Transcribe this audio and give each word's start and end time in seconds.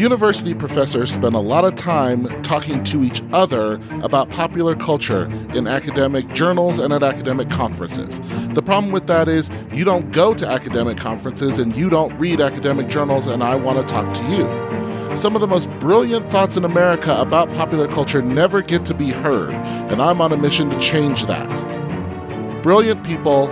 University 0.00 0.54
professors 0.54 1.12
spend 1.12 1.34
a 1.34 1.40
lot 1.40 1.62
of 1.62 1.76
time 1.76 2.24
talking 2.42 2.82
to 2.84 3.04
each 3.04 3.22
other 3.34 3.74
about 4.02 4.30
popular 4.30 4.74
culture 4.74 5.26
in 5.54 5.66
academic 5.66 6.26
journals 6.32 6.78
and 6.78 6.90
at 6.94 7.02
academic 7.02 7.50
conferences. 7.50 8.18
The 8.54 8.62
problem 8.62 8.92
with 8.92 9.06
that 9.08 9.28
is 9.28 9.50
you 9.74 9.84
don't 9.84 10.10
go 10.10 10.32
to 10.32 10.48
academic 10.48 10.96
conferences 10.96 11.58
and 11.58 11.76
you 11.76 11.90
don't 11.90 12.18
read 12.18 12.40
academic 12.40 12.88
journals, 12.88 13.26
and 13.26 13.44
I 13.44 13.56
want 13.56 13.78
to 13.78 13.92
talk 13.92 14.14
to 14.14 14.22
you. 14.30 15.16
Some 15.18 15.34
of 15.34 15.42
the 15.42 15.46
most 15.46 15.68
brilliant 15.80 16.26
thoughts 16.30 16.56
in 16.56 16.64
America 16.64 17.14
about 17.20 17.50
popular 17.50 17.86
culture 17.86 18.22
never 18.22 18.62
get 18.62 18.86
to 18.86 18.94
be 18.94 19.10
heard, 19.10 19.50
and 19.50 20.00
I'm 20.00 20.22
on 20.22 20.32
a 20.32 20.36
mission 20.38 20.70
to 20.70 20.80
change 20.80 21.26
that. 21.26 22.62
Brilliant 22.62 23.04
people, 23.04 23.48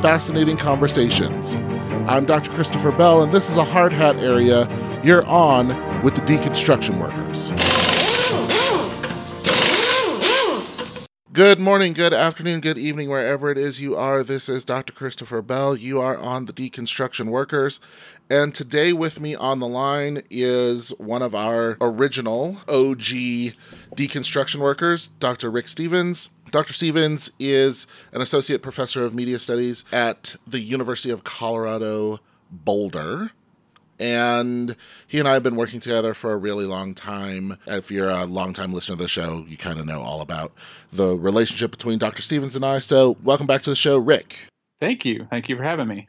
fascinating 0.00 0.56
conversations. 0.56 1.58
I'm 2.10 2.26
Dr. 2.26 2.50
Christopher 2.50 2.90
Bell, 2.90 3.22
and 3.22 3.32
this 3.32 3.48
is 3.48 3.56
a 3.56 3.62
hard 3.62 3.92
hat 3.92 4.16
area 4.16 4.68
you're 5.04 5.24
on 5.26 5.68
with 6.02 6.16
the 6.16 6.20
deconstruction 6.22 7.00
workers. 7.00 7.52
Good 11.32 11.60
morning, 11.60 11.92
good 11.92 12.12
afternoon, 12.12 12.62
good 12.62 12.78
evening, 12.78 13.10
wherever 13.10 13.48
it 13.52 13.56
is 13.56 13.80
you 13.80 13.94
are. 13.94 14.24
This 14.24 14.48
is 14.48 14.64
Dr. 14.64 14.92
Christopher 14.92 15.40
Bell. 15.40 15.76
You 15.76 16.00
are 16.00 16.18
on 16.18 16.46
the 16.46 16.52
Deconstruction 16.52 17.26
Workers. 17.26 17.78
And 18.28 18.52
today, 18.52 18.92
with 18.92 19.20
me 19.20 19.36
on 19.36 19.60
the 19.60 19.68
line 19.68 20.24
is 20.30 20.90
one 20.98 21.22
of 21.22 21.32
our 21.32 21.76
original 21.80 22.58
OG 22.66 23.54
deconstruction 23.94 24.56
workers, 24.56 25.10
Dr. 25.20 25.48
Rick 25.48 25.68
Stevens. 25.68 26.28
Dr. 26.50 26.72
Stevens 26.72 27.30
is 27.38 27.86
an 28.12 28.20
associate 28.20 28.62
professor 28.62 29.04
of 29.04 29.14
media 29.14 29.38
studies 29.38 29.84
at 29.92 30.36
the 30.46 30.60
University 30.60 31.10
of 31.10 31.24
Colorado 31.24 32.20
Boulder 32.50 33.30
and 34.00 34.74
he 35.06 35.18
and 35.18 35.28
I 35.28 35.34
have 35.34 35.42
been 35.42 35.56
working 35.56 35.78
together 35.78 36.14
for 36.14 36.32
a 36.32 36.36
really 36.36 36.64
long 36.64 36.94
time. 36.94 37.58
If 37.66 37.90
you're 37.90 38.08
a 38.08 38.24
longtime 38.24 38.72
listener 38.72 38.96
to 38.96 39.02
the 39.02 39.08
show, 39.08 39.44
you 39.46 39.58
kind 39.58 39.78
of 39.78 39.86
know 39.86 40.00
all 40.00 40.22
about 40.22 40.52
the 40.90 41.16
relationship 41.16 41.70
between 41.70 41.98
Dr. 41.98 42.22
Stevens 42.22 42.56
and 42.56 42.64
I. 42.64 42.78
So, 42.78 43.18
welcome 43.22 43.46
back 43.46 43.62
to 43.62 43.70
the 43.70 43.76
show, 43.76 43.98
Rick. 43.98 44.38
Thank 44.80 45.04
you. 45.04 45.26
Thank 45.28 45.50
you 45.50 45.56
for 45.56 45.62
having 45.62 45.86
me. 45.86 46.08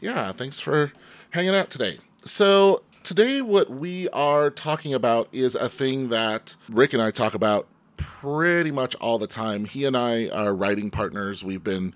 Yeah, 0.00 0.32
thanks 0.32 0.60
for 0.60 0.92
hanging 1.30 1.54
out 1.54 1.70
today. 1.70 1.98
So, 2.24 2.84
today, 3.02 3.42
what 3.42 3.70
we 3.70 4.08
are 4.10 4.48
talking 4.48 4.94
about 4.94 5.28
is 5.32 5.56
a 5.56 5.68
thing 5.68 6.10
that 6.10 6.54
Rick 6.68 6.92
and 6.92 7.02
I 7.02 7.10
talk 7.10 7.34
about 7.34 7.66
pretty 7.96 8.70
much 8.70 8.94
all 8.96 9.18
the 9.18 9.26
time. 9.26 9.64
He 9.64 9.84
and 9.84 9.96
I 9.96 10.28
are 10.28 10.54
writing 10.54 10.90
partners. 10.90 11.44
We've 11.44 11.64
been 11.64 11.94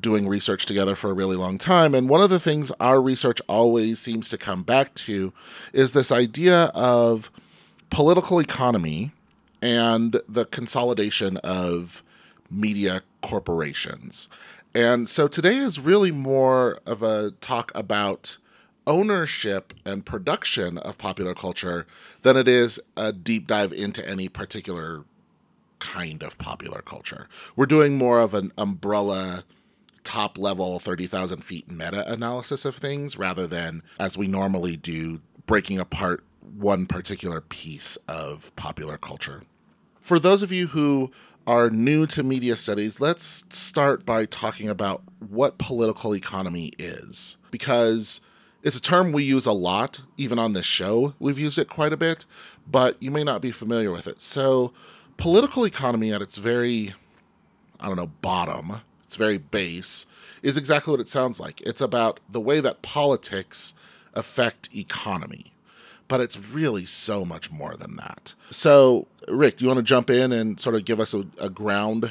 doing 0.00 0.28
research 0.28 0.66
together 0.66 0.94
for 0.96 1.10
a 1.10 1.14
really 1.14 1.36
long 1.36 1.58
time. 1.58 1.94
And 1.94 2.08
one 2.08 2.20
of 2.20 2.30
the 2.30 2.40
things 2.40 2.72
our 2.80 3.00
research 3.00 3.40
always 3.48 3.98
seems 3.98 4.28
to 4.30 4.38
come 4.38 4.62
back 4.62 4.94
to 4.96 5.32
is 5.72 5.92
this 5.92 6.10
idea 6.10 6.64
of 6.74 7.30
political 7.90 8.40
economy 8.40 9.12
and 9.62 10.20
the 10.28 10.46
consolidation 10.46 11.36
of 11.38 12.02
media 12.50 13.02
corporations. 13.22 14.28
And 14.74 15.08
so 15.08 15.28
today 15.28 15.56
is 15.56 15.80
really 15.80 16.10
more 16.10 16.78
of 16.86 17.02
a 17.02 17.32
talk 17.40 17.72
about 17.74 18.36
ownership 18.86 19.74
and 19.84 20.06
production 20.06 20.78
of 20.78 20.98
popular 20.98 21.34
culture 21.34 21.86
than 22.22 22.36
it 22.36 22.48
is 22.48 22.80
a 22.96 23.12
deep 23.12 23.46
dive 23.46 23.72
into 23.72 24.06
any 24.08 24.28
particular 24.28 25.04
kind 25.80 26.22
of 26.22 26.38
popular 26.38 26.82
culture. 26.82 27.28
We're 27.56 27.66
doing 27.66 27.98
more 27.98 28.20
of 28.20 28.34
an 28.34 28.52
umbrella 28.56 29.44
top 30.04 30.38
level 30.38 30.78
30,000 30.78 31.44
feet 31.44 31.70
meta 31.70 32.10
analysis 32.10 32.64
of 32.64 32.76
things 32.76 33.16
rather 33.16 33.46
than 33.46 33.82
as 33.98 34.16
we 34.16 34.26
normally 34.26 34.76
do 34.76 35.20
breaking 35.46 35.78
apart 35.78 36.24
one 36.56 36.86
particular 36.86 37.40
piece 37.40 37.96
of 38.08 38.54
popular 38.56 38.96
culture. 38.96 39.42
For 40.00 40.18
those 40.18 40.42
of 40.42 40.52
you 40.52 40.68
who 40.68 41.10
are 41.46 41.70
new 41.70 42.06
to 42.06 42.22
media 42.22 42.56
studies, 42.56 43.00
let's 43.00 43.44
start 43.50 44.06
by 44.06 44.24
talking 44.26 44.68
about 44.68 45.02
what 45.28 45.58
political 45.58 46.14
economy 46.14 46.72
is 46.78 47.36
because 47.50 48.20
it's 48.62 48.76
a 48.76 48.80
term 48.80 49.12
we 49.12 49.24
use 49.24 49.46
a 49.46 49.52
lot 49.52 50.00
even 50.16 50.38
on 50.38 50.52
this 50.52 50.66
show. 50.66 51.14
We've 51.18 51.38
used 51.38 51.58
it 51.58 51.68
quite 51.68 51.92
a 51.92 51.96
bit, 51.96 52.26
but 52.66 53.02
you 53.02 53.10
may 53.10 53.24
not 53.24 53.40
be 53.40 53.52
familiar 53.52 53.90
with 53.90 54.06
it. 54.06 54.20
So, 54.20 54.72
political 55.20 55.66
economy 55.66 56.12
at 56.12 56.22
its 56.22 56.38
very, 56.38 56.94
I 57.78 57.86
don't 57.86 57.96
know, 57.96 58.10
bottom, 58.22 58.80
its 59.06 59.16
very 59.16 59.38
base, 59.38 60.06
is 60.42 60.56
exactly 60.56 60.90
what 60.90 61.00
it 61.00 61.10
sounds 61.10 61.38
like. 61.38 61.60
It's 61.60 61.82
about 61.82 62.20
the 62.28 62.40
way 62.40 62.60
that 62.60 62.82
politics 62.82 63.74
affect 64.14 64.70
economy. 64.74 65.52
But 66.08 66.20
it's 66.20 66.36
really 66.36 66.86
so 66.86 67.24
much 67.24 67.52
more 67.52 67.76
than 67.76 67.96
that. 67.96 68.34
So, 68.50 69.06
Rick, 69.28 69.58
do 69.58 69.64
you 69.64 69.68
want 69.68 69.78
to 69.78 69.84
jump 69.84 70.10
in 70.10 70.32
and 70.32 70.58
sort 70.58 70.74
of 70.74 70.84
give 70.84 70.98
us 70.98 71.14
a, 71.14 71.24
a 71.38 71.48
ground 71.48 72.10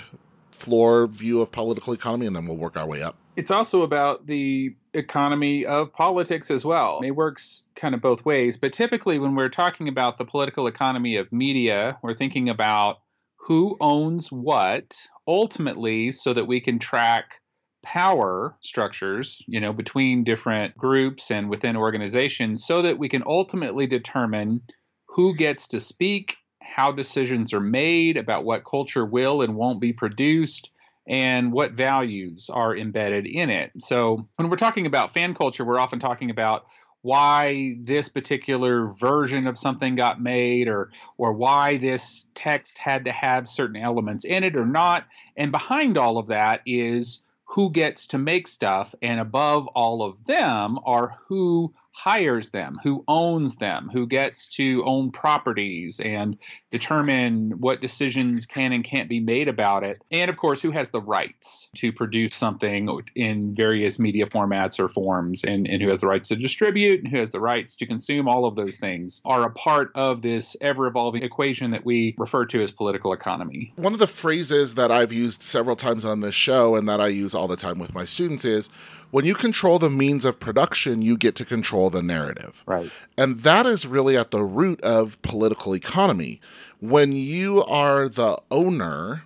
floor 0.51 1.07
view 1.07 1.41
of 1.41 1.51
political 1.51 1.93
economy 1.93 2.25
and 2.25 2.35
then 2.35 2.47
we'll 2.47 2.55
work 2.55 2.77
our 2.77 2.87
way 2.87 3.01
up? 3.01 3.17
It's 3.39 3.51
also 3.51 3.83
about 3.83 4.27
the 4.27 4.75
economy 4.93 5.65
of 5.65 5.93
politics 5.93 6.51
as 6.51 6.65
well. 6.65 6.99
It 7.05 7.11
works 7.11 7.63
kind 7.77 7.95
of 7.95 8.01
both 8.01 8.25
ways, 8.25 8.57
but 8.57 8.73
typically 8.73 9.17
when 9.17 9.33
we're 9.33 9.47
talking 9.47 9.87
about 9.87 10.17
the 10.17 10.25
political 10.25 10.67
economy 10.67 11.15
of 11.15 11.31
media, 11.31 11.97
we're 12.03 12.17
thinking 12.17 12.49
about 12.49 12.99
who 13.37 13.77
owns 13.79 14.29
what 14.29 14.93
ultimately 15.25 16.11
so 16.11 16.33
that 16.33 16.47
we 16.47 16.59
can 16.59 16.79
track 16.79 17.35
power 17.81 18.57
structures, 18.59 19.41
you 19.47 19.61
know, 19.61 19.71
between 19.71 20.25
different 20.25 20.77
groups 20.77 21.31
and 21.31 21.49
within 21.49 21.77
organizations 21.77 22.67
so 22.67 22.81
that 22.81 22.99
we 22.99 23.07
can 23.07 23.23
ultimately 23.25 23.87
determine 23.87 24.61
who 25.07 25.33
gets 25.33 25.65
to 25.69 25.79
speak, 25.79 26.35
how 26.61 26.91
decisions 26.91 27.53
are 27.53 27.61
made 27.61 28.17
about 28.17 28.43
what 28.43 28.65
culture 28.65 29.05
will 29.05 29.41
and 29.41 29.55
won't 29.55 29.79
be 29.79 29.93
produced 29.93 30.71
and 31.07 31.51
what 31.51 31.71
values 31.71 32.49
are 32.51 32.75
embedded 32.75 33.25
in 33.25 33.49
it. 33.49 33.71
So, 33.79 34.27
when 34.35 34.49
we're 34.49 34.57
talking 34.57 34.85
about 34.85 35.13
fan 35.13 35.33
culture, 35.33 35.65
we're 35.65 35.79
often 35.79 35.99
talking 35.99 36.29
about 36.29 36.65
why 37.01 37.77
this 37.81 38.09
particular 38.09 38.87
version 38.87 39.47
of 39.47 39.57
something 39.57 39.95
got 39.95 40.21
made 40.21 40.67
or 40.67 40.91
or 41.17 41.33
why 41.33 41.77
this 41.77 42.27
text 42.35 42.77
had 42.77 43.05
to 43.05 43.11
have 43.11 43.47
certain 43.47 43.77
elements 43.77 44.25
in 44.25 44.43
it 44.43 44.55
or 44.55 44.65
not. 44.65 45.05
And 45.37 45.51
behind 45.51 45.97
all 45.97 46.17
of 46.17 46.27
that 46.27 46.61
is 46.65 47.19
who 47.45 47.71
gets 47.71 48.05
to 48.07 48.17
make 48.17 48.47
stuff 48.47 48.93
and 49.01 49.19
above 49.19 49.67
all 49.67 50.03
of 50.03 50.23
them 50.25 50.77
are 50.85 51.17
who 51.27 51.73
hires 52.03 52.49
them, 52.51 52.79
who 52.81 53.03
owns 53.09 53.57
them, 53.57 53.89
who 53.91 54.07
gets 54.07 54.47
to 54.47 54.81
own 54.85 55.11
properties 55.11 55.99
and 55.99 56.37
determine 56.71 57.51
what 57.59 57.81
decisions 57.81 58.45
can 58.45 58.71
and 58.71 58.85
can't 58.85 59.09
be 59.09 59.19
made 59.19 59.49
about 59.49 59.83
it. 59.83 60.01
And 60.09 60.29
of 60.29 60.37
course, 60.37 60.61
who 60.61 60.71
has 60.71 60.91
the 60.91 61.01
rights 61.01 61.67
to 61.75 61.91
produce 61.91 62.37
something 62.37 62.87
in 63.15 63.53
various 63.53 63.99
media 63.99 64.27
formats 64.27 64.79
or 64.79 64.87
forms, 64.87 65.43
and, 65.43 65.67
and 65.67 65.81
who 65.81 65.89
has 65.89 65.99
the 65.99 66.07
rights 66.07 66.29
to 66.29 66.37
distribute, 66.37 67.03
and 67.03 67.11
who 67.11 67.19
has 67.19 67.31
the 67.31 67.41
rights 67.41 67.75
to 67.75 67.85
consume. 67.85 68.29
All 68.29 68.45
of 68.45 68.55
those 68.55 68.77
things 68.77 69.19
are 69.25 69.43
a 69.43 69.51
part 69.51 69.91
of 69.95 70.21
this 70.21 70.55
ever 70.61 70.87
evolving 70.87 71.23
equation 71.23 71.71
that 71.71 71.83
we 71.83 72.15
refer 72.17 72.45
to 72.45 72.63
as 72.63 72.71
political 72.71 73.11
economy. 73.11 73.73
One 73.75 73.91
of 73.91 73.99
the 73.99 74.07
phrases 74.07 74.75
that 74.75 74.89
I've 74.89 75.11
used 75.11 75.43
several 75.43 75.75
times 75.75 76.05
on 76.05 76.21
this 76.21 76.35
show 76.35 76.75
and 76.77 76.87
that 76.87 77.01
I 77.01 77.07
use 77.07 77.35
all 77.35 77.49
the 77.49 77.57
time 77.57 77.77
with 77.77 77.93
my 77.93 78.05
students 78.05 78.45
is 78.45 78.69
when 79.11 79.25
you 79.25 79.33
control 79.33 79.79
the 79.79 79.89
means 79.89 80.25
of 80.25 80.39
production, 80.39 81.01
you 81.01 81.17
get 81.17 81.35
to 81.35 81.45
control 81.45 81.89
the 81.89 82.01
narrative. 82.01 82.63
Right. 82.65 82.91
And 83.17 83.39
that 83.43 83.65
is 83.65 83.85
really 83.85 84.17
at 84.17 84.31
the 84.31 84.43
root 84.43 84.79
of 84.81 85.21
political 85.21 85.75
economy. 85.75 86.41
When 86.79 87.11
you 87.11 87.63
are 87.63 88.07
the 88.07 88.41
owner 88.51 89.23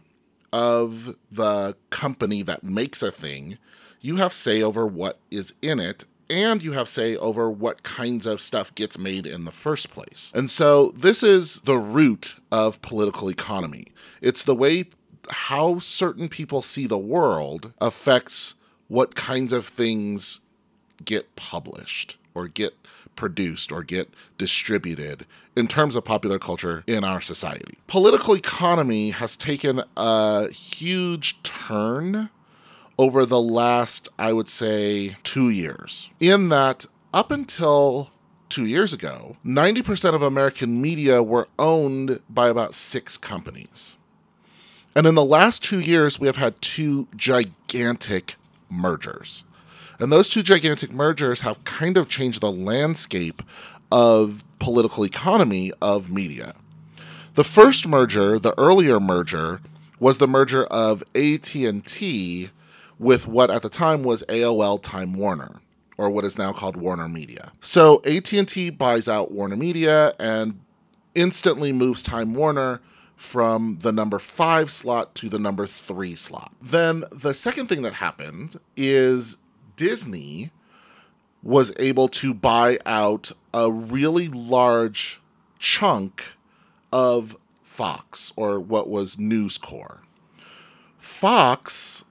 of 0.52 1.16
the 1.32 1.76
company 1.90 2.44
that 2.44 2.64
makes 2.64 3.02
a 3.02 3.12
thing, 3.12 3.58
you 4.02 4.18
have 4.18 4.34
say 4.34 4.62
over 4.62 4.86
what 4.86 5.20
is 5.32 5.54
in 5.62 5.80
it 5.80 6.06
and 6.30 6.64
you 6.64 6.72
have 6.72 6.90
say 6.90 7.16
over 7.18 7.50
what 7.50 7.84
kinds 7.84 8.26
of 8.26 8.42
stuff 8.42 8.74
gets 8.76 8.98
made 8.98 9.26
in 9.26 9.46
the 9.46 9.52
first 9.52 9.92
place. 9.92 10.32
And 10.34 10.50
so 10.50 10.94
this 10.96 11.22
is 11.22 11.62
the 11.62 11.78
root 11.78 12.36
of 12.52 12.81
political 12.81 13.30
economy. 13.30 13.88
It's 14.22 14.44
the 14.44 14.56
way 14.56 14.86
how 15.30 15.80
certain 15.80 16.30
people 16.30 16.62
see 16.62 16.88
the 16.88 16.98
world 16.98 17.74
affects 17.80 18.56
what 18.94 19.16
kinds 19.16 19.51
of 19.51 19.68
things 19.68 20.40
get 21.04 21.36
published 21.36 22.16
or 22.36 22.48
get 22.48 22.75
produced 23.16 23.72
or 23.72 23.81
get 23.81 24.07
distributed 24.38 25.25
in 25.56 25.68
terms 25.68 25.95
of 25.95 26.06
popular 26.06 26.38
culture 26.38 26.84
in 26.86 27.04
our 27.04 27.19
society. 27.19 27.75
Political 27.88 28.36
economy 28.36 29.10
has 29.10 29.36
taken 29.36 29.84
a 29.98 30.48
huge 30.51 31.42
turn 31.42 32.30
over 33.00 33.25
the 33.25 33.42
last, 33.42 34.10
I 34.19 34.31
would 34.31 34.48
say, 34.48 35.18
two 35.24 35.50
years, 35.50 36.10
in 36.19 36.50
that 36.50 36.86
up 37.16 37.31
until 37.31 38.12
two 38.48 38.68
years 38.68 38.94
ago, 38.94 39.38
90% 39.44 40.13
of 40.13 40.22
American 40.22 40.80
media 40.80 41.24
were 41.24 41.48
owned 41.57 42.19
by 42.30 42.48
about 42.48 42.75
six 42.75 43.18
companies. 43.18 43.95
And 44.95 45.07
in 45.07 45.16
the 45.16 45.25
last 45.25 45.63
two 45.63 45.80
years, 45.80 46.19
we 46.19 46.28
have 46.28 46.36
had 46.36 46.62
two 46.62 47.07
gigantic 47.16 48.36
mergers. 48.74 49.44
And 50.00 50.12
those 50.12 50.28
two 50.28 50.44
gigantic 50.44 50.92
mergers 50.92 51.42
have 51.42 51.64
kind 51.64 51.98
of 51.98 52.10
changed 52.10 52.42
the 52.42 52.52
landscape 52.52 53.42
of 53.92 54.44
political 54.60 55.06
economy 55.06 55.72
of 55.81 56.10
media. 56.10 56.56
The 57.36 57.44
first 57.44 57.88
merger, 57.88 58.40
the 58.40 58.58
earlier 58.60 59.00
merger, 59.00 59.62
was 60.00 60.18
the 60.18 60.28
merger 60.28 60.66
of 60.66 61.04
AT&T 61.16 62.50
with 63.00 63.28
what 63.28 63.50
at 63.52 63.62
the 63.62 63.70
time 63.70 64.04
was 64.04 64.24
AOL 64.30 64.81
Time 64.81 65.14
Warner 65.14 65.60
or 65.98 66.10
what 66.10 66.26
is 66.26 66.38
now 66.38 66.52
called 66.52 66.76
Warner 66.76 67.08
Media. 67.08 67.52
So 67.62 68.02
AT&T 68.06 68.72
buys 68.72 69.08
out 69.08 69.31
Warner 69.31 69.56
Media 69.56 70.14
and 70.19 70.60
instantly 71.16 71.72
moves 71.72 72.02
Time 72.02 72.34
Warner 72.34 72.81
from 73.15 73.80
the 73.81 73.92
number 73.92 74.19
5 74.19 74.71
slot 74.71 75.15
to 75.15 75.30
the 75.30 75.39
number 75.39 75.65
3 75.65 76.15
slot. 76.15 76.54
Then 76.62 77.04
the 77.12 77.33
second 77.33 77.68
thing 77.68 77.81
that 77.83 77.94
happened 77.94 78.60
is 78.75 79.38
Disney 79.75 80.51
was 81.42 81.74
able 81.77 82.07
to 82.07 82.33
buy 82.33 82.80
out 82.86 83.31
a 83.54 83.71
really 83.71 84.30
large 84.30 85.19
chunk 85.60 86.24
of 86.92 87.36
Fox 87.62 88.31
or 88.36 88.60
what 88.60 88.88
was 88.88 89.18
News 89.18 89.57
Corp. 89.57 90.04
Fox 91.00 92.06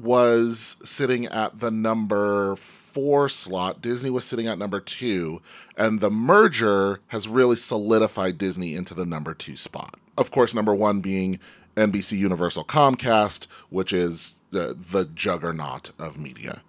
was 0.00 0.76
sitting 0.84 1.26
at 1.26 1.60
the 1.60 1.70
number 1.70 2.56
four 2.96 3.28
slot. 3.28 3.82
Disney 3.82 4.08
was 4.08 4.24
sitting 4.24 4.46
at 4.46 4.56
number 4.56 4.80
two, 4.80 5.42
and 5.76 6.00
the 6.00 6.10
merger 6.10 6.98
has 7.08 7.28
really 7.28 7.56
solidified 7.56 8.38
Disney 8.38 8.74
into 8.74 8.94
the 8.94 9.04
number 9.04 9.34
two 9.34 9.54
spot. 9.54 9.98
Of 10.16 10.30
course, 10.30 10.54
number 10.54 10.74
one 10.74 11.00
being 11.00 11.38
NBC 11.76 12.16
Universal 12.16 12.64
Comcast, 12.64 13.48
which 13.68 13.92
is 13.92 14.36
the, 14.50 14.78
the 14.90 15.04
juggernaut 15.14 15.90
of 15.98 16.18
media. 16.18 16.62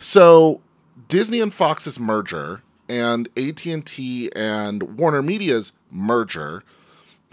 So 0.00 0.60
Disney 1.06 1.40
and 1.40 1.54
Fox's 1.54 2.00
merger 2.00 2.62
and 2.88 3.28
AT&T 3.36 4.32
and 4.34 4.98
Warner 4.98 5.22
Media's 5.22 5.72
merger 5.92 6.64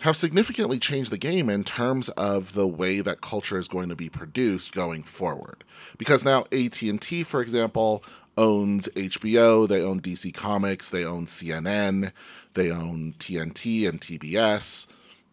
have 0.02 0.16
significantly 0.16 0.78
changed 0.78 1.12
the 1.12 1.18
game 1.18 1.50
in 1.50 1.64
terms 1.64 2.10
of 2.10 2.54
the 2.54 2.68
way 2.68 3.02
that 3.02 3.22
culture 3.22 3.60
is 3.60 3.68
going 3.68 3.90
to 3.90 3.96
be 3.96 4.10
produced 4.10 4.74
going 4.74 5.02
forward. 5.02 5.64
Because 5.98 6.24
now 6.24 6.46
AT&T, 6.52 7.24
for 7.24 7.42
example, 7.42 8.04
owns 8.38 8.88
HBO, 8.90 9.68
they 9.68 9.82
own 9.82 10.00
DC 10.02 10.34
Comics, 10.34 10.90
they 10.90 11.04
own 11.04 11.26
CNN, 11.26 12.12
they 12.54 12.72
own 12.72 13.16
TNT 13.20 13.88
and 13.88 14.00
TBS, 14.00 14.88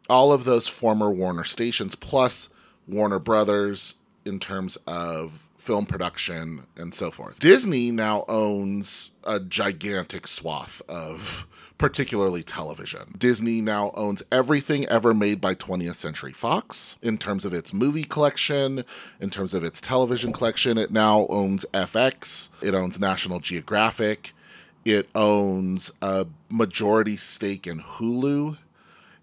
all 0.09 0.33
of 0.33 0.45
those 0.45 0.67
former 0.67 1.11
Warner 1.11 1.45
stations 1.45 1.95
plus 1.95 2.49
Warner 2.89 3.19
Brothers 3.19 3.95
in 4.25 4.39
terms 4.39 4.77
of 4.87 5.49
film 5.65 5.87
production 5.87 6.63
and 6.77 6.93
so 6.93 7.11
forth. 7.11 7.39
Disney 7.39 7.91
now 7.91 8.27
owns 8.29 9.13
a 9.25 9.41
gigantic 9.41 10.29
swath 10.29 10.83
of 10.91 11.47
particularly 11.79 12.43
television. 12.43 13.15
Disney 13.17 13.63
now 13.63 13.91
owns 13.95 14.23
everything 14.31 14.87
ever 14.89 15.15
made 15.15 15.41
by 15.41 15.55
20th 15.55 15.97
Century 15.97 16.35
Fox 16.35 16.97
in 17.01 17.17
terms 17.17 17.47
of 17.47 17.55
its 17.55 17.73
movie 17.73 18.05
collection, 18.05 18.85
in 19.21 19.31
terms 19.31 19.55
of 19.55 19.65
its 19.65 19.81
television 19.81 20.35
collection. 20.35 20.77
It 20.77 20.91
now 20.91 21.27
owns 21.31 21.65
FX, 21.73 22.51
it 22.61 22.75
owns 22.75 23.01
National 23.01 23.41
Geographic, 23.41 24.35
it 24.85 25.09
owns 25.15 25.91
a 26.03 26.27
majority 26.51 27.17
stake 27.17 27.67
in 27.67 27.81
Hulu, 27.81 28.59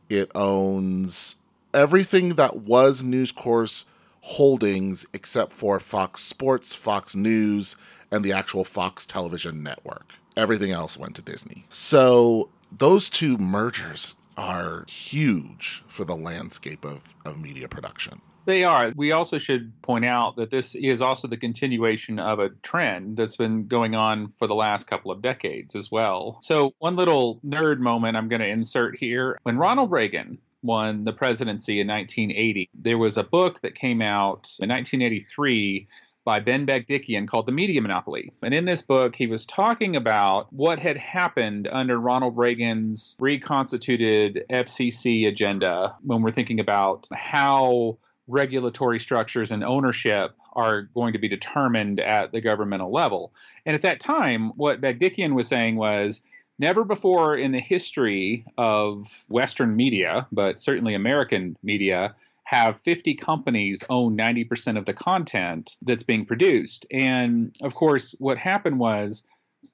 it 0.10 0.32
owns 0.34 1.36
everything 1.72 2.34
that 2.36 2.58
was 2.58 3.04
News 3.04 3.32
Corp's 3.32 3.86
holdings 4.22 5.06
except 5.14 5.54
for 5.54 5.80
Fox 5.80 6.22
Sports, 6.22 6.74
Fox 6.74 7.16
News, 7.16 7.76
and 8.12 8.24
the 8.24 8.32
actual 8.32 8.64
Fox 8.64 9.06
television 9.06 9.64
network. 9.64 10.14
Everything 10.38 10.72
else 10.72 10.98
went 10.98 11.16
to 11.16 11.22
Disney. 11.22 11.66
So 11.70 12.50
those 12.78 13.10
two 13.10 13.38
mergers 13.38 14.16
are 14.38 14.86
huge 14.88 15.84
for 15.88 16.06
the 16.06 16.16
landscape 16.16 16.86
of, 16.86 17.16
of 17.26 17.40
media 17.40 17.68
production. 17.68 18.22
They 18.46 18.64
are. 18.64 18.92
We 18.96 19.12
also 19.12 19.38
should 19.38 19.72
point 19.84 20.04
out 20.04 20.36
that 20.38 20.50
this 20.50 20.74
is 20.74 21.02
also 21.02 21.28
the 21.28 21.38
continuation 21.38 22.18
of 22.18 22.40
a 22.40 22.50
trend 22.64 23.18
that's 23.18 23.38
been 23.38 23.68
going 23.68 23.94
on 23.94 24.34
for 24.40 24.48
the 24.48 24.56
last 24.56 24.88
couple 24.88 25.12
of 25.12 25.22
decades 25.22 25.76
as 25.76 25.92
well. 25.92 26.40
So, 26.42 26.74
one 26.80 26.96
little 26.96 27.40
nerd 27.46 27.78
moment 27.80 28.18
I'm 28.18 28.30
going 28.30 28.42
to 28.42 28.48
insert 28.48 28.98
here. 28.98 29.38
When 29.44 29.58
Ronald 29.58 29.92
Reagan 29.92 30.40
won 30.64 31.04
the 31.04 31.14
presidency 31.14 31.80
in 31.80 31.88
1980, 31.88 32.70
there 32.74 32.98
was 32.98 33.18
a 33.18 33.24
book 33.24 33.62
that 33.62 33.76
came 33.76 34.02
out 34.02 34.50
in 34.60 34.70
1983 34.70 35.88
by 36.24 36.40
Ben 36.40 36.68
Bagdikian 36.68 37.28
called 37.28 37.48
The 37.48 37.52
Media 37.52 37.82
Monopoly. 37.82 38.32
And 38.44 38.54
in 38.54 38.66
this 38.66 38.82
book, 38.82 39.16
he 39.16 39.28
was 39.28 39.46
talking 39.46 39.96
about 39.96 40.52
what 40.54 40.78
had 40.78 40.98
happened 40.98 41.68
under 41.72 42.00
Ronald 42.00 42.38
Reagan's 42.38 43.16
reconstituted 43.20 44.46
FCC 44.50 45.28
agenda 45.28 45.96
when 46.04 46.22
we're 46.22 46.32
thinking 46.32 46.60
about 46.60 47.08
how 47.12 47.98
regulatory 48.28 49.00
structures 49.00 49.52
and 49.52 49.64
ownership 49.64 50.36
are 50.54 50.84
going 50.94 51.14
to 51.14 51.20
be 51.20 51.28
determined 51.28 52.00
at 52.00 52.32
the 52.32 52.42
governmental 52.42 52.92
level. 52.92 53.34
And 53.66 53.76
at 53.76 53.82
that 53.82 54.00
time, 54.00 54.52
what 54.56 54.82
Bagdikian 54.82 55.34
was 55.34 55.48
saying 55.48 55.76
was 55.76 56.22
never 56.60 56.84
before 56.84 57.36
in 57.36 57.52
the 57.52 57.60
history 57.60 58.46
of 58.58 59.08
Western 59.30 59.76
media, 59.76 60.28
but 60.32 60.62
certainly 60.62 60.94
American 60.94 61.58
media, 61.64 62.16
have 62.44 62.82
50 62.84 63.16
companies 63.16 63.82
own 63.90 64.18
90% 64.18 64.78
of 64.78 64.86
the 64.86 64.94
content 64.94 65.78
that's 65.84 66.04
being 66.04 66.26
produced. 66.26 66.86
And 66.92 67.56
of 67.62 67.76
course, 67.76 68.14
what 68.20 68.38
happened 68.38 68.78
was 68.78 69.24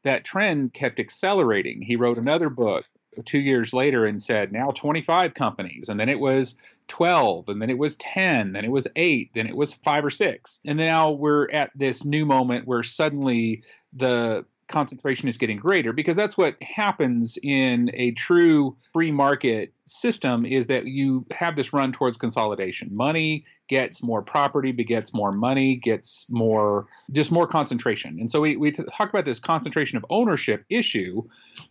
that 0.04 0.26
trend 0.26 0.74
kept 0.74 1.00
accelerating. 1.00 1.82
He 1.82 1.96
wrote 1.96 2.18
another 2.18 2.50
book 2.50 2.86
two 3.26 3.40
years 3.40 3.74
later 3.74 4.06
and 4.06 4.22
said, 4.22 4.52
now 4.52 4.70
25 4.72 5.34
companies. 5.34 5.90
And 5.90 6.00
then 6.00 6.10
it 6.10 6.20
was 6.20 6.56
12, 6.88 7.50
and 7.50 7.62
then 7.62 7.70
it 7.70 7.78
was 7.78 7.96
10, 7.98 8.54
then 8.54 8.64
it 8.64 8.72
was 8.72 8.88
eight, 8.96 9.32
then 9.34 9.48
it 9.48 9.56
was 9.56 9.74
five 9.74 10.06
or 10.06 10.12
six. 10.12 10.60
And 10.66 10.78
now 10.78 11.12
we're 11.12 11.50
at 11.50 11.72
this 11.76 12.06
new 12.06 12.26
moment 12.26 12.68
where 12.68 12.84
suddenly 12.84 13.64
the 13.94 14.46
concentration 14.68 15.28
is 15.28 15.38
getting 15.38 15.58
greater 15.58 15.94
because 15.94 16.16
that's 16.16 16.38
what 16.38 16.62
happens 16.62 17.38
in 17.42 17.90
a 17.94 18.12
true 18.12 18.76
free 18.94 19.12
market 19.12 19.74
system 19.86 20.46
is 20.46 20.68
that 20.68 20.86
you 20.86 21.26
have 21.32 21.56
this 21.56 21.72
run 21.74 21.92
towards 21.94 22.18
consolidation. 22.18 22.90
Money 22.96 23.46
gets 23.70 24.02
more 24.02 24.22
property 24.22 24.72
begets 24.72 25.14
more 25.14 25.32
money 25.32 25.76
gets 25.76 26.26
more 26.30 26.88
just 27.12 27.32
more 27.32 27.46
concentration. 27.46 28.18
And 28.20 28.32
so 28.32 28.40
we, 28.40 28.56
we 28.56 28.72
talk 28.72 29.10
about 29.10 29.26
this 29.26 29.40
concentration 29.40 29.98
of 29.98 30.06
ownership 30.10 30.64
issue 30.70 31.24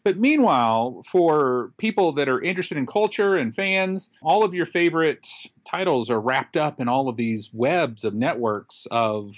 but 0.04 0.18
meanwhile 0.18 1.02
for 1.10 1.72
people 1.78 2.12
that 2.12 2.28
are 2.28 2.42
interested 2.42 2.76
in 2.76 2.86
culture 2.86 3.36
and 3.36 3.54
fans 3.54 4.10
all 4.22 4.44
of 4.44 4.52
your 4.52 4.66
favorite 4.66 5.26
titles 5.66 6.10
are 6.10 6.20
wrapped 6.20 6.56
up 6.56 6.80
in 6.80 6.88
all 6.88 7.08
of 7.08 7.16
these 7.16 7.50
webs 7.52 8.04
of 8.04 8.14
networks 8.14 8.86
of 8.90 9.34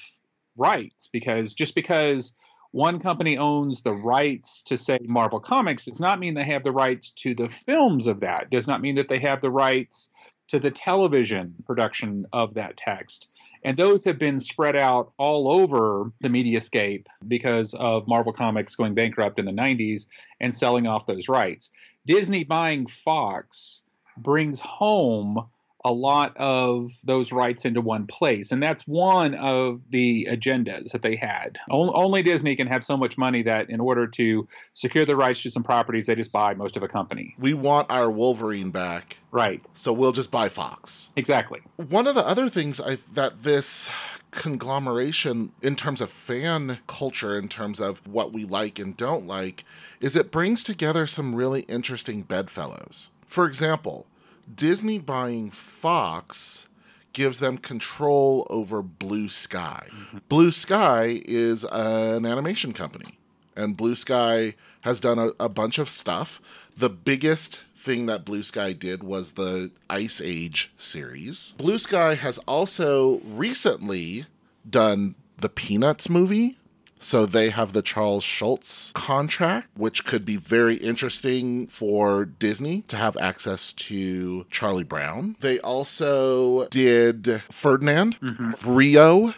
rights 0.56 1.08
because 1.12 1.54
just 1.54 1.74
because 1.74 2.32
one 2.70 3.00
company 3.00 3.38
owns 3.38 3.82
the 3.82 3.96
rights 3.96 4.62
to 4.64 4.76
say 4.76 4.98
Marvel 5.02 5.40
Comics 5.40 5.86
does 5.86 6.00
not 6.00 6.18
mean 6.18 6.34
they 6.34 6.44
have 6.44 6.64
the 6.64 6.72
rights 6.72 7.12
to 7.16 7.34
the 7.34 7.48
films 7.48 8.06
of 8.06 8.20
that. 8.20 8.50
Does 8.50 8.66
not 8.66 8.82
mean 8.82 8.96
that 8.96 9.08
they 9.08 9.18
have 9.20 9.40
the 9.40 9.50
rights 9.50 10.10
to 10.48 10.58
the 10.58 10.70
television 10.70 11.54
production 11.66 12.26
of 12.32 12.54
that 12.54 12.76
text. 12.76 13.28
And 13.64 13.76
those 13.76 14.04
have 14.04 14.18
been 14.18 14.40
spread 14.40 14.76
out 14.76 15.12
all 15.18 15.50
over 15.50 16.12
the 16.20 16.28
mediascape 16.28 17.06
because 17.26 17.74
of 17.74 18.06
Marvel 18.06 18.32
Comics 18.32 18.76
going 18.76 18.94
bankrupt 18.94 19.38
in 19.38 19.46
the 19.46 19.52
90s 19.52 20.06
and 20.40 20.54
selling 20.54 20.86
off 20.86 21.06
those 21.06 21.28
rights. 21.28 21.70
Disney 22.06 22.44
buying 22.44 22.86
Fox 22.86 23.82
brings 24.16 24.60
home 24.60 25.48
a 25.84 25.92
lot 25.92 26.36
of 26.36 26.92
those 27.04 27.30
rights 27.32 27.64
into 27.64 27.80
one 27.80 28.06
place. 28.06 28.50
And 28.50 28.62
that's 28.62 28.82
one 28.82 29.34
of 29.34 29.80
the 29.90 30.26
agendas 30.30 30.90
that 30.90 31.02
they 31.02 31.16
had. 31.16 31.58
Only 31.70 32.22
Disney 32.22 32.56
can 32.56 32.66
have 32.66 32.84
so 32.84 32.96
much 32.96 33.16
money 33.16 33.42
that 33.44 33.70
in 33.70 33.80
order 33.80 34.06
to 34.08 34.48
secure 34.72 35.06
the 35.06 35.16
rights 35.16 35.42
to 35.42 35.50
some 35.50 35.62
properties, 35.62 36.06
they 36.06 36.14
just 36.14 36.32
buy 36.32 36.54
most 36.54 36.76
of 36.76 36.82
a 36.82 36.88
company. 36.88 37.34
We 37.38 37.54
want 37.54 37.90
our 37.90 38.10
Wolverine 38.10 38.70
back. 38.70 39.16
Right. 39.30 39.62
So 39.74 39.92
we'll 39.92 40.12
just 40.12 40.30
buy 40.30 40.48
Fox. 40.48 41.10
Exactly. 41.16 41.60
One 41.76 42.06
of 42.06 42.14
the 42.14 42.26
other 42.26 42.50
things 42.50 42.80
I, 42.80 42.98
that 43.14 43.42
this 43.42 43.88
conglomeration 44.30 45.52
in 45.62 45.74
terms 45.74 46.00
of 46.00 46.10
fan 46.10 46.78
culture 46.86 47.38
in 47.38 47.48
terms 47.48 47.80
of 47.80 48.06
what 48.06 48.32
we 48.32 48.44
like 48.44 48.78
and 48.78 48.96
don't 48.96 49.26
like 49.26 49.64
is 50.00 50.14
it 50.14 50.30
brings 50.30 50.62
together 50.62 51.06
some 51.06 51.34
really 51.34 51.62
interesting 51.62 52.22
bedfellows. 52.22 53.08
For 53.26 53.46
example, 53.46 54.06
Disney 54.54 54.98
buying 54.98 55.50
Fox 55.50 56.66
gives 57.12 57.38
them 57.38 57.58
control 57.58 58.46
over 58.50 58.82
Blue 58.82 59.28
Sky. 59.28 59.88
Mm-hmm. 59.90 60.18
Blue 60.28 60.50
Sky 60.50 61.22
is 61.24 61.64
an 61.64 62.24
animation 62.24 62.72
company, 62.72 63.18
and 63.56 63.76
Blue 63.76 63.96
Sky 63.96 64.54
has 64.82 65.00
done 65.00 65.18
a, 65.18 65.30
a, 65.40 65.48
bunch 65.48 65.78
of 65.78 65.90
stuff. 65.90 66.40
The 66.76 66.88
biggest 66.88 67.60
thing 67.84 68.06
that 68.06 68.24
Blue 68.24 68.42
Sky 68.42 68.72
did 68.72 69.02
was 69.02 69.32
the 69.32 69.72
Ice 69.90 70.20
Age 70.22 70.70
series. 70.78 71.54
Blue 71.56 71.78
Sky 71.78 72.14
has 72.14 72.38
also 72.46 73.20
recently 73.24 74.26
done 74.68 75.14
the 75.38 75.48
Peanuts 75.48 76.08
movie 76.08 76.58
So 77.00 77.26
they 77.26 77.50
have 77.50 77.72
the 77.72 77.82
Charles 77.82 78.24
Schulz 78.24 78.90
contract, 78.94 79.68
which 79.76 80.04
could 80.04 80.24
be 80.24 80.36
very 80.36 80.76
interesting 80.76 81.66
for 81.68 82.24
Disney 82.24 82.82
to 82.88 82.96
have 82.96 83.16
access 83.16 83.72
to 83.74 84.46
Charlie 84.50 84.84
Brown. 84.84 85.36
They 85.40 85.60
also 85.60 86.66
did 86.68 87.42
Ferdinand, 87.50 88.18
Mhm. 88.20 88.54
Rio. 88.64 89.34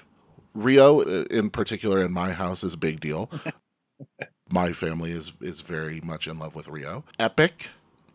Rio, 0.54 1.00
uh, 1.02 1.24
in 1.30 1.50
particular, 1.50 2.02
in 2.04 2.12
my 2.12 2.32
house, 2.32 2.64
is 2.64 2.74
a 2.74 2.78
big 2.78 3.00
deal. 3.00 3.30
my 4.50 4.72
family 4.72 5.12
is 5.12 5.32
is 5.40 5.60
very 5.60 6.00
much 6.00 6.26
in 6.26 6.38
love 6.38 6.54
with 6.54 6.66
Rio. 6.68 7.04
Epic 7.18 7.68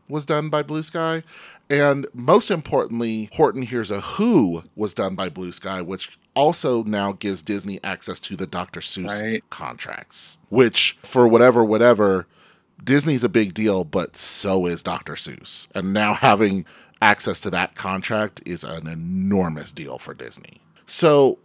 was 0.09 0.25
done 0.25 0.49
by 0.49 0.61
Blue 0.61 0.83
Sky, 0.83 1.23
and 1.69 2.05
most 2.13 2.51
importantly, 2.51 3.29
Horton 3.33 3.61
Hears 3.63 3.89
a 3.89 4.01
Who 4.01 4.63
was 4.75 4.93
done 4.93 5.15
by 5.15 5.29
Blue 5.29 5.51
Sky, 5.51 5.81
which 5.81 6.17
also 6.35 6.83
now 6.83 7.13
gives 7.13 7.41
Disney 7.41 7.79
access 7.83 8.19
to 8.21 8.35
the 8.35 8.45
Dr. 8.47 8.79
Seuss 8.81 9.21
Right. 9.21 9.43
contracts. 9.49 10.37
Which, 10.49 10.97
for 11.03 11.27
whatever, 11.27 11.63
whatever, 11.63 12.27
Disney's 12.83 13.23
a 13.23 13.29
big 13.29 13.53
deal, 13.53 13.83
but 13.83 14.15
so 14.17 14.65
is 14.65 14.83
Dr. 14.83 15.13
Seuss, 15.13 15.67
and 15.73 15.93
now 15.93 16.13
having 16.13 16.65
access 17.01 17.39
to 17.41 17.49
that 17.51 17.75
contract 17.75 18.41
is 18.45 18.63
an 18.63 18.87
enormous 18.87 19.71
deal 19.71 19.97
for 19.97 20.13
Disney. 20.13 20.61
So 20.87 21.39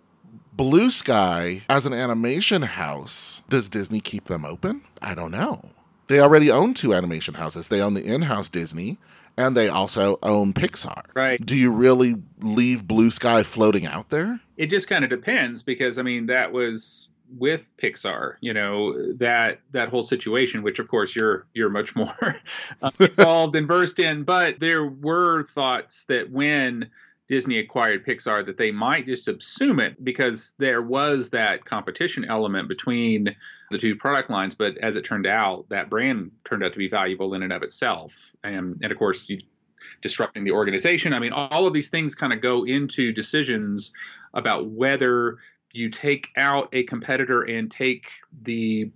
Blue 0.52 0.90
Sky, 0.90 1.62
as 1.68 1.86
an 1.86 1.92
animation 1.92 2.62
house, 2.62 3.42
does 3.48 3.68
Disney 3.68 4.00
keep 4.00 4.24
them 4.26 4.44
open? 4.44 4.82
I 5.00 5.14
don't 5.14 5.30
know. 5.30 5.64
They 6.08 6.20
already 6.20 6.50
own 6.50 6.74
two 6.74 6.92
animation 6.92 7.34
houses. 7.34 7.68
They 7.68 7.80
own 7.80 7.94
the 7.94 8.04
in 8.04 8.22
house 8.22 8.48
Disney 8.48 8.98
and 9.36 9.56
they 9.56 9.68
also 9.68 10.18
own 10.22 10.52
Pixar. 10.52 11.02
Right. 11.14 11.44
Do 11.44 11.56
you 11.56 11.70
really 11.70 12.16
leave 12.40 12.86
Blue 12.86 13.10
Sky 13.10 13.42
floating 13.42 13.86
out 13.86 14.10
there? 14.10 14.40
It 14.56 14.66
just 14.66 14.88
kind 14.88 15.04
of 15.04 15.10
depends 15.10 15.62
because 15.62 15.98
I 15.98 16.02
mean 16.02 16.26
that 16.26 16.52
was 16.52 17.08
with 17.38 17.64
Pixar, 17.80 18.34
you 18.40 18.52
know, 18.52 19.12
that 19.14 19.60
that 19.72 19.88
whole 19.88 20.04
situation, 20.04 20.62
which 20.62 20.78
of 20.78 20.88
course 20.88 21.14
you're 21.14 21.46
you're 21.54 21.70
much 21.70 21.94
more 21.94 22.36
uh, 22.82 22.90
involved 22.98 23.56
and 23.56 23.68
versed 23.68 23.98
in, 23.98 24.24
but 24.24 24.58
there 24.60 24.86
were 24.86 25.46
thoughts 25.54 26.04
that 26.08 26.30
when 26.30 26.90
Disney 27.28 27.58
acquired 27.58 28.04
Pixar 28.04 28.44
that 28.46 28.58
they 28.58 28.72
might 28.72 29.06
just 29.06 29.26
subsume 29.26 29.80
it 29.80 30.02
because 30.02 30.52
there 30.58 30.82
was 30.82 31.30
that 31.30 31.64
competition 31.64 32.24
element 32.24 32.68
between 32.68 33.36
the 33.70 33.78
two 33.78 33.96
product 33.96 34.30
lines, 34.30 34.54
but 34.54 34.76
as 34.78 34.96
it 34.96 35.04
turned 35.04 35.26
out, 35.26 35.66
that 35.70 35.88
brand 35.88 36.30
turned 36.44 36.64
out 36.64 36.72
to 36.72 36.78
be 36.78 36.88
valuable 36.88 37.34
in 37.34 37.42
and 37.42 37.52
of 37.52 37.62
itself. 37.62 38.12
And 38.44 38.78
and 38.82 38.92
of 38.92 38.98
course 38.98 39.28
you 39.28 39.38
disrupting 40.02 40.44
the 40.44 40.50
organization. 40.50 41.12
I 41.12 41.18
mean, 41.18 41.32
all 41.32 41.66
of 41.66 41.72
these 41.72 41.88
things 41.88 42.14
kind 42.14 42.32
of 42.32 42.40
go 42.40 42.64
into 42.64 43.12
decisions 43.12 43.92
about 44.34 44.70
whether 44.70 45.38
you 45.72 45.90
take 45.90 46.28
out 46.36 46.68
a 46.72 46.84
competitor 46.84 47.42
and 47.42 47.70
take 47.70 48.04
the 48.42 48.90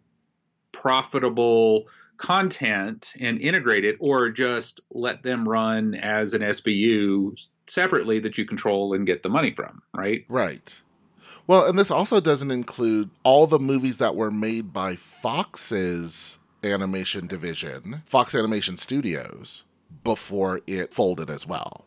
profitable 0.73 1.85
content 2.17 3.13
and 3.21 3.41
integrate 3.41 3.85
it, 3.85 3.97
or 3.99 4.31
just 4.31 4.81
let 4.91 5.23
them 5.23 5.49
run 5.49 5.95
as 5.95 6.33
an 6.33 6.43
SBU 6.43 7.37
separately 7.67 8.21
that 8.21 8.39
you 8.39 8.45
control 8.45 8.95
and 8.95 9.07
get 9.07 9.23
the 9.23 9.29
money 9.29 9.53
from, 9.55 9.83
right? 9.95 10.25
Right. 10.29 10.79
Well, 11.47 11.67
and 11.67 11.79
this 11.79 11.91
also 11.91 12.21
doesn't 12.21 12.51
include 12.51 13.11
all 13.23 13.47
the 13.47 13.59
movies 13.59 13.99
that 13.99 14.17
were 14.17 14.31
made 14.31 14.73
by 14.73 14.97
Fox's 14.97 16.39
animation 16.63 17.27
division, 17.27 18.03
Fox 18.07 18.35
Animation 18.35 18.77
Studios, 18.79 19.65
before 20.03 20.61
it 20.67 20.95
folded 20.95 21.29
as 21.29 21.47
well. 21.47 21.85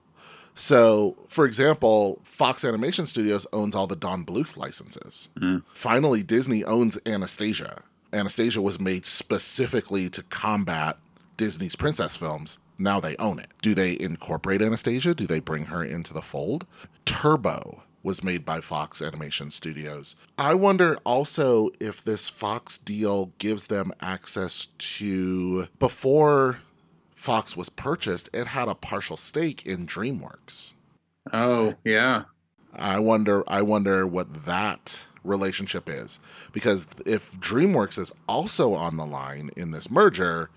So, 0.53 1.15
for 1.27 1.45
example, 1.45 2.19
Fox 2.23 2.63
Animation 2.63 3.05
Studios 3.05 3.45
owns 3.53 3.75
all 3.75 3.87
the 3.87 3.95
Don 3.95 4.25
Bluth 4.25 4.57
licenses. 4.57 5.29
Mm. 5.39 5.63
Finally, 5.73 6.23
Disney 6.23 6.63
owns 6.63 6.97
Anastasia. 7.05 7.83
Anastasia 8.13 8.61
was 8.61 8.79
made 8.79 9.05
specifically 9.05 10.09
to 10.09 10.23
combat 10.23 10.97
Disney's 11.35 11.75
princess 11.75 12.15
films. 12.15 12.57
Now 12.79 12.99
they 12.99 13.15
own 13.17 13.39
it. 13.39 13.49
Do 13.61 13.75
they 13.75 13.99
incorporate 13.99 14.61
Anastasia? 14.61 15.13
Do 15.13 15.27
they 15.27 15.39
bring 15.39 15.65
her 15.65 15.83
into 15.83 16.13
the 16.13 16.21
fold? 16.21 16.65
Turbo 17.05 17.83
was 18.07 18.23
made 18.23 18.45
by 18.45 18.61
Fox 18.61 19.01
Animation 19.01 19.51
Studios. 19.51 20.15
I 20.37 20.53
wonder 20.53 20.97
also 21.03 21.71
if 21.81 22.05
this 22.05 22.29
Fox 22.29 22.77
deal 22.77 23.33
gives 23.37 23.67
them 23.67 23.91
access 23.99 24.67
to 24.77 25.67
before 25.77 26.59
Fox 27.15 27.57
was 27.57 27.67
purchased, 27.67 28.29
it 28.33 28.47
had 28.47 28.69
a 28.69 28.75
partial 28.75 29.17
stake 29.17 29.65
in 29.65 29.85
DreamWorks. 29.85 30.71
Oh, 31.33 31.73
yeah. 31.83 32.23
I 32.73 32.97
wonder 32.97 33.43
I 33.45 33.61
wonder 33.61 34.07
what 34.07 34.45
that 34.45 34.97
relationship 35.25 35.89
is 35.89 36.21
because 36.53 36.87
if 37.05 37.37
DreamWorks 37.41 37.99
is 37.99 38.13
also 38.29 38.73
on 38.73 38.95
the 38.95 39.05
line 39.05 39.51
in 39.57 39.71
this 39.71 39.91
merger, 39.91 40.49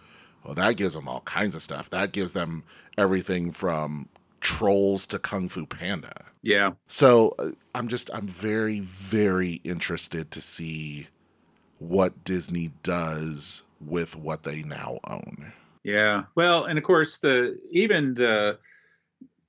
well 0.45 0.55
that 0.55 0.77
gives 0.77 0.95
them 0.95 1.09
all 1.09 1.23
kinds 1.23 1.57
of 1.57 1.63
stuff. 1.63 1.91
That 1.91 2.13
gives 2.13 2.33
them 2.33 2.63
everything 2.97 3.51
from 3.51 4.09
Trolls 4.41 5.05
to 5.07 5.19
Kung 5.19 5.49
Fu 5.49 5.67
Panda. 5.67 6.27
Yeah. 6.43 6.73
So 6.89 7.35
uh, 7.39 7.51
I'm 7.75 7.89
just 7.89 8.11
I'm 8.13 8.27
very 8.27 8.81
very 8.81 9.61
interested 9.65 10.31
to 10.31 10.41
see 10.41 11.07
what 11.79 12.25
Disney 12.25 12.71
does 12.83 13.63
with 13.87 14.17
what 14.17 14.43
they 14.43 14.63
now 14.63 15.01
own. 15.09 15.53
Yeah. 15.83 16.25
Well, 16.35 16.65
and 16.65 16.79
of 16.79 16.85
course 16.85 17.19
the 17.19 17.59
even 17.71 18.15
the 18.15 18.59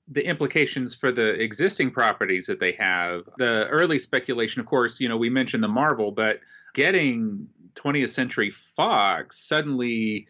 the 0.08 0.26
implications 0.26 0.94
for 0.94 1.10
the 1.10 1.30
existing 1.40 1.90
properties 1.90 2.46
that 2.46 2.60
they 2.60 2.72
have. 2.72 3.22
The 3.38 3.66
early 3.68 3.98
speculation, 3.98 4.60
of 4.60 4.66
course, 4.66 5.00
you 5.00 5.08
know, 5.08 5.16
we 5.16 5.30
mentioned 5.30 5.62
the 5.62 5.68
Marvel, 5.68 6.10
but 6.10 6.40
getting 6.74 7.48
20th 7.76 8.10
Century 8.10 8.52
Fox 8.76 9.46
suddenly 9.46 10.26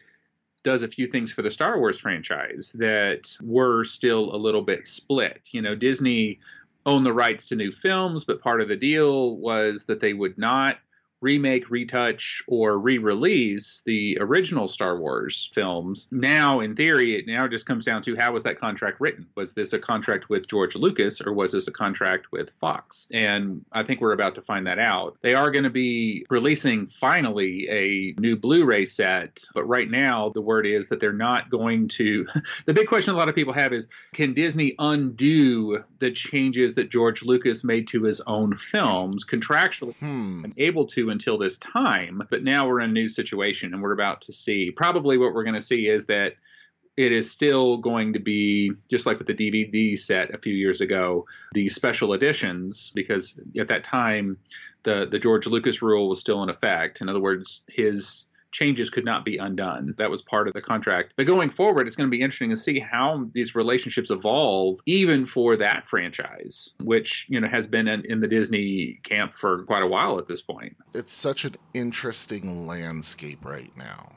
does 0.63 0.83
a 0.83 0.87
few 0.87 1.07
things 1.07 1.31
for 1.31 1.41
the 1.41 1.51
Star 1.51 1.77
Wars 1.77 1.99
franchise 1.99 2.71
that 2.75 3.35
were 3.41 3.83
still 3.83 4.33
a 4.33 4.37
little 4.37 4.61
bit 4.61 4.87
split. 4.87 5.41
You 5.51 5.61
know, 5.61 5.75
Disney 5.75 6.39
owned 6.85 7.05
the 7.05 7.13
rights 7.13 7.47
to 7.47 7.55
new 7.55 7.71
films, 7.71 8.23
but 8.23 8.41
part 8.41 8.61
of 8.61 8.67
the 8.67 8.75
deal 8.75 9.37
was 9.37 9.83
that 9.85 9.99
they 9.99 10.13
would 10.13 10.37
not 10.37 10.77
remake, 11.23 11.71
retouch, 11.71 12.43
or 12.47 12.77
re-release 12.77 13.81
the 13.85 14.17
original 14.19 14.67
Star 14.67 14.97
Wars 14.97 15.49
films. 15.55 16.07
Now, 16.11 16.59
in 16.59 16.75
theory, 16.75 17.15
it 17.15 17.25
now 17.25 17.47
just 17.47 17.65
comes 17.65 17.85
down 17.85 18.03
to 18.03 18.15
how 18.15 18.33
was 18.33 18.43
that 18.43 18.59
contract 18.59 18.99
written? 18.99 19.25
Was 19.35 19.53
this 19.53 19.73
a 19.73 19.79
contract 19.79 20.29
with 20.29 20.47
George 20.47 20.75
Lucas 20.75 21.21
or 21.21 21.33
was 21.33 21.53
this 21.53 21.67
a 21.67 21.71
contract 21.71 22.31
with 22.31 22.49
Fox? 22.59 23.07
And 23.11 23.65
I 23.71 23.83
think 23.83 24.01
we're 24.01 24.13
about 24.13 24.35
to 24.35 24.41
find 24.41 24.67
that 24.67 24.79
out. 24.79 25.17
They 25.21 25.33
are 25.33 25.49
going 25.49 25.63
to 25.63 25.69
be 25.69 26.25
releasing 26.29 26.87
finally 26.87 27.67
a 27.69 28.19
new 28.19 28.35
Blu-ray 28.35 28.85
set, 28.85 29.39
but 29.53 29.63
right 29.63 29.89
now 29.89 30.29
the 30.29 30.41
word 30.41 30.67
is 30.67 30.87
that 30.87 30.99
they're 30.99 31.13
not 31.13 31.49
going 31.49 31.87
to. 31.89 32.27
the 32.65 32.73
big 32.73 32.87
question 32.87 33.13
a 33.13 33.17
lot 33.17 33.29
of 33.29 33.35
people 33.35 33.53
have 33.53 33.71
is, 33.71 33.87
can 34.13 34.33
Disney 34.33 34.75
undo 34.77 35.83
the 35.99 36.11
changes 36.11 36.75
that 36.75 36.89
George 36.89 37.23
Lucas 37.23 37.63
made 37.63 37.87
to 37.87 38.03
his 38.03 38.19
own 38.27 38.57
films 38.57 39.25
contractually? 39.25 39.95
Hmm. 39.95 40.45
able 40.57 40.85
to 40.87 41.09
until 41.13 41.37
this 41.37 41.57
time, 41.59 42.21
but 42.29 42.43
now 42.43 42.67
we're 42.67 42.81
in 42.81 42.89
a 42.89 42.93
new 42.93 43.07
situation 43.07 43.73
and 43.73 43.81
we're 43.81 43.93
about 43.93 44.21
to 44.23 44.33
see. 44.33 44.71
Probably 44.71 45.17
what 45.17 45.33
we're 45.33 45.45
going 45.45 45.55
to 45.55 45.61
see 45.61 45.87
is 45.87 46.05
that 46.07 46.33
it 46.97 47.11
is 47.11 47.31
still 47.31 47.77
going 47.77 48.13
to 48.13 48.19
be 48.19 48.71
just 48.91 49.05
like 49.05 49.17
with 49.17 49.27
the 49.27 49.33
DVD 49.33 49.97
set 49.97 50.33
a 50.33 50.37
few 50.37 50.53
years 50.53 50.81
ago, 50.81 51.25
the 51.53 51.69
special 51.69 52.13
editions, 52.13 52.91
because 52.93 53.39
at 53.57 53.69
that 53.69 53.85
time 53.85 54.37
the 54.83 55.07
the 55.09 55.19
George 55.19 55.47
Lucas 55.47 55.81
rule 55.81 56.09
was 56.09 56.19
still 56.19 56.43
in 56.43 56.49
effect. 56.49 57.01
In 57.01 57.09
other 57.09 57.21
words, 57.21 57.63
his 57.67 58.25
changes 58.53 58.89
could 58.89 59.05
not 59.05 59.25
be 59.25 59.37
undone. 59.37 59.93
That 59.97 60.09
was 60.09 60.21
part 60.21 60.47
of 60.47 60.53
the 60.53 60.61
contract. 60.61 61.13
But 61.17 61.25
going 61.25 61.49
forward, 61.49 61.87
it's 61.87 61.95
going 61.95 62.09
to 62.09 62.15
be 62.15 62.21
interesting 62.21 62.51
to 62.51 62.57
see 62.57 62.79
how 62.79 63.29
these 63.33 63.55
relationships 63.55 64.11
evolve, 64.11 64.79
even 64.85 65.25
for 65.25 65.57
that 65.57 65.87
franchise, 65.87 66.69
which 66.79 67.25
you 67.27 67.39
know 67.39 67.47
has 67.47 67.67
been 67.67 67.87
in, 67.87 68.05
in 68.05 68.21
the 68.21 68.27
Disney 68.27 68.99
camp 69.03 69.33
for 69.33 69.63
quite 69.63 69.83
a 69.83 69.87
while 69.87 70.19
at 70.19 70.27
this 70.27 70.41
point. 70.41 70.75
it's 70.93 71.13
such 71.13 71.45
an 71.45 71.55
interesting 71.73 72.67
landscape 72.67 73.43
right 73.43 73.75
now 73.75 74.11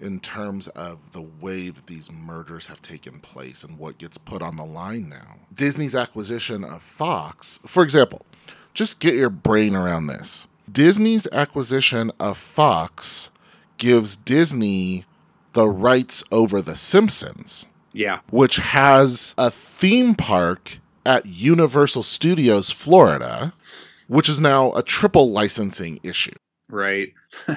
in 0.00 0.18
terms 0.20 0.68
of 0.68 0.98
the 1.12 1.22
way 1.40 1.70
that 1.70 1.86
these 1.86 2.10
murders 2.10 2.66
have 2.66 2.82
taken 2.82 3.20
place 3.20 3.62
and 3.62 3.78
what 3.78 3.98
gets 3.98 4.18
put 4.18 4.42
on 4.42 4.56
the 4.56 4.64
line 4.64 5.08
now. 5.08 5.36
Disney's 5.54 5.94
acquisition 5.94 6.64
of 6.64 6.82
Fox, 6.82 7.60
for 7.66 7.82
example, 7.84 8.26
just 8.74 8.98
get 8.98 9.14
your 9.14 9.30
brain 9.30 9.76
around 9.76 10.08
this. 10.08 10.46
Disney's 10.70 11.26
acquisition 11.32 12.10
of 12.18 12.36
Fox 12.36 13.30
gives 13.78 14.16
Disney 14.16 15.04
the 15.52 15.68
rights 15.68 16.24
over 16.32 16.62
The 16.62 16.76
Simpsons, 16.76 17.66
Yeah, 17.92 18.20
which 18.30 18.56
has 18.56 19.34
a 19.36 19.50
theme 19.50 20.14
park 20.14 20.78
at 21.04 21.26
Universal 21.26 22.04
Studios 22.04 22.70
Florida, 22.70 23.52
which 24.08 24.28
is 24.28 24.40
now 24.40 24.72
a 24.72 24.82
triple 24.82 25.30
licensing 25.30 26.00
issue. 26.02 26.32
right. 26.68 27.12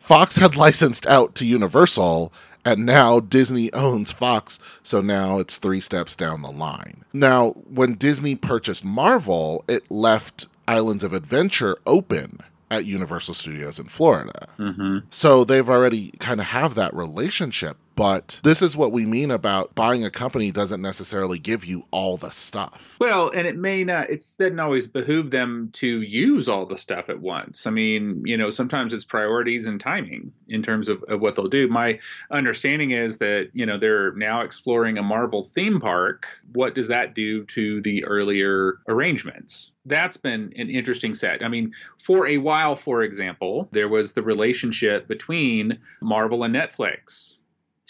Fox 0.00 0.36
had 0.36 0.56
licensed 0.56 1.06
out 1.06 1.34
to 1.36 1.44
Universal, 1.44 2.32
and 2.64 2.84
now 2.84 3.20
Disney 3.20 3.72
owns 3.72 4.10
Fox, 4.10 4.58
so 4.82 5.00
now 5.00 5.38
it's 5.38 5.58
three 5.58 5.80
steps 5.80 6.16
down 6.16 6.42
the 6.42 6.50
line. 6.50 7.04
Now, 7.12 7.50
when 7.72 7.94
Disney 7.94 8.34
purchased 8.34 8.84
Marvel, 8.84 9.64
it 9.68 9.88
left 9.90 10.46
Islands 10.66 11.04
of 11.04 11.12
Adventure 11.12 11.76
open 11.86 12.40
at 12.70 12.84
Universal 12.84 13.34
Studios 13.34 13.78
in 13.78 13.86
Florida. 13.86 14.48
Mm-hmm. 14.58 14.98
So 15.10 15.44
they've 15.44 15.68
already 15.68 16.12
kind 16.18 16.40
of 16.40 16.46
have 16.46 16.74
that 16.74 16.94
relationship. 16.94 17.76
But 17.96 18.40
this 18.42 18.60
is 18.60 18.76
what 18.76 18.92
we 18.92 19.06
mean 19.06 19.30
about 19.30 19.74
buying 19.74 20.04
a 20.04 20.10
company 20.10 20.52
doesn't 20.52 20.82
necessarily 20.82 21.38
give 21.38 21.64
you 21.64 21.84
all 21.90 22.18
the 22.18 22.28
stuff. 22.30 22.98
Well, 23.00 23.30
and 23.30 23.46
it 23.46 23.56
may 23.56 23.84
not, 23.84 24.10
it 24.10 24.22
doesn't 24.38 24.60
always 24.60 24.86
behoove 24.86 25.30
them 25.30 25.70
to 25.74 26.02
use 26.02 26.46
all 26.46 26.66
the 26.66 26.76
stuff 26.76 27.08
at 27.08 27.18
once. 27.18 27.66
I 27.66 27.70
mean, 27.70 28.22
you 28.26 28.36
know, 28.36 28.50
sometimes 28.50 28.92
it's 28.92 29.04
priorities 29.04 29.64
and 29.64 29.80
timing 29.80 30.30
in 30.48 30.62
terms 30.62 30.90
of, 30.90 31.02
of 31.04 31.22
what 31.22 31.36
they'll 31.36 31.48
do. 31.48 31.68
My 31.68 31.98
understanding 32.30 32.90
is 32.90 33.16
that, 33.16 33.48
you 33.54 33.64
know, 33.64 33.78
they're 33.78 34.12
now 34.12 34.42
exploring 34.42 34.98
a 34.98 35.02
Marvel 35.02 35.48
theme 35.54 35.80
park. 35.80 36.26
What 36.52 36.74
does 36.74 36.88
that 36.88 37.14
do 37.14 37.46
to 37.46 37.80
the 37.80 38.04
earlier 38.04 38.78
arrangements? 38.88 39.72
That's 39.86 40.18
been 40.18 40.52
an 40.56 40.68
interesting 40.68 41.14
set. 41.14 41.42
I 41.42 41.48
mean, 41.48 41.72
for 42.04 42.26
a 42.26 42.36
while, 42.36 42.76
for 42.76 43.02
example, 43.02 43.70
there 43.72 43.88
was 43.88 44.12
the 44.12 44.22
relationship 44.22 45.08
between 45.08 45.78
Marvel 46.02 46.44
and 46.44 46.54
Netflix 46.54 47.36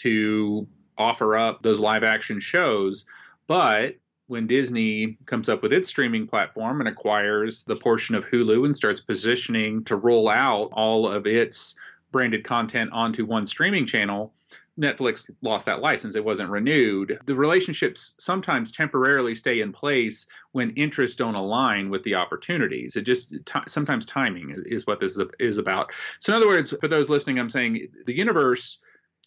to 0.01 0.67
offer 0.97 1.37
up 1.37 1.61
those 1.61 1.79
live 1.79 2.03
action 2.03 2.39
shows. 2.39 3.05
But 3.47 3.95
when 4.27 4.47
Disney 4.47 5.17
comes 5.25 5.47
up 5.47 5.63
with 5.63 5.71
its 5.73 5.89
streaming 5.89 6.27
platform 6.27 6.81
and 6.81 6.89
acquires 6.89 7.63
the 7.63 7.75
portion 7.75 8.15
of 8.15 8.25
Hulu 8.25 8.65
and 8.65 8.75
starts 8.75 9.01
positioning 9.01 9.83
to 9.85 9.95
roll 9.95 10.27
out 10.27 10.69
all 10.73 11.07
of 11.07 11.25
its 11.25 11.75
branded 12.11 12.43
content 12.43 12.91
onto 12.91 13.25
one 13.25 13.47
streaming 13.47 13.85
channel, 13.85 14.33
Netflix 14.79 15.29
lost 15.41 15.65
that 15.65 15.81
license. 15.81 16.15
It 16.15 16.23
wasn't 16.23 16.49
renewed. 16.49 17.19
The 17.25 17.35
relationships 17.35 18.13
sometimes 18.19 18.71
temporarily 18.71 19.33
stay 19.33 19.61
in 19.61 19.71
place 19.71 20.27
when 20.51 20.71
interests 20.71 21.17
don't 21.17 21.35
align 21.35 21.89
with 21.89 22.03
the 22.03 22.15
opportunities. 22.15 22.95
It 22.95 23.01
just 23.01 23.31
t- 23.31 23.59
sometimes 23.67 24.05
timing 24.05 24.51
is, 24.51 24.65
is 24.65 24.87
what 24.87 24.99
this 24.99 25.17
is, 25.17 25.27
is 25.39 25.57
about. 25.57 25.91
So, 26.19 26.31
in 26.31 26.37
other 26.37 26.47
words, 26.47 26.73
for 26.79 26.87
those 26.87 27.09
listening, 27.09 27.39
I'm 27.39 27.49
saying 27.49 27.87
the 28.05 28.15
universe 28.15 28.77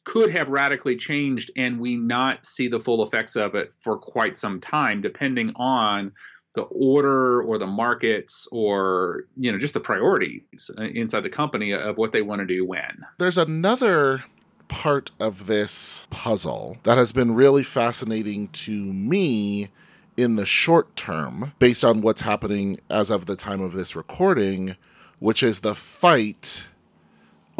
could 0.04 0.30
have 0.30 0.49
radically 0.49 0.97
changed 0.97 1.50
and 1.57 1.80
we 1.80 1.97
not 1.97 2.47
see 2.47 2.69
the 2.69 2.80
full 2.80 3.07
effects 3.07 3.37
of 3.37 3.54
it 3.54 3.73
for 3.80 3.97
quite 3.97 4.37
some 4.38 4.61
time, 4.61 5.00
depending 5.00 5.52
on 5.57 6.12
the 6.54 6.62
order 6.62 7.42
or 7.42 7.59
the 7.59 7.66
markets 7.66 8.49
or 8.50 9.25
you 9.37 9.52
know 9.52 9.59
just 9.59 9.75
the 9.75 9.80
priorities 9.80 10.71
uh, 10.78 10.83
inside 10.83 11.21
the 11.21 11.30
company 11.30 11.73
of 11.73 11.97
what 11.97 12.12
they 12.12 12.23
want 12.23 12.40
to 12.40 12.47
do 12.47 12.64
when. 12.64 13.04
There's 13.19 13.38
another 13.38 14.25
part 14.66 15.11
of 15.21 15.47
this 15.47 16.04
puzzle 16.11 16.78
that 16.85 16.99
has 16.99 17.12
been 17.12 17.35
really 17.35 17.62
fascinating 17.62 18.49
to 18.49 18.73
me 18.73 19.69
in 20.16 20.37
the 20.37 20.47
short 20.47 20.95
term, 20.97 21.52
based 21.59 21.85
on 21.85 22.02
what's 22.02 22.21
happening 22.21 22.78
as 22.90 23.11
of 23.11 23.26
the 23.26 23.37
time 23.37 23.61
of 23.61 23.73
this 23.73 23.97
recording, 23.97 24.76
which 25.19 25.42
is 25.42 25.61
the 25.61 25.75
fight 25.75 26.66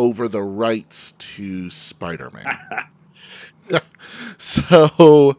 over 0.00 0.28
the 0.28 0.42
rights 0.42 1.12
to 1.19 1.69
Spider 1.69 2.30
Man. 2.30 2.59
so. 4.38 5.37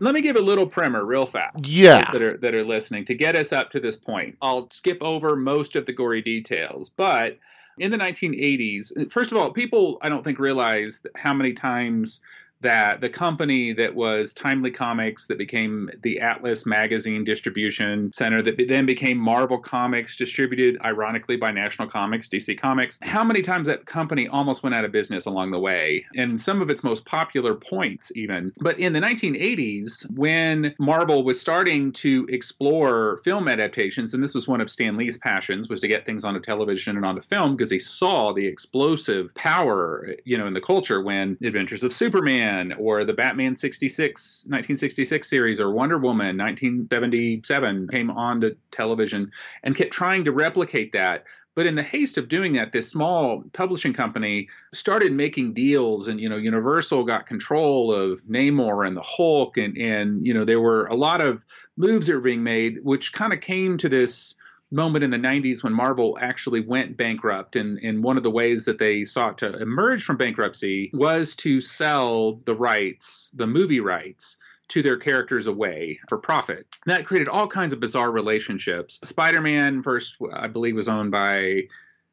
Let 0.00 0.14
me 0.14 0.22
give 0.22 0.36
a 0.36 0.40
little 0.40 0.66
primer 0.66 1.04
real 1.04 1.26
fast. 1.26 1.66
Yeah. 1.66 2.10
That 2.10 2.22
are, 2.22 2.36
that 2.38 2.54
are 2.54 2.64
listening 2.64 3.04
to 3.04 3.14
get 3.14 3.36
us 3.36 3.52
up 3.52 3.70
to 3.72 3.80
this 3.80 3.96
point. 3.96 4.36
I'll 4.40 4.70
skip 4.72 5.00
over 5.02 5.36
most 5.36 5.76
of 5.76 5.84
the 5.84 5.92
gory 5.92 6.22
details, 6.22 6.90
but 6.96 7.38
in 7.78 7.90
the 7.90 7.96
1980s, 7.98 9.12
first 9.12 9.30
of 9.30 9.36
all, 9.36 9.52
people 9.52 9.98
I 10.00 10.08
don't 10.08 10.24
think 10.24 10.38
realize 10.38 11.00
how 11.14 11.34
many 11.34 11.52
times 11.52 12.20
that 12.60 13.00
the 13.00 13.08
company 13.08 13.72
that 13.72 13.94
was 13.94 14.32
Timely 14.32 14.70
Comics, 14.70 15.26
that 15.26 15.38
became 15.38 15.90
the 16.02 16.20
Atlas 16.20 16.66
Magazine 16.66 17.24
distribution 17.24 18.12
center, 18.12 18.42
that 18.42 18.56
then 18.68 18.86
became 18.86 19.16
Marvel 19.16 19.58
Comics, 19.58 20.16
distributed 20.16 20.80
ironically 20.84 21.36
by 21.36 21.50
National 21.50 21.88
Comics, 21.88 22.28
DC 22.28 22.58
Comics, 22.58 22.98
how 23.02 23.22
many 23.22 23.42
times 23.42 23.66
that 23.66 23.86
company 23.86 24.28
almost 24.28 24.62
went 24.62 24.74
out 24.74 24.84
of 24.84 24.92
business 24.92 25.26
along 25.26 25.50
the 25.50 25.58
way, 25.58 26.04
and 26.16 26.40
some 26.40 26.60
of 26.60 26.70
its 26.70 26.82
most 26.82 27.04
popular 27.04 27.54
points, 27.54 28.10
even. 28.14 28.52
But 28.60 28.78
in 28.78 28.92
the 28.92 29.00
1980s, 29.00 30.10
when 30.16 30.74
Marvel 30.78 31.22
was 31.22 31.40
starting 31.40 31.92
to 31.94 32.26
explore 32.28 33.20
film 33.24 33.48
adaptations, 33.48 34.14
and 34.14 34.22
this 34.22 34.34
was 34.34 34.48
one 34.48 34.60
of 34.60 34.70
Stan 34.70 34.96
Lee's 34.96 35.18
passions, 35.18 35.68
was 35.68 35.80
to 35.80 35.88
get 35.88 36.04
things 36.06 36.24
onto 36.24 36.40
television 36.40 36.96
and 36.96 37.04
onto 37.04 37.22
film 37.22 37.56
because 37.56 37.70
he 37.70 37.78
saw 37.78 38.32
the 38.32 38.46
explosive 38.46 39.32
power, 39.34 40.14
you 40.24 40.36
know, 40.36 40.46
in 40.46 40.54
the 40.54 40.60
culture 40.60 41.02
when 41.02 41.36
Adventures 41.42 41.82
of 41.82 41.92
Superman 41.92 42.47
or 42.78 43.04
the 43.04 43.12
Batman 43.12 43.56
66 43.56 44.44
1966 44.46 45.28
series 45.28 45.60
or 45.60 45.70
Wonder 45.70 45.98
Woman 45.98 46.36
1977 46.36 47.88
came 47.88 48.10
onto 48.10 48.54
television 48.70 49.30
and 49.62 49.76
kept 49.76 49.92
trying 49.92 50.24
to 50.24 50.32
replicate 50.32 50.92
that. 50.92 51.24
But 51.54 51.66
in 51.66 51.74
the 51.74 51.82
haste 51.82 52.16
of 52.18 52.28
doing 52.28 52.52
that 52.52 52.72
this 52.72 52.88
small 52.88 53.42
publishing 53.52 53.92
company 53.92 54.48
started 54.72 55.12
making 55.12 55.54
deals 55.54 56.06
and 56.06 56.20
you 56.20 56.28
know 56.28 56.36
universal 56.36 57.04
got 57.04 57.26
control 57.26 57.92
of 57.92 58.20
namor 58.30 58.86
and 58.86 58.96
the 58.96 59.02
hulk 59.02 59.56
and 59.56 59.76
and 59.76 60.24
you 60.24 60.32
know 60.32 60.44
there 60.44 60.60
were 60.60 60.86
a 60.86 60.94
lot 60.94 61.20
of 61.20 61.42
moves 61.76 62.06
that 62.06 62.14
were 62.14 62.20
being 62.20 62.44
made 62.44 62.78
which 62.84 63.12
kind 63.12 63.32
of 63.32 63.40
came 63.40 63.76
to 63.78 63.88
this 63.88 64.34
moment 64.70 65.04
in 65.04 65.10
the 65.10 65.16
90s 65.16 65.62
when 65.62 65.72
Marvel 65.72 66.18
actually 66.20 66.60
went 66.60 66.96
bankrupt. 66.96 67.56
And, 67.56 67.78
and 67.78 68.02
one 68.02 68.16
of 68.16 68.22
the 68.22 68.30
ways 68.30 68.64
that 68.66 68.78
they 68.78 69.04
sought 69.04 69.38
to 69.38 69.56
emerge 69.60 70.04
from 70.04 70.16
bankruptcy 70.16 70.90
was 70.92 71.34
to 71.36 71.60
sell 71.60 72.40
the 72.44 72.54
rights, 72.54 73.30
the 73.34 73.46
movie 73.46 73.80
rights. 73.80 74.36
To 74.72 74.82
their 74.82 74.98
characters 74.98 75.46
away 75.46 75.98
for 76.10 76.18
profit. 76.18 76.66
That 76.84 77.06
created 77.06 77.26
all 77.26 77.48
kinds 77.48 77.72
of 77.72 77.80
bizarre 77.80 78.10
relationships. 78.10 78.98
Spider 79.02 79.40
Man, 79.40 79.82
first, 79.82 80.16
I 80.34 80.46
believe, 80.46 80.76
was 80.76 80.88
owned 80.88 81.10
by 81.10 81.62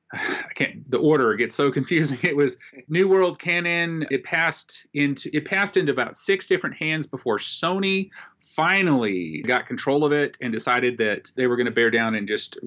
I 0.14 0.54
can't 0.56 0.90
the 0.90 0.98
order 0.98 1.36
gets 1.36 1.56
so 1.56 1.72
confusing. 1.80 2.20
It 2.24 2.36
was 2.36 2.58
New 2.88 3.08
World 3.08 3.40
Cannon. 3.40 4.06
It 4.10 4.24
passed 4.24 4.88
into 4.94 5.30
it 5.36 5.46
passed 5.46 5.78
into 5.78 5.92
about 5.92 6.18
six 6.18 6.48
different 6.48 6.76
hands 6.78 7.08
before 7.08 7.40
Sony 7.40 8.10
finally 8.56 9.44
got 9.46 9.68
control 9.68 10.06
of 10.06 10.12
it 10.12 10.38
and 10.42 10.52
decided 10.54 10.98
that 10.98 11.30
they 11.36 11.48
were 11.48 11.56
going 11.56 11.66
to 11.66 11.72
bear 11.72 11.92
down 11.92 12.16
and 12.16 12.28
just 12.28 12.58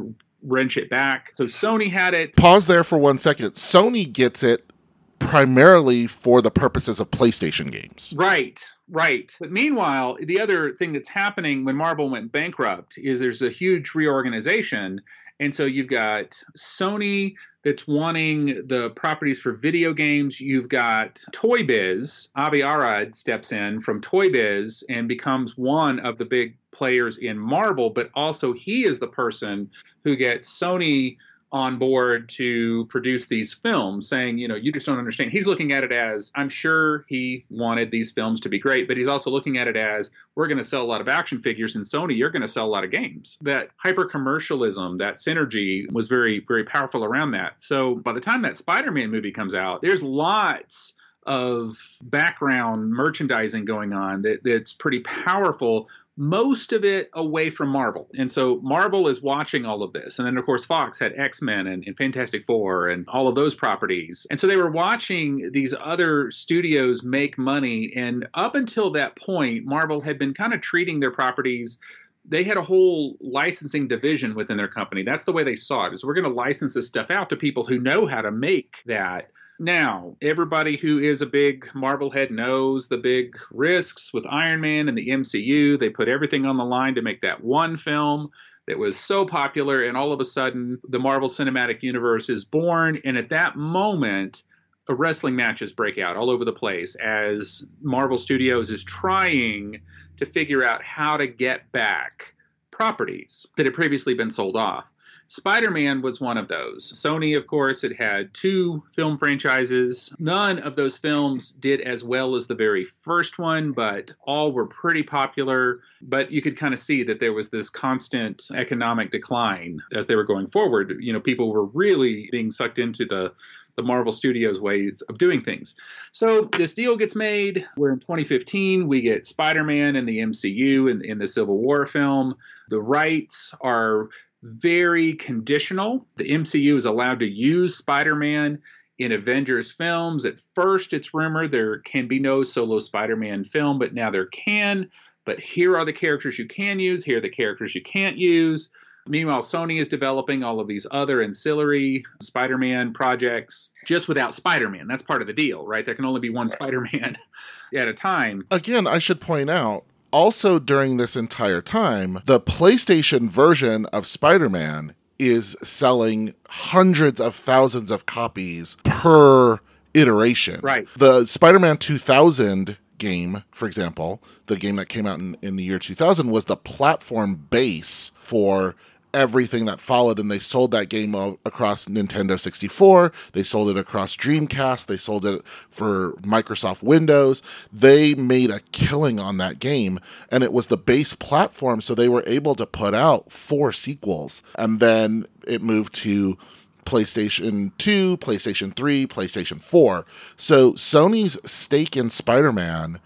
wrench 0.42 0.76
it 0.76 0.90
back. 0.90 1.30
So 1.34 1.46
Sony 1.46 1.90
had 1.90 2.14
it. 2.14 2.36
Pause 2.36 2.66
there 2.66 2.84
for 2.84 2.98
one 2.98 3.18
second. 3.18 3.52
Sony 3.52 4.10
gets 4.10 4.42
it 4.42 4.70
primarily 5.18 6.06
for 6.06 6.40
the 6.40 6.50
purposes 6.50 7.00
of 7.00 7.10
PlayStation 7.10 7.70
games. 7.70 8.14
Right, 8.16 8.60
right. 8.90 9.30
But 9.40 9.50
meanwhile, 9.50 10.16
the 10.22 10.40
other 10.40 10.74
thing 10.74 10.92
that's 10.92 11.08
happening 11.08 11.64
when 11.64 11.76
Marvel 11.76 12.08
went 12.08 12.30
bankrupt 12.30 12.98
is 12.98 13.18
there's 13.18 13.42
a 13.42 13.50
huge 13.50 13.94
reorganization. 13.94 15.00
And 15.40 15.54
so 15.54 15.64
you've 15.64 15.88
got 15.88 16.36
Sony 16.56 17.34
that's 17.64 17.86
wanting 17.86 18.66
the 18.66 18.90
properties 18.90 19.40
for 19.40 19.52
video 19.52 19.92
games. 19.92 20.40
You've 20.40 20.68
got 20.68 21.20
Toy 21.32 21.64
Biz. 21.64 22.28
Avi 22.36 22.62
Arad 22.62 23.14
steps 23.14 23.52
in 23.52 23.80
from 23.80 24.00
Toy 24.00 24.30
Biz 24.30 24.84
and 24.88 25.08
becomes 25.08 25.56
one 25.56 26.00
of 26.00 26.18
the 26.18 26.24
big 26.24 26.56
players 26.72 27.18
in 27.18 27.38
Marvel, 27.38 27.90
but 27.90 28.10
also 28.14 28.52
he 28.52 28.84
is 28.84 28.98
the 28.98 29.08
person 29.08 29.70
who 30.04 30.16
gets 30.16 30.48
Sony 30.58 31.16
on 31.50 31.78
board 31.78 32.28
to 32.28 32.84
produce 32.86 33.26
these 33.26 33.54
films, 33.54 34.08
saying, 34.08 34.36
you 34.36 34.46
know, 34.46 34.54
you 34.54 34.70
just 34.70 34.84
don't 34.84 34.98
understand. 34.98 35.30
He's 35.30 35.46
looking 35.46 35.72
at 35.72 35.82
it 35.82 35.92
as, 35.92 36.30
I'm 36.34 36.50
sure 36.50 37.06
he 37.08 37.44
wanted 37.48 37.90
these 37.90 38.10
films 38.10 38.40
to 38.40 38.48
be 38.48 38.58
great, 38.58 38.86
but 38.86 38.96
he's 38.96 39.08
also 39.08 39.30
looking 39.30 39.56
at 39.56 39.66
it 39.66 39.76
as, 39.76 40.10
we're 40.34 40.46
going 40.46 40.58
to 40.58 40.64
sell 40.64 40.82
a 40.82 40.84
lot 40.84 41.00
of 41.00 41.08
action 41.08 41.40
figures, 41.40 41.74
and 41.74 41.84
Sony, 41.84 42.16
you're 42.18 42.30
going 42.30 42.42
to 42.42 42.48
sell 42.48 42.66
a 42.66 42.68
lot 42.68 42.84
of 42.84 42.90
games. 42.90 43.38
That 43.40 43.70
hyper 43.76 44.04
commercialism, 44.04 44.98
that 44.98 45.16
synergy 45.16 45.90
was 45.92 46.06
very, 46.06 46.44
very 46.46 46.64
powerful 46.64 47.02
around 47.02 47.30
that. 47.30 47.54
So 47.62 47.94
by 47.96 48.12
the 48.12 48.20
time 48.20 48.42
that 48.42 48.58
Spider 48.58 48.90
Man 48.90 49.10
movie 49.10 49.32
comes 49.32 49.54
out, 49.54 49.80
there's 49.80 50.02
lots 50.02 50.92
of 51.26 51.76
background 52.02 52.90
merchandising 52.90 53.64
going 53.64 53.92
on 53.92 54.22
that, 54.22 54.40
that's 54.44 54.72
pretty 54.72 55.00
powerful 55.00 55.88
most 56.18 56.72
of 56.72 56.84
it 56.84 57.10
away 57.14 57.48
from 57.48 57.68
Marvel. 57.68 58.08
And 58.18 58.30
so 58.30 58.58
Marvel 58.60 59.06
is 59.06 59.22
watching 59.22 59.64
all 59.64 59.84
of 59.84 59.92
this. 59.92 60.18
And 60.18 60.26
then, 60.26 60.36
of 60.36 60.44
course, 60.44 60.64
Fox 60.64 60.98
had 60.98 61.12
X 61.16 61.40
Men 61.40 61.68
and, 61.68 61.84
and, 61.86 61.96
Fantastic 61.96 62.44
Four 62.44 62.88
and 62.88 63.06
all 63.08 63.28
of 63.28 63.36
those 63.36 63.54
properties. 63.54 64.26
And 64.28 64.40
so 64.40 64.48
they 64.48 64.56
were 64.56 64.70
watching 64.70 65.50
these 65.52 65.72
other 65.80 66.32
studios 66.32 67.04
make 67.04 67.38
money. 67.38 67.92
And 67.94 68.26
up 68.34 68.56
until 68.56 68.90
that 68.92 69.16
point, 69.16 69.64
Marvel 69.64 70.00
had 70.00 70.18
been 70.18 70.34
kind 70.34 70.52
of 70.52 70.60
treating 70.60 70.98
their 70.98 71.12
properties. 71.12 71.78
They 72.24 72.42
had 72.42 72.56
a 72.56 72.64
whole 72.64 73.16
licensing 73.20 73.86
division 73.86 74.34
within 74.34 74.56
their 74.56 74.66
company. 74.66 75.04
That's 75.04 75.24
the 75.24 75.32
way 75.32 75.44
they 75.44 75.54
saw 75.54 75.86
it. 75.86 75.94
Is 75.94 76.02
we're 76.02 76.14
going 76.14 76.24
to 76.24 76.30
license 76.30 76.74
this 76.74 76.88
stuff 76.88 77.12
out 77.12 77.30
to 77.30 77.36
people 77.36 77.64
who 77.64 77.78
know 77.78 78.08
how 78.08 78.22
to 78.22 78.32
make 78.32 78.74
that 78.86 79.30
now, 79.58 80.16
everybody 80.22 80.76
who 80.76 80.98
is 80.98 81.20
a 81.20 81.26
big 81.26 81.68
Marvel 81.74 82.10
head 82.10 82.30
knows 82.30 82.88
the 82.88 82.96
big 82.96 83.36
risks 83.50 84.12
with 84.12 84.24
Iron 84.26 84.60
Man 84.60 84.88
and 84.88 84.96
the 84.96 85.08
MCU. 85.08 85.78
They 85.78 85.88
put 85.88 86.08
everything 86.08 86.46
on 86.46 86.56
the 86.56 86.64
line 86.64 86.94
to 86.94 87.02
make 87.02 87.20
that 87.22 87.42
one 87.42 87.76
film 87.76 88.30
that 88.66 88.78
was 88.78 88.98
so 88.98 89.26
popular, 89.26 89.84
and 89.84 89.96
all 89.96 90.12
of 90.12 90.20
a 90.20 90.24
sudden, 90.24 90.78
the 90.88 90.98
Marvel 90.98 91.28
Cinematic 91.28 91.82
Universe 91.82 92.28
is 92.28 92.44
born. 92.44 93.00
And 93.04 93.16
at 93.16 93.30
that 93.30 93.56
moment, 93.56 94.42
wrestling 94.88 95.36
matches 95.36 95.72
break 95.72 95.98
out 95.98 96.16
all 96.16 96.30
over 96.30 96.44
the 96.44 96.52
place 96.52 96.94
as 96.96 97.64
Marvel 97.82 98.18
Studios 98.18 98.70
is 98.70 98.84
trying 98.84 99.80
to 100.18 100.26
figure 100.26 100.64
out 100.64 100.82
how 100.82 101.16
to 101.16 101.26
get 101.26 101.70
back 101.72 102.34
properties 102.70 103.46
that 103.56 103.66
had 103.66 103.74
previously 103.74 104.14
been 104.14 104.30
sold 104.30 104.56
off. 104.56 104.84
Spider 105.28 105.70
Man 105.70 106.00
was 106.00 106.20
one 106.20 106.38
of 106.38 106.48
those. 106.48 106.90
Sony, 106.92 107.36
of 107.36 107.46
course, 107.46 107.84
it 107.84 107.94
had 107.94 108.32
two 108.32 108.82
film 108.96 109.18
franchises. 109.18 110.10
None 110.18 110.58
of 110.60 110.74
those 110.74 110.96
films 110.96 111.52
did 111.52 111.82
as 111.82 112.02
well 112.02 112.34
as 112.34 112.46
the 112.46 112.54
very 112.54 112.86
first 113.02 113.38
one, 113.38 113.72
but 113.72 114.10
all 114.22 114.52
were 114.52 114.66
pretty 114.66 115.02
popular. 115.02 115.80
But 116.00 116.32
you 116.32 116.40
could 116.40 116.56
kind 116.56 116.72
of 116.72 116.80
see 116.80 117.02
that 117.04 117.20
there 117.20 117.34
was 117.34 117.50
this 117.50 117.68
constant 117.68 118.42
economic 118.54 119.10
decline 119.10 119.80
as 119.94 120.06
they 120.06 120.16
were 120.16 120.24
going 120.24 120.48
forward. 120.48 120.96
You 121.00 121.12
know, 121.12 121.20
people 121.20 121.52
were 121.52 121.66
really 121.66 122.28
being 122.32 122.50
sucked 122.50 122.78
into 122.78 123.04
the 123.04 123.32
the 123.76 123.82
Marvel 123.84 124.10
Studios 124.10 124.60
ways 124.60 125.02
of 125.02 125.18
doing 125.18 125.40
things. 125.40 125.76
So 126.10 126.48
this 126.58 126.74
deal 126.74 126.96
gets 126.96 127.14
made. 127.14 127.64
We're 127.76 127.92
in 127.92 128.00
2015. 128.00 128.88
We 128.88 129.00
get 129.02 129.24
Spider 129.24 129.62
Man 129.62 129.94
in 129.94 130.04
the 130.04 130.18
MCU 130.18 130.90
in, 130.90 131.04
in 131.04 131.18
the 131.18 131.28
Civil 131.28 131.58
War 131.58 131.86
film. 131.86 132.34
The 132.70 132.80
rights 132.80 133.54
are 133.60 134.08
very 134.42 135.14
conditional. 135.14 136.06
The 136.16 136.30
MCU 136.30 136.76
is 136.76 136.84
allowed 136.84 137.20
to 137.20 137.26
use 137.26 137.76
Spider 137.76 138.14
Man 138.14 138.60
in 138.98 139.12
Avengers 139.12 139.70
films. 139.70 140.24
At 140.24 140.36
first, 140.54 140.92
it's 140.92 141.14
rumored 141.14 141.52
there 141.52 141.78
can 141.80 142.08
be 142.08 142.18
no 142.18 142.44
solo 142.44 142.80
Spider 142.80 143.16
Man 143.16 143.44
film, 143.44 143.78
but 143.78 143.94
now 143.94 144.10
there 144.10 144.26
can. 144.26 144.90
But 145.24 145.38
here 145.40 145.76
are 145.76 145.84
the 145.84 145.92
characters 145.92 146.38
you 146.38 146.46
can 146.46 146.80
use, 146.80 147.04
here 147.04 147.18
are 147.18 147.22
the 147.22 147.28
characters 147.28 147.74
you 147.74 147.82
can't 147.82 148.16
use. 148.16 148.70
Meanwhile, 149.06 149.42
Sony 149.42 149.80
is 149.80 149.88
developing 149.88 150.42
all 150.42 150.60
of 150.60 150.68
these 150.68 150.86
other 150.90 151.22
ancillary 151.22 152.04
Spider 152.20 152.58
Man 152.58 152.92
projects 152.92 153.70
just 153.86 154.06
without 154.06 154.34
Spider 154.34 154.68
Man. 154.68 154.86
That's 154.86 155.02
part 155.02 155.22
of 155.22 155.26
the 155.26 155.32
deal, 155.32 155.66
right? 155.66 155.84
There 155.84 155.94
can 155.94 156.04
only 156.04 156.20
be 156.20 156.30
one 156.30 156.50
Spider 156.50 156.86
Man 156.92 157.16
at 157.74 157.88
a 157.88 157.94
time. 157.94 158.44
Again, 158.50 158.86
I 158.86 158.98
should 158.98 159.20
point 159.20 159.48
out 159.48 159.84
also 160.10 160.58
during 160.58 160.96
this 160.96 161.16
entire 161.16 161.62
time, 161.62 162.20
the 162.26 162.40
PlayStation 162.40 163.28
version 163.28 163.86
of 163.86 164.06
Spider 164.06 164.48
Man 164.48 164.94
is 165.18 165.56
selling 165.62 166.34
hundreds 166.48 167.20
of 167.20 167.34
thousands 167.34 167.90
of 167.90 168.06
copies 168.06 168.76
per 168.84 169.58
iteration. 169.94 170.60
Right. 170.62 170.86
The 170.96 171.26
Spider 171.26 171.58
Man 171.58 171.76
2000 171.76 172.76
game, 172.98 173.42
for 173.52 173.66
example, 173.66 174.22
the 174.46 174.56
game 174.56 174.76
that 174.76 174.88
came 174.88 175.06
out 175.06 175.18
in, 175.18 175.36
in 175.42 175.56
the 175.56 175.64
year 175.64 175.78
2000, 175.78 176.30
was 176.30 176.44
the 176.44 176.56
platform 176.56 177.46
base 177.50 178.12
for 178.20 178.74
everything 179.14 179.64
that 179.66 179.80
followed 179.80 180.18
and 180.18 180.30
they 180.30 180.38
sold 180.38 180.70
that 180.70 180.88
game 180.88 181.14
across 181.44 181.86
Nintendo 181.86 182.38
64 182.38 183.12
they 183.32 183.42
sold 183.42 183.70
it 183.70 183.76
across 183.76 184.16
Dreamcast 184.16 184.86
they 184.86 184.96
sold 184.96 185.24
it 185.24 185.42
for 185.70 186.12
Microsoft 186.22 186.82
Windows 186.82 187.42
they 187.72 188.14
made 188.14 188.50
a 188.50 188.60
killing 188.72 189.18
on 189.18 189.38
that 189.38 189.58
game 189.58 190.00
and 190.30 190.44
it 190.44 190.52
was 190.52 190.66
the 190.66 190.76
base 190.76 191.14
platform 191.14 191.80
so 191.80 191.94
they 191.94 192.08
were 192.08 192.24
able 192.26 192.54
to 192.54 192.66
put 192.66 192.94
out 192.94 193.30
four 193.32 193.72
sequels 193.72 194.42
and 194.56 194.80
then 194.80 195.26
it 195.46 195.62
moved 195.62 195.94
to 195.94 196.36
PlayStation 196.84 197.70
2, 197.76 198.16
PlayStation 198.16 198.74
3, 198.74 199.06
PlayStation 199.06 199.60
4. 199.60 200.06
So 200.38 200.72
Sony's 200.72 201.38
stake 201.44 201.98
in 201.98 202.08
Spider-Man 202.08 202.98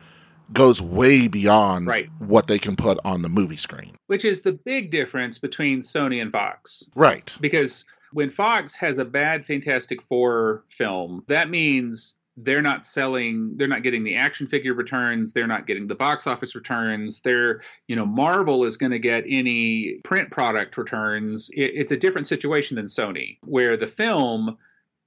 goes 0.53 0.81
way 0.81 1.29
beyond 1.29 1.87
right. 1.87 2.09
what 2.19 2.47
they 2.47 2.59
can 2.59 2.77
put 2.77 2.99
on 3.05 3.23
the 3.23 3.29
movie 3.29 3.57
screen. 3.57 3.97
Which 4.07 4.25
is 4.25 4.43
the 4.43 4.53
big 4.53 4.91
difference 4.91 5.39
between 5.39 5.83
Sony 5.83 6.21
and 6.21 6.33
Fox. 6.33 6.83
Right. 6.95 7.35
Because 7.41 7.85
when 8.13 8.31
Fox 8.31 8.75
has 8.75 8.99
a 8.99 9.05
bad 9.05 9.47
Fantastic 9.47 10.01
Four 10.09 10.65
film, 10.77 11.25
that 11.29 11.51
means 11.51 12.15
they're 12.39 12.63
not 12.63 12.87
selling 12.87 13.55
they're 13.57 13.69
not 13.69 13.83
getting 13.83 14.05
the 14.05 14.17
action 14.17 14.47
figure 14.47 14.73
returns 14.73 15.35
they're 15.35 15.47
not 15.47 15.67
getting 15.67 15.87
the 15.87 15.95
box 15.95 16.27
office 16.27 16.55
returns 16.55 17.21
they're 17.25 17.61
you 17.89 17.97
know 17.97 18.07
marvel 18.07 18.65
is 18.65 18.79
going 18.79 18.91
to 18.93 18.99
get 18.99 19.23
any 19.29 20.01
print 20.05 20.31
product 20.31 20.79
returns 20.79 21.51
it, 21.53 21.73
it's 21.75 21.93
a 21.93 21.97
different 21.97 22.27
situation 22.27 22.77
than 22.77 22.87
sony 22.87 23.39
where 23.45 23.77
the 23.77 23.87
film 23.87 24.57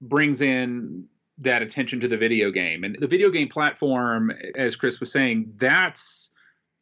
brings 0.01 0.41
in 0.41 1.03
that 1.39 1.61
attention 1.61 1.99
to 1.99 2.07
the 2.07 2.17
video 2.17 2.51
game. 2.51 2.83
And 2.83 2.97
the 2.99 3.07
video 3.07 3.29
game 3.29 3.49
platform, 3.49 4.31
as 4.55 4.75
Chris 4.75 4.99
was 4.99 5.11
saying, 5.11 5.53
that's 5.57 6.29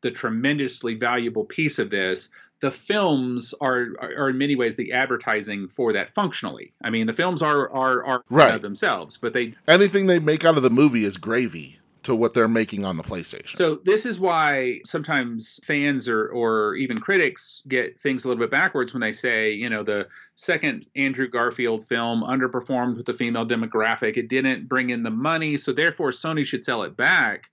the 0.01 0.11
tremendously 0.11 0.95
valuable 0.95 1.45
piece 1.45 1.79
of 1.79 1.89
this. 1.89 2.29
The 2.61 2.71
films 2.71 3.53
are, 3.59 3.87
are, 3.99 4.29
in 4.29 4.37
many 4.37 4.55
ways 4.55 4.75
the 4.75 4.93
advertising 4.93 5.67
for 5.75 5.93
that 5.93 6.13
functionally. 6.13 6.73
I 6.81 6.91
mean, 6.91 7.07
the 7.07 7.13
films 7.13 7.41
are 7.41 7.69
are 7.69 8.05
are 8.05 8.23
right. 8.29 8.61
themselves, 8.61 9.17
but 9.17 9.33
they 9.33 9.53
anything 9.67 10.07
they 10.07 10.19
make 10.19 10.45
out 10.45 10.55
of 10.55 10.63
the 10.63 10.69
movie 10.69 11.03
is 11.03 11.17
gravy 11.17 11.79
to 12.03 12.15
what 12.15 12.33
they're 12.33 12.47
making 12.47 12.85
on 12.85 12.97
the 12.97 13.03
PlayStation. 13.03 13.55
So 13.55 13.79
this 13.85 14.05
is 14.05 14.19
why 14.19 14.81
sometimes 14.85 15.59
fans 15.65 16.07
or 16.07 16.27
or 16.29 16.75
even 16.75 16.97
critics 16.97 17.61
get 17.67 17.99
things 18.01 18.25
a 18.25 18.27
little 18.27 18.41
bit 18.41 18.51
backwards 18.51 18.93
when 18.93 19.01
they 19.01 19.11
say, 19.11 19.51
you 19.51 19.69
know, 19.69 19.83
the 19.83 20.07
second 20.35 20.85
Andrew 20.95 21.27
Garfield 21.27 21.87
film 21.87 22.23
underperformed 22.23 22.97
with 22.97 23.05
the 23.05 23.13
female 23.13 23.45
demographic. 23.45 24.17
It 24.17 24.27
didn't 24.27 24.67
bring 24.67 24.89
in 24.89 25.03
the 25.03 25.09
money, 25.09 25.57
so 25.57 25.73
therefore 25.73 26.11
Sony 26.11 26.45
should 26.45 26.65
sell 26.65 26.83
it 26.83 26.95
back. 26.97 27.45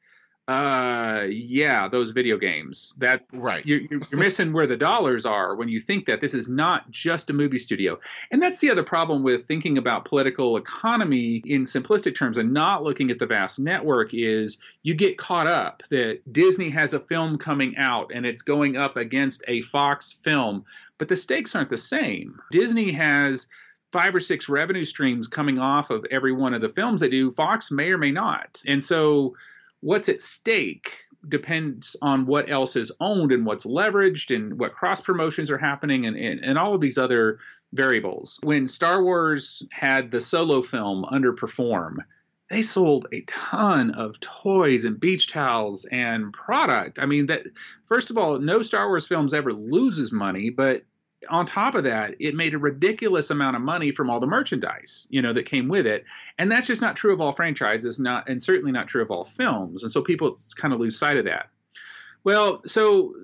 Uh, 0.49 1.27
yeah, 1.29 1.87
those 1.87 2.11
video 2.11 2.37
games. 2.37 2.93
That 2.99 3.25
right. 3.33 3.65
You're, 3.65 3.83
you're 3.83 4.01
missing 4.13 4.53
where 4.53 4.67
the 4.67 4.77
dollars 4.77 5.25
are 5.25 5.55
when 5.55 5.69
you 5.69 5.81
think 5.81 6.07
that 6.07 6.21
this 6.21 6.35
is 6.35 6.49
not 6.49 6.91
just 6.91 7.31
a 7.31 7.33
movie 7.33 7.61
studio. 7.61 8.01
And 8.33 8.43
that's 8.43 8.59
the 8.59 8.69
other 8.71 8.83
problem 8.83 9.23
with 9.23 9.47
thinking 9.47 9.79
about 9.79 10.07
political 10.07 10.57
economy 10.57 11.41
in 11.47 11.67
simplistic 11.67 12.17
terms 12.17 12.37
and 12.37 12.53
not 12.53 12.83
looking 12.83 13.13
at 13.13 13.21
the 13.21 13.27
vast 13.27 13.61
network 13.61 14.13
is 14.13 14.59
you 14.83 14.95
get 14.95 15.19
caught 15.19 15.47
up 15.47 15.85
that 15.91 16.21
Disney 16.33 16.69
has 16.71 16.95
a 16.95 17.01
film 17.01 17.39
coming 17.39 17.77
out 17.77 18.11
and 18.13 18.27
it's 18.27 18.43
going 18.43 18.77
up 18.77 18.97
against 18.97 19.45
a 19.47 19.63
Fox 19.63 20.17
film, 20.25 20.65
but 20.99 21.09
the 21.09 21.17
stakes 21.17 21.55
aren't 21.55 21.71
the 21.71 21.79
same. 21.79 22.41
Disney 22.51 22.91
has 22.91 23.47
five 23.93 24.15
or 24.15 24.21
six 24.21 24.49
revenue 24.49 24.85
streams 24.85 25.29
coming 25.29 25.61
off 25.61 25.91
of 25.91 26.05
every 26.11 26.33
one 26.33 26.55
of 26.55 26.61
the 26.61 26.69
films 26.71 27.01
they 27.01 27.09
do. 27.09 27.31
Fox 27.33 27.71
may 27.71 27.91
or 27.91 27.99
may 27.99 28.11
not. 28.11 28.61
And 28.67 28.85
so 28.85 29.37
what's 29.81 30.09
at 30.09 30.21
stake 30.21 30.91
depends 31.29 31.97
on 32.01 32.27
what 32.27 32.51
else 32.51 32.77
is 32.77 32.93
owned 33.01 33.33
and 33.33 33.45
what's 33.45 33.67
leveraged 33.67 34.35
and 34.35 34.59
what 34.59 34.75
cross 34.75 35.01
promotions 35.01 35.51
are 35.51 35.59
happening 35.59 36.07
and, 36.07 36.17
and, 36.17 36.41
and 36.41 36.59
all 36.59 36.75
of 36.75 36.81
these 36.81 36.99
other 36.99 37.39
variables. 37.73 38.39
When 38.43 38.69
Star 38.69 39.03
Wars 39.03 39.63
had 39.71 40.11
the 40.11 40.21
solo 40.21 40.63
film 40.63 41.05
underperform, 41.13 41.97
they 42.49 42.63
sold 42.63 43.07
a 43.13 43.21
ton 43.23 43.93
of 43.93 44.19
toys 44.21 44.85
and 44.85 44.99
beach 44.99 45.31
towels 45.31 45.85
and 45.93 46.33
product. 46.33 46.99
I 46.99 47.07
mean 47.07 47.27
that 47.27 47.43
first 47.87 48.11
of 48.11 48.19
all, 48.19 48.39
no 48.39 48.63
Star 48.63 48.89
Wars 48.89 49.07
films 49.07 49.35
ever 49.35 49.53
loses 49.53 50.11
money, 50.11 50.51
but 50.51 50.83
on 51.29 51.45
top 51.45 51.75
of 51.75 51.85
that, 51.85 52.15
it 52.19 52.35
made 52.35 52.55
a 52.55 52.59
ridiculous 52.59 53.31
amount 53.31 53.57
of 53.57 53.63
money 53.63 53.93
from 53.93 54.09
all 54.09 54.21
the 54.21 54.27
merchandise, 54.27 55.07
you 55.11 55.21
know, 55.21 55.35
that 55.35 55.45
came 55.45 55.69
with 55.69 55.87
it. 55.87 56.05
And 56.39 56.51
that's 56.51 56.67
just 56.67 56.81
not 56.81 56.97
true 56.97 57.13
of 57.13 57.21
all 57.21 57.33
franchises, 57.33 57.99
not 57.99 58.29
and 58.29 58.43
certainly 58.43 58.73
not 58.73 58.89
true 58.89 59.03
of 59.03 59.11
all 59.11 59.25
films. 59.25 59.83
And 59.83 59.93
so 59.93 60.01
people 60.01 60.39
kind 60.57 60.73
of 60.73 60.81
lose 60.81 60.99
sight 60.99 61.19
of 61.19 61.27
that. 61.27 61.49
Well, 62.25 62.63
so 62.67 63.15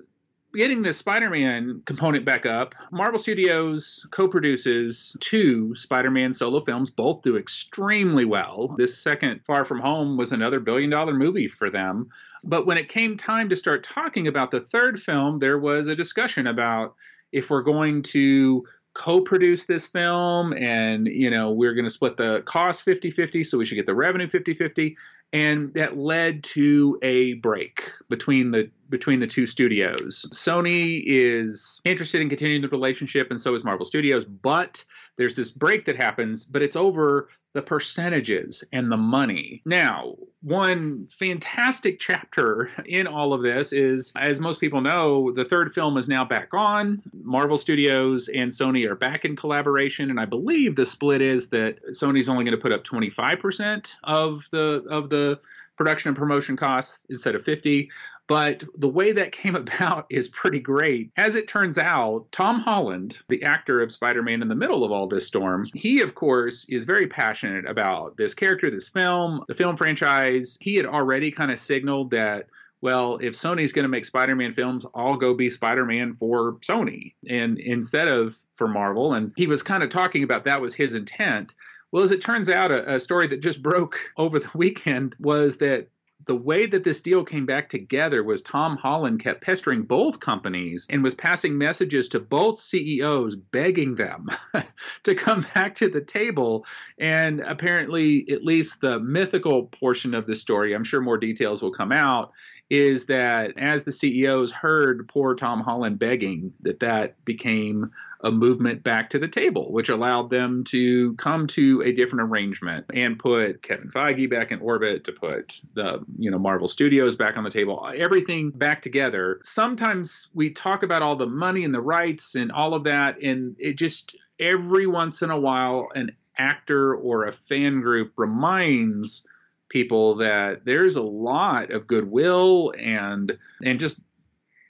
getting 0.53 0.81
the 0.81 0.93
Spider-Man 0.93 1.81
component 1.85 2.23
back 2.23 2.45
up, 2.45 2.73
Marvel 2.91 3.19
Studios 3.19 4.05
co-produces 4.11 5.15
two 5.19 5.75
Spider-Man 5.75 6.33
solo 6.33 6.63
films. 6.63 6.89
Both 6.89 7.23
do 7.23 7.35
extremely 7.37 8.25
well. 8.25 8.75
This 8.77 8.97
second, 8.97 9.41
Far 9.45 9.65
From 9.65 9.79
Home, 9.79 10.17
was 10.17 10.31
another 10.31 10.59
billion-dollar 10.59 11.13
movie 11.13 11.47
for 11.47 11.69
them. 11.69 12.09
But 12.43 12.65
when 12.65 12.77
it 12.77 12.89
came 12.89 13.17
time 13.17 13.49
to 13.49 13.55
start 13.55 13.87
talking 13.91 14.27
about 14.27 14.51
the 14.51 14.61
third 14.71 15.01
film, 15.01 15.39
there 15.39 15.59
was 15.59 15.87
a 15.87 15.95
discussion 15.95 16.47
about 16.47 16.95
if 17.31 17.49
we're 17.49 17.61
going 17.61 18.03
to 18.03 18.63
co-produce 18.93 19.65
this 19.65 19.85
film 19.85 20.53
and 20.53 21.05
you 21.07 21.29
know 21.29 21.51
we're 21.51 21.75
going 21.75 21.85
to 21.85 21.93
split 21.93 22.17
the 22.17 22.41
cost 22.47 22.83
50-50 22.83 23.45
so 23.45 23.57
we 23.57 23.65
should 23.65 23.75
get 23.75 23.85
the 23.85 23.93
revenue 23.93 24.27
50-50 24.27 24.95
and 25.33 25.73
that 25.73 25.97
led 25.97 26.43
to 26.43 26.97
a 27.01 27.33
break 27.33 27.91
between 28.09 28.51
the 28.51 28.69
between 28.89 29.19
the 29.19 29.27
two 29.27 29.45
studios. 29.45 30.25
Sony 30.31 31.03
is 31.05 31.81
interested 31.83 32.21
in 32.21 32.29
continuing 32.29 32.61
the 32.61 32.69
relationship 32.69 33.29
and 33.29 33.41
so 33.41 33.53
is 33.53 33.63
marvel 33.63 33.85
studios 33.85 34.25
but 34.25 34.83
there's 35.17 35.35
this 35.35 35.51
break 35.51 35.85
that 35.85 35.95
happens 35.95 36.45
but 36.45 36.61
it's 36.61 36.75
over 36.75 37.29
the 37.57 37.61
percentages 37.63 38.63
and 38.71 38.91
the 38.91 38.97
money. 38.97 39.63
Now, 39.65 40.15
one 40.43 41.07
fantastic 41.17 41.99
chapter 41.99 42.69
in 42.85 43.07
all 43.07 43.33
of 43.33 43.41
this 43.41 43.73
is, 43.73 44.11
as 44.15 44.39
most 44.39 44.59
people 44.59 44.79
know, 44.79 45.31
the 45.31 45.43
third 45.43 45.73
film 45.73 45.97
is 45.97 46.07
now 46.07 46.23
back 46.23 46.53
on. 46.53 47.01
Marvel 47.23 47.57
Studios 47.57 48.29
and 48.29 48.51
Sony 48.51 48.87
are 48.87 48.93
back 48.93 49.25
in 49.25 49.35
collaboration, 49.35 50.11
and 50.11 50.19
I 50.19 50.25
believe 50.25 50.75
the 50.75 50.85
split 50.85 51.19
is 51.19 51.47
that 51.47 51.77
Sony's 51.93 52.29
only 52.29 52.43
going 52.43 52.55
to 52.55 52.61
put 52.61 52.71
up 52.71 52.83
25% 52.83 53.87
of 54.03 54.43
the 54.51 54.85
of 54.87 55.09
the 55.09 55.39
production 55.77 56.09
and 56.09 56.17
promotion 56.17 56.57
costs 56.57 57.07
instead 57.09 57.33
of 57.33 57.43
50. 57.43 57.89
But 58.27 58.63
the 58.77 58.89
way 58.89 59.13
that 59.13 59.31
came 59.31 59.55
about 59.67 60.05
is 60.09 60.27
pretty 60.27 60.59
great. 60.59 61.11
As 61.17 61.35
it 61.35 61.47
turns 61.47 61.77
out, 61.77 62.25
Tom 62.31 62.59
Holland, 62.59 63.17
the 63.29 63.43
actor 63.43 63.81
of 63.81 63.93
Spider 63.93 64.21
Man 64.21 64.41
in 64.41 64.47
the 64.47 64.55
middle 64.55 64.83
of 64.83 64.91
all 64.91 65.07
this 65.07 65.27
storm, 65.27 65.67
he, 65.73 66.01
of 66.01 66.15
course, 66.15 66.65
is 66.69 66.85
very 66.85 67.07
passionate 67.07 67.65
about 67.65 68.17
this 68.17 68.33
character, 68.33 68.69
this 68.69 68.89
film, 68.89 69.43
the 69.47 69.55
film 69.55 69.77
franchise. 69.77 70.57
He 70.61 70.75
had 70.75 70.85
already 70.85 71.31
kind 71.31 71.51
of 71.51 71.59
signaled 71.59 72.11
that 72.11 72.47
well, 72.81 73.17
if 73.21 73.33
Sony's 73.33 73.73
going 73.73 73.83
to 73.83 73.89
make 73.89 74.05
Spider 74.05 74.35
Man 74.35 74.53
films, 74.53 74.85
I'll 74.93 75.17
go 75.17 75.33
be 75.33 75.49
Spider 75.49 75.85
Man 75.85 76.15
for 76.19 76.57
Sony 76.59 77.13
and 77.27 77.57
instead 77.59 78.07
of 78.07 78.35
for 78.55 78.67
Marvel. 78.67 79.13
And 79.13 79.31
he 79.35 79.47
was 79.47 79.63
kind 79.63 79.83
of 79.83 79.89
talking 79.89 80.23
about 80.23 80.45
that 80.45 80.61
was 80.61 80.73
his 80.73 80.93
intent. 80.93 81.53
Well, 81.91 82.03
as 82.03 82.11
it 82.11 82.21
turns 82.21 82.49
out, 82.49 82.71
a, 82.71 82.95
a 82.95 82.99
story 82.99 83.27
that 83.29 83.41
just 83.41 83.63
broke 83.63 83.97
over 84.17 84.39
the 84.39 84.49
weekend 84.53 85.15
was 85.19 85.57
that 85.57 85.87
the 86.27 86.35
way 86.35 86.65
that 86.65 86.83
this 86.83 87.01
deal 87.01 87.23
came 87.23 87.45
back 87.45 87.69
together 87.69 88.23
was 88.23 88.41
Tom 88.41 88.77
Holland 88.77 89.23
kept 89.23 89.41
pestering 89.41 89.83
both 89.83 90.19
companies 90.19 90.85
and 90.89 91.03
was 91.03 91.15
passing 91.15 91.57
messages 91.57 92.09
to 92.09 92.19
both 92.19 92.59
CEOs 92.59 93.35
begging 93.35 93.95
them 93.95 94.27
to 95.03 95.15
come 95.15 95.45
back 95.53 95.75
to 95.77 95.89
the 95.89 96.01
table. 96.01 96.65
And 96.99 97.39
apparently, 97.39 98.25
at 98.29 98.43
least 98.43 98.81
the 98.81 98.99
mythical 98.99 99.67
portion 99.79 100.13
of 100.13 100.27
the 100.27 100.35
story, 100.35 100.75
I'm 100.75 100.83
sure 100.83 101.01
more 101.01 101.17
details 101.17 101.61
will 101.61 101.73
come 101.73 101.91
out, 101.91 102.31
is 102.69 103.05
that 103.05 103.57
as 103.57 103.85
the 103.85 103.91
CEOs 103.91 104.51
heard 104.51 105.07
poor 105.07 105.35
Tom 105.35 105.61
Holland 105.61 105.99
begging, 105.99 106.51
that 106.61 106.81
that 106.81 107.23
became 107.23 107.91
a 108.21 108.31
movement 108.31 108.83
back 108.83 109.09
to 109.11 109.19
the 109.19 109.27
table, 109.27 109.71
which 109.71 109.89
allowed 109.89 110.29
them 110.29 110.63
to 110.65 111.13
come 111.15 111.47
to 111.47 111.83
a 111.85 111.91
different 111.91 112.29
arrangement 112.29 112.85
and 112.93 113.19
put 113.19 113.61
Kevin 113.61 113.91
Feige 113.91 114.29
back 114.29 114.51
in 114.51 114.59
orbit, 114.59 115.03
to 115.05 115.11
put 115.11 115.61
the 115.75 116.03
you 116.17 116.31
know 116.31 116.39
Marvel 116.39 116.67
Studios 116.67 117.15
back 117.15 117.37
on 117.37 117.43
the 117.43 117.49
table, 117.49 117.87
everything 117.95 118.49
back 118.49 118.81
together. 118.81 119.39
Sometimes 119.43 120.29
we 120.33 120.51
talk 120.51 120.83
about 120.83 121.01
all 121.01 121.15
the 121.15 121.27
money 121.27 121.63
and 121.63 121.73
the 121.73 121.81
rights 121.81 122.35
and 122.35 122.51
all 122.51 122.73
of 122.73 122.83
that, 122.85 123.21
and 123.21 123.55
it 123.59 123.77
just 123.77 124.15
every 124.39 124.87
once 124.87 125.21
in 125.21 125.29
a 125.29 125.39
while 125.39 125.87
an 125.95 126.11
actor 126.37 126.95
or 126.95 127.25
a 127.25 127.33
fan 127.33 127.81
group 127.81 128.13
reminds 128.15 129.23
people 129.69 130.15
that 130.15 130.61
there's 130.65 130.95
a 130.95 131.01
lot 131.01 131.71
of 131.71 131.87
goodwill 131.87 132.73
and 132.79 133.37
and 133.63 133.79
just 133.79 133.97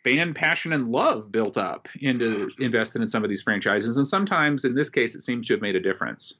fan 0.07 0.33
passion 0.33 0.73
and 0.73 0.89
love 0.89 1.31
built 1.31 1.57
up 1.57 1.87
into 2.01 2.49
invested 2.59 3.01
in 3.01 3.07
some 3.07 3.23
of 3.23 3.29
these 3.29 3.41
franchises. 3.41 3.97
And 3.97 4.07
sometimes 4.07 4.63
in 4.63 4.75
this 4.75 4.89
case 4.89 5.15
it 5.15 5.21
seems 5.21 5.47
to 5.47 5.53
have 5.53 5.61
made 5.61 5.75
a 5.75 5.81
difference. 5.81 6.35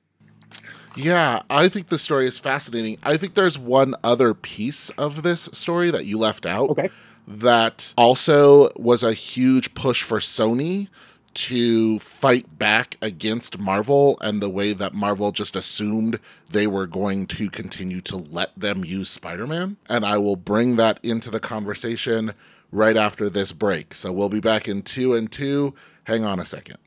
Yeah 0.95 1.43
i 1.49 1.67
think 1.69 1.89
the 1.89 1.99
story 1.99 2.27
is 2.27 2.39
fascinating. 2.39 2.97
I 3.03 3.17
think 3.17 3.35
there's 3.35 3.57
one 3.57 3.93
other 4.03 4.33
piece 4.33 4.89
of 4.91 5.23
this 5.23 5.49
story 5.51 5.91
that 5.91 6.05
you 6.05 6.17
left 6.17 6.45
out 6.45 6.69
okay. 6.71 6.89
that 7.27 7.93
also 7.97 8.71
was 8.77 9.03
a 9.03 9.13
huge 9.13 9.73
push 9.73 10.01
for 10.01 10.19
sony 10.19 10.87
to 11.33 11.99
fight 11.99 12.57
back 12.57 12.97
against 13.01 13.59
Marvel 13.59 14.17
and 14.21 14.41
the 14.41 14.49
way 14.49 14.73
that 14.73 14.93
Marvel 14.93 15.31
just 15.31 15.55
assumed 15.55 16.19
they 16.51 16.67
were 16.67 16.87
going 16.87 17.27
to 17.27 17.49
continue 17.49 18.01
to 18.01 18.17
let 18.17 18.57
them 18.57 18.83
use 18.83 19.09
Spider 19.09 19.47
Man. 19.47 19.77
And 19.87 20.05
I 20.05 20.17
will 20.17 20.35
bring 20.35 20.75
that 20.77 20.99
into 21.03 21.29
the 21.29 21.39
conversation 21.39 22.33
right 22.71 22.97
after 22.97 23.29
this 23.29 23.51
break. 23.51 23.93
So 23.93 24.11
we'll 24.11 24.29
be 24.29 24.39
back 24.39 24.67
in 24.67 24.81
two 24.81 25.15
and 25.15 25.31
two. 25.31 25.73
Hang 26.05 26.25
on 26.25 26.39
a 26.39 26.45
second. 26.45 26.77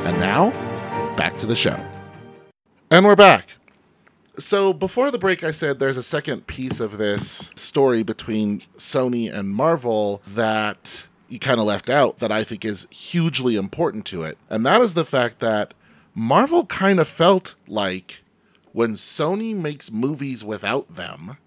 And 0.05 0.19
now, 0.19 0.51
back 1.15 1.37
to 1.37 1.45
the 1.45 1.55
show. 1.55 1.79
And 2.91 3.05
we're 3.05 3.15
back. 3.15 3.47
So, 4.39 4.73
before 4.73 5.11
the 5.11 5.19
break, 5.19 5.43
I 5.43 5.51
said 5.51 5.79
there's 5.79 5.97
a 5.97 6.03
second 6.03 6.47
piece 6.47 6.79
of 6.79 6.97
this 6.97 7.51
story 7.55 8.03
between 8.03 8.63
Sony 8.77 9.31
and 9.31 9.49
Marvel 9.49 10.21
that 10.27 11.05
you 11.29 11.39
kind 11.39 11.59
of 11.59 11.65
left 11.65 11.89
out 11.89 12.19
that 12.19 12.31
I 12.31 12.43
think 12.43 12.65
is 12.65 12.87
hugely 12.89 13.55
important 13.55 14.05
to 14.07 14.23
it. 14.23 14.37
And 14.49 14.65
that 14.65 14.81
is 14.81 14.95
the 14.95 15.05
fact 15.05 15.39
that 15.39 15.73
Marvel 16.15 16.65
kind 16.65 16.99
of 16.99 17.07
felt 17.07 17.55
like 17.67 18.22
when 18.73 18.93
Sony 18.93 19.55
makes 19.55 19.91
movies 19.91 20.43
without 20.43 20.93
them, 20.95 21.37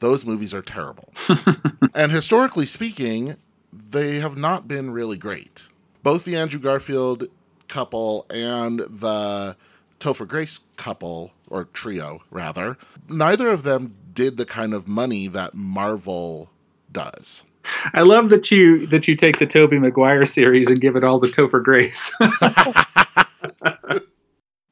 those 0.00 0.24
movies 0.24 0.52
are 0.52 0.62
terrible. 0.62 1.12
and 1.94 2.10
historically 2.10 2.66
speaking, 2.66 3.36
they 3.72 4.18
have 4.18 4.36
not 4.36 4.66
been 4.66 4.90
really 4.90 5.16
great. 5.16 5.62
Both 6.02 6.24
the 6.24 6.36
Andrew 6.36 6.58
Garfield 6.58 7.28
couple 7.68 8.26
and 8.30 8.80
the 8.80 9.56
Topher 10.00 10.26
Grace 10.26 10.60
couple, 10.76 11.30
or 11.48 11.64
trio 11.66 12.22
rather, 12.30 12.76
neither 13.08 13.48
of 13.48 13.62
them 13.62 13.94
did 14.14 14.38
the 14.38 14.46
kind 14.46 14.72
of 14.72 14.88
money 14.88 15.28
that 15.28 15.54
Marvel 15.54 16.50
does. 16.90 17.42
I 17.92 18.00
love 18.00 18.30
that 18.30 18.50
you 18.50 18.86
that 18.86 19.06
you 19.06 19.14
take 19.14 19.38
the 19.38 19.46
Tobey 19.46 19.78
Maguire 19.78 20.24
series 20.24 20.68
and 20.68 20.80
give 20.80 20.96
it 20.96 21.04
all 21.04 21.20
to 21.20 21.28
Topher 21.28 21.62
Grace. 21.62 22.10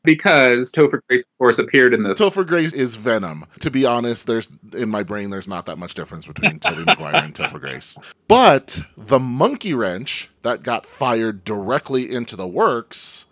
because 0.08 0.72
Topher 0.72 1.00
Grace, 1.06 1.22
of 1.22 1.38
course, 1.38 1.58
appeared 1.58 1.92
in 1.92 2.02
the. 2.02 2.14
Topher 2.14 2.46
Grace 2.46 2.72
is 2.72 2.96
Venom. 2.96 3.44
To 3.60 3.70
be 3.70 3.84
honest, 3.84 4.26
there's 4.26 4.48
in 4.72 4.88
my 4.88 5.02
brain, 5.02 5.28
there's 5.28 5.46
not 5.46 5.66
that 5.66 5.76
much 5.76 5.92
difference 5.92 6.26
between 6.26 6.58
Tobey 6.60 6.82
Maguire 6.86 7.16
and 7.16 7.34
Topher 7.34 7.60
Grace. 7.60 7.94
But 8.26 8.80
the 8.96 9.18
monkey 9.18 9.74
wrench 9.74 10.30
that 10.44 10.62
got 10.62 10.86
fired 10.86 11.44
directly 11.44 12.10
into 12.10 12.36
the 12.36 12.48
works 12.48 13.26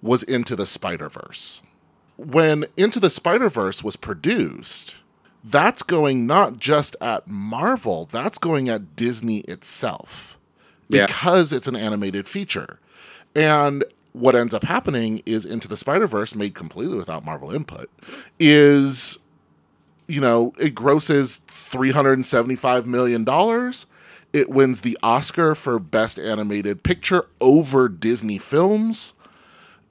was 0.00 0.22
Into 0.22 0.56
the 0.56 0.66
Spider 0.66 1.10
Verse. 1.10 1.60
When 2.16 2.64
Into 2.78 2.98
the 2.98 3.10
Spider 3.10 3.50
Verse 3.50 3.84
was 3.84 3.96
produced, 3.96 4.96
that's 5.44 5.82
going 5.82 6.26
not 6.26 6.58
just 6.58 6.96
at 7.02 7.28
Marvel, 7.28 8.08
that's 8.10 8.38
going 8.38 8.70
at 8.70 8.96
Disney 8.96 9.40
itself 9.40 10.38
because 10.88 11.52
yeah. 11.52 11.58
it's 11.58 11.68
an 11.68 11.76
animated 11.76 12.26
feature. 12.26 12.78
And 13.36 13.84
what 14.12 14.34
ends 14.34 14.54
up 14.54 14.64
happening 14.64 15.22
is 15.26 15.46
Into 15.46 15.68
the 15.68 15.76
Spider 15.76 16.06
Verse, 16.06 16.34
made 16.34 16.54
completely 16.54 16.96
without 16.96 17.24
Marvel 17.24 17.52
input, 17.52 17.88
is 18.38 19.18
you 20.08 20.20
know 20.20 20.52
it 20.58 20.74
grosses 20.74 21.40
three 21.48 21.90
hundred 21.90 22.14
and 22.14 22.26
seventy 22.26 22.56
five 22.56 22.86
million 22.86 23.24
dollars. 23.24 23.86
It 24.32 24.48
wins 24.48 24.80
the 24.80 24.96
Oscar 25.02 25.54
for 25.54 25.78
Best 25.78 26.18
Animated 26.18 26.82
Picture 26.82 27.26
over 27.40 27.88
Disney 27.88 28.38
films, 28.38 29.12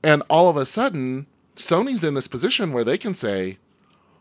and 0.04 0.24
all 0.30 0.50
of 0.50 0.56
a 0.58 0.66
sudden, 0.66 1.26
Sony's 1.58 2.04
in 2.04 2.14
this 2.14 2.28
position 2.28 2.72
where 2.72 2.86
they 2.86 2.98
can 2.98 3.14
say, 3.14 3.58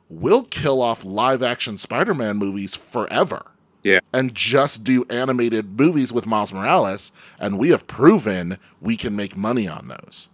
"We'll 0.09 0.45
kill 0.45 0.83
off 0.83 1.05
live 1.05 1.43
action 1.43 1.79
Spider 1.79 2.15
Man 2.15 2.37
movies 2.37 2.75
forever." 2.75 3.43
Yeah. 3.89 4.01
And 4.13 4.35
just 4.35 4.85
do 4.85 5.07
animated 5.09 5.79
movies 5.79 6.13
with 6.13 6.27
Miles 6.27 6.53
Morales, 6.53 7.11
and 7.41 7.59
we 7.59 7.71
have 7.71 7.87
proven 7.87 8.59
we 8.83 8.97
can 8.97 9.17
make 9.17 9.37
money 9.37 9.67
on 9.67 9.89
those. 9.89 10.29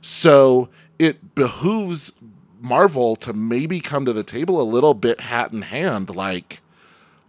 So 0.00 0.68
it 0.98 1.34
behooves 1.34 2.12
Marvel 2.60 3.14
to 3.16 3.32
maybe 3.32 3.80
come 3.80 4.04
to 4.06 4.12
the 4.12 4.22
table 4.22 4.60
a 4.60 4.62
little 4.62 4.94
bit 4.94 5.20
hat 5.20 5.52
in 5.52 5.62
hand, 5.62 6.16
like, 6.16 6.60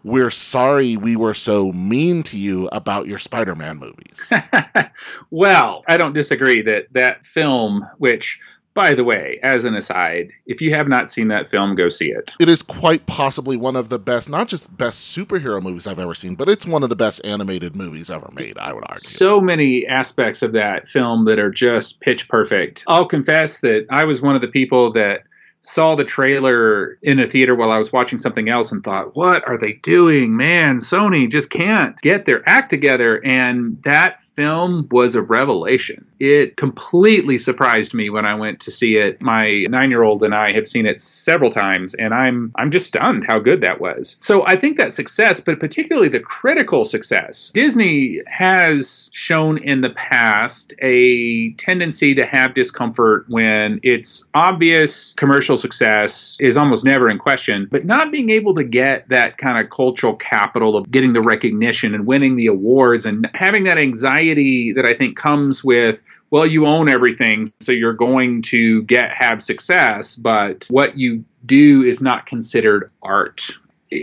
we're 0.05 0.31
sorry 0.31 0.95
we 0.95 1.17
were 1.17 1.33
so 1.33 1.73
mean 1.73 2.23
to 2.23 2.37
you 2.37 2.69
about 2.71 3.07
your 3.07 3.19
Spider-Man 3.19 3.77
movies. 3.77 4.31
well, 5.29 5.83
I 5.89 5.97
don't 5.97 6.13
disagree 6.13 6.61
that 6.61 6.85
that 6.93 7.27
film, 7.27 7.85
which 7.97 8.39
by 8.79 8.95
the 8.95 9.03
way, 9.03 9.37
as 9.43 9.65
an 9.65 9.75
aside, 9.75 10.31
if 10.45 10.61
you 10.61 10.73
have 10.73 10.87
not 10.87 11.11
seen 11.11 11.27
that 11.27 11.51
film, 11.51 11.75
go 11.75 11.89
see 11.89 12.11
it. 12.11 12.31
It 12.39 12.47
is 12.47 12.63
quite 12.63 13.05
possibly 13.07 13.57
one 13.57 13.75
of 13.75 13.89
the 13.89 13.99
best, 13.99 14.29
not 14.29 14.47
just 14.47 14.75
best 14.77 15.13
superhero 15.13 15.61
movies 15.61 15.85
I've 15.85 15.99
ever 15.99 16.13
seen, 16.13 16.35
but 16.35 16.47
it's 16.47 16.65
one 16.65 16.81
of 16.81 16.87
the 16.87 16.95
best 16.95 17.19
animated 17.25 17.75
movies 17.75 18.09
ever 18.09 18.29
made, 18.33 18.57
I 18.57 18.71
would 18.71 18.85
argue. 18.87 19.01
So 19.01 19.41
many 19.41 19.85
aspects 19.85 20.41
of 20.41 20.53
that 20.53 20.87
film 20.87 21.25
that 21.25 21.39
are 21.39 21.51
just 21.51 21.99
pitch 21.99 22.29
perfect. 22.29 22.85
I'll 22.87 23.05
confess 23.05 23.59
that 23.59 23.85
I 23.91 24.05
was 24.05 24.21
one 24.21 24.35
of 24.35 24.41
the 24.41 24.47
people 24.47 24.93
that 24.93 25.23
saw 25.59 25.95
the 25.95 26.05
trailer 26.05 26.97
in 27.01 27.19
a 27.19 27.29
theater 27.29 27.55
while 27.55 27.71
I 27.71 27.79
was 27.79 27.91
watching 27.91 28.17
something 28.17 28.47
else 28.47 28.71
and 28.71 28.81
thought, 28.81 29.13
what 29.13 29.45
are 29.45 29.57
they 29.57 29.73
doing? 29.83 30.37
Man, 30.37 30.79
Sony 30.79 31.29
just 31.29 31.49
can't 31.49 31.99
get 32.01 32.25
their 32.25 32.47
act 32.47 32.69
together. 32.69 33.17
And 33.25 33.77
that 33.83 34.19
film 34.39 34.87
was 34.89 35.15
a 35.15 35.21
revelation. 35.21 36.05
It 36.17 36.55
completely 36.55 37.37
surprised 37.37 37.93
me 37.93 38.09
when 38.09 38.25
I 38.25 38.35
went 38.35 38.61
to 38.61 38.71
see 38.71 38.95
it. 38.95 39.21
My 39.21 39.43
9-year-old 39.67 40.23
and 40.23 40.33
I 40.33 40.53
have 40.53 40.65
seen 40.65 40.85
it 40.85 41.01
several 41.01 41.51
times 41.51 41.93
and 41.95 42.13
I'm 42.13 42.53
I'm 42.55 42.71
just 42.71 42.87
stunned 42.87 43.25
how 43.27 43.39
good 43.39 43.59
that 43.59 43.81
was. 43.81 44.15
So 44.21 44.47
I 44.47 44.55
think 44.55 44.77
that 44.77 44.93
success, 44.93 45.41
but 45.41 45.59
particularly 45.59 46.07
the 46.07 46.21
critical 46.21 46.85
success. 46.85 47.51
Disney 47.53 48.21
has 48.27 49.09
shown 49.11 49.61
in 49.61 49.81
the 49.81 49.89
past 49.89 50.73
a 50.81 51.51
tendency 51.55 52.15
to 52.15 52.25
have 52.25 52.55
discomfort 52.55 53.25
when 53.27 53.81
its 53.83 54.23
obvious 54.35 55.13
commercial 55.17 55.57
success 55.57 56.37
is 56.39 56.55
almost 56.55 56.85
never 56.85 57.09
in 57.09 57.17
question, 57.17 57.67
but 57.69 57.83
not 57.83 58.09
being 58.09 58.29
able 58.29 58.55
to 58.55 58.63
get 58.63 59.09
that 59.09 59.37
kind 59.37 59.57
of 59.59 59.69
cultural 59.69 60.15
capital 60.15 60.77
of 60.77 60.89
getting 60.89 61.11
the 61.11 61.21
recognition 61.21 61.93
and 61.93 62.05
winning 62.05 62.37
the 62.37 62.47
awards 62.47 63.05
and 63.05 63.29
having 63.33 63.65
that 63.65 63.77
anxiety 63.77 64.28
that 64.73 64.85
I 64.85 64.93
think 64.93 65.17
comes 65.17 65.63
with 65.63 65.99
well 66.31 66.45
you 66.45 66.65
own 66.65 66.89
everything 66.89 67.51
so 67.59 67.71
you're 67.71 67.93
going 67.93 68.41
to 68.43 68.83
get 68.83 69.11
have 69.11 69.43
success 69.43 70.15
but 70.15 70.65
what 70.69 70.97
you 70.97 71.23
do 71.45 71.83
is 71.83 72.01
not 72.01 72.25
considered 72.25 72.91
art. 73.01 73.49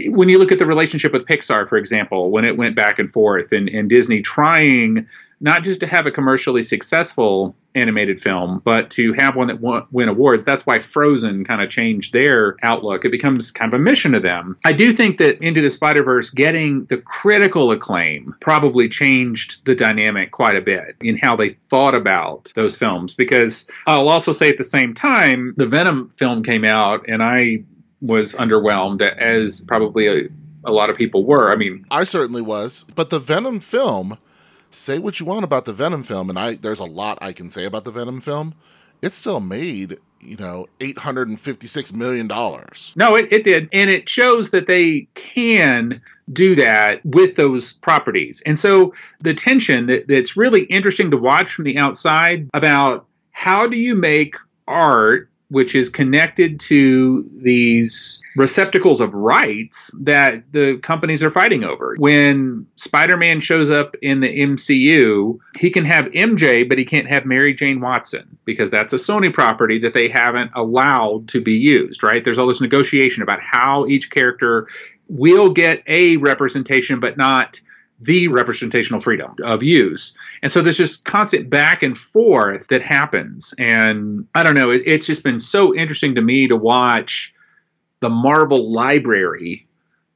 When 0.09 0.29
you 0.29 0.39
look 0.39 0.51
at 0.51 0.59
the 0.59 0.67
relationship 0.67 1.13
with 1.13 1.27
Pixar, 1.27 1.69
for 1.69 1.77
example, 1.77 2.31
when 2.31 2.45
it 2.45 2.57
went 2.57 2.75
back 2.75 2.99
and 2.99 3.13
forth, 3.13 3.53
and, 3.53 3.69
and 3.69 3.89
Disney 3.89 4.21
trying 4.21 5.07
not 5.41 5.65
just 5.65 5.81
to 5.81 5.87
have 5.87 6.07
a 6.07 6.11
commercially 6.11 6.63
successful 6.63 7.55
animated 7.75 8.23
film, 8.23 8.63
but 8.65 8.91
to 8.91 9.13
have 9.13 9.37
one 9.37 9.49
that 9.49 9.87
win 9.93 10.09
awards. 10.09 10.47
That's 10.47 10.65
why 10.65 10.81
Frozen 10.81 11.45
kind 11.45 11.61
of 11.61 11.69
changed 11.69 12.13
their 12.13 12.57
outlook. 12.63 13.05
It 13.05 13.11
becomes 13.11 13.51
kind 13.51 13.73
of 13.73 13.79
a 13.79 13.83
mission 13.83 14.13
to 14.13 14.21
them. 14.21 14.57
I 14.65 14.73
do 14.73 14.95
think 14.95 15.19
that 15.19 15.43
Into 15.43 15.61
the 15.61 15.69
Spider 15.69 16.03
Verse 16.03 16.31
getting 16.31 16.87
the 16.87 16.97
critical 16.97 17.71
acclaim 17.71 18.35
probably 18.41 18.89
changed 18.89 19.65
the 19.67 19.75
dynamic 19.75 20.31
quite 20.31 20.57
a 20.57 20.63
bit 20.63 20.97
in 21.01 21.19
how 21.19 21.37
they 21.37 21.59
thought 21.69 21.95
about 21.95 22.51
those 22.55 22.77
films. 22.77 23.15
Because 23.15 23.67
I'll 23.87 24.09
also 24.09 24.33
say 24.33 24.49
at 24.49 24.59
the 24.59 24.65
same 24.65 24.95
time, 24.95 25.53
the 25.59 25.67
Venom 25.67 26.13
film 26.17 26.43
came 26.43 26.65
out, 26.65 27.07
and 27.09 27.23
I 27.23 27.65
was 28.01 28.33
underwhelmed, 28.35 29.03
as 29.03 29.61
probably 29.61 30.07
a, 30.07 30.29
a 30.65 30.73
lot 30.73 30.89
of 30.89 30.97
people 30.97 31.27
were. 31.27 31.53
I 31.53 31.57
mean, 31.57 31.85
I 31.91 32.05
certainly 32.05 32.43
was. 32.43 32.87
But 32.95 33.11
the 33.11 33.19
Venom 33.19 33.61
film 33.61 34.17
say 34.77 34.99
what 34.99 35.19
you 35.19 35.27
want 35.27 35.45
about 35.45 35.65
the 35.65 35.73
Venom 35.73 36.03
film, 36.03 36.31
and 36.31 36.39
I 36.39 36.55
there's 36.55 36.81
a 36.81 36.85
lot 36.85 37.19
I 37.21 37.33
can 37.33 37.51
say 37.51 37.65
about 37.65 37.85
the 37.85 37.91
Venom 37.91 38.21
film. 38.21 38.55
It 39.03 39.13
still 39.13 39.41
made 39.41 39.99
you 40.21 40.37
know 40.37 40.67
eight 40.81 40.99
hundred 40.99 41.29
and 41.29 41.41
fifty 41.41 41.67
six 41.67 41.93
million 41.93 42.29
dollars. 42.29 42.93
No, 42.97 43.15
it, 43.17 43.33
it 43.33 43.45
did, 43.45 43.69
and 43.73 43.91
it 43.91 44.09
shows 44.09 44.51
that 44.51 44.67
they 44.67 45.09
can 45.15 46.01
do 46.33 46.57
that 46.57 47.05
with 47.05 47.37
those 47.37 47.75
properties. 47.75 48.43
And 48.47 48.59
so 48.59 48.93
the 49.21 49.35
tension 49.35 49.87
that, 49.87 50.09
that's 50.09 50.37
really 50.37 50.65
interesting 50.65 51.11
to 51.13 51.17
watch 51.17 51.53
from 51.53 51.65
the 51.65 51.79
outside 51.79 52.49
about 52.53 53.07
how 53.31 53.67
do 53.67 53.77
you 53.77 53.95
make 53.95 54.35
art 54.67 55.31
which 55.49 55.75
is 55.75 55.89
connected 55.89 56.59
to 56.59 57.29
these 57.37 58.21
receptacles 58.35 59.01
of 59.01 59.15
rights 59.15 59.91
that 60.01 60.43
the 60.53 60.79
companies 60.83 61.23
are 61.23 61.31
fighting 61.31 61.63
over. 61.63 61.95
When 61.99 62.67
Spider 62.77 63.17
Man 63.17 63.41
shows 63.41 63.71
up 63.71 63.95
in 64.03 64.21
the 64.21 64.41
MCU, 64.41 65.39
he 65.59 65.71
can 65.71 65.85
have 65.85 66.07
MJ, 66.07 66.69
but 66.69 66.79
he 66.79 66.85
can't 66.85 67.09
have 67.09 67.25
Mary 67.25 67.55
Jane 67.55 67.81
Watson 67.81 68.37
because 68.45 68.71
that's 68.71 68.93
a 68.93 68.97
Sony 68.97 69.33
property 69.33 69.79
that 69.79 69.95
they 69.95 70.09
haven't 70.09 70.51
allowed 70.55 71.29
to 71.29 71.41
be 71.41 71.55
used, 71.55 72.03
right? 72.03 72.25
There's 72.25 72.39
all 72.39 72.49
this 72.49 72.61
negotiation 72.61 73.23
about 73.23 73.41
how 73.41 73.87
each 73.87 74.11
character 74.11 74.67
will 75.09 75.51
get 75.51 75.83
a 75.87 76.17
representation, 76.17 76.99
but 76.99 77.17
not 77.17 77.61
the 78.01 78.29
representational 78.29 79.01
freedom 79.01 79.35
of 79.43 79.63
use. 79.63 80.13
And 80.43 80.53
so 80.53 80.61
there's 80.63 80.77
just 80.77 81.05
constant 81.05 81.49
back 81.49 81.83
and 81.83 81.97
forth 81.97 82.69
that 82.69 82.83
happens. 82.83 83.55
And 83.59 84.27
I 84.35 84.43
don't 84.43 84.55
know, 84.55 84.71
it, 84.71 84.83
it's 84.85 85.07
just 85.07 85.23
been 85.23 85.41
so 85.41 85.75
interesting 85.75 86.15
to 86.15 86.21
me 86.21 86.47
to 86.49 86.57
watch 86.57 87.33
the 88.01 88.11
Marvel 88.11 88.73
library 88.73 89.67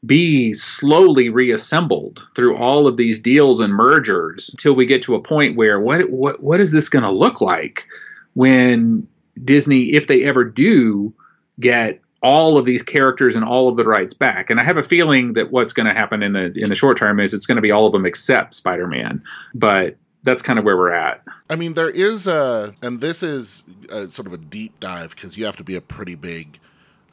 be 0.07 0.55
slowly 0.55 1.29
reassembled 1.29 2.21
through 2.35 2.57
all 2.57 2.87
of 2.87 2.97
these 2.97 3.19
deals 3.19 3.61
and 3.61 3.75
mergers 3.75 4.49
until 4.51 4.75
we 4.75 4.87
get 4.87 5.03
to 5.03 5.15
a 5.15 5.23
point 5.23 5.57
where 5.57 5.79
what 5.79 6.09
what 6.11 6.43
what 6.43 6.59
is 6.59 6.73
this 6.73 6.89
going 6.89 7.03
to 7.03 7.11
look 7.11 7.43
like 7.43 7.85
when 8.33 9.07
Disney 9.45 9.93
if 9.93 10.07
they 10.07 10.25
ever 10.25 10.43
do 10.43 11.13
get 11.59 12.01
all 12.23 12.59
of 12.59 12.65
these 12.65 12.83
characters 12.83 13.35
and 13.35 13.45
all 13.45 13.69
of 13.69 13.77
the 13.77 13.85
rights 13.85 14.15
back. 14.15 14.51
And 14.51 14.61
I 14.61 14.65
have 14.65 14.77
a 14.77 14.83
feeling 14.83 15.33
that 15.35 15.51
what's 15.51 15.73
going 15.73 15.87
to 15.87 15.95
happen 15.95 16.23
in 16.23 16.35
the 16.35 16.53
in 16.55 16.69
the 16.69 16.77
short 16.77 16.99
term 16.99 17.19
is 17.21 17.33
it's 17.33 17.47
going 17.47 17.57
to 17.57 17.63
be 17.63 17.71
all 17.71 17.87
of 17.87 17.93
them 17.93 18.05
except 18.07 18.55
Spider-Man. 18.55 19.23
But 19.55 19.97
that's 20.23 20.43
kind 20.43 20.59
of 20.59 20.65
where 20.65 20.77
we're 20.77 20.93
at. 20.93 21.23
I 21.49 21.57
mean, 21.57 21.75
there 21.75 21.91
is 21.91 22.27
a, 22.27 22.75
and 22.83 23.01
this 23.01 23.23
is 23.23 23.63
a, 23.89 24.11
sort 24.11 24.27
of 24.27 24.35
a 24.35 24.39
deep 24.39 24.79
dive 24.81 25.15
because 25.15 25.39
you 25.39 25.47
have 25.47 25.57
to 25.57 25.65
be 25.65 25.77
a 25.77 25.81
pretty 25.81 26.15
big 26.15 26.59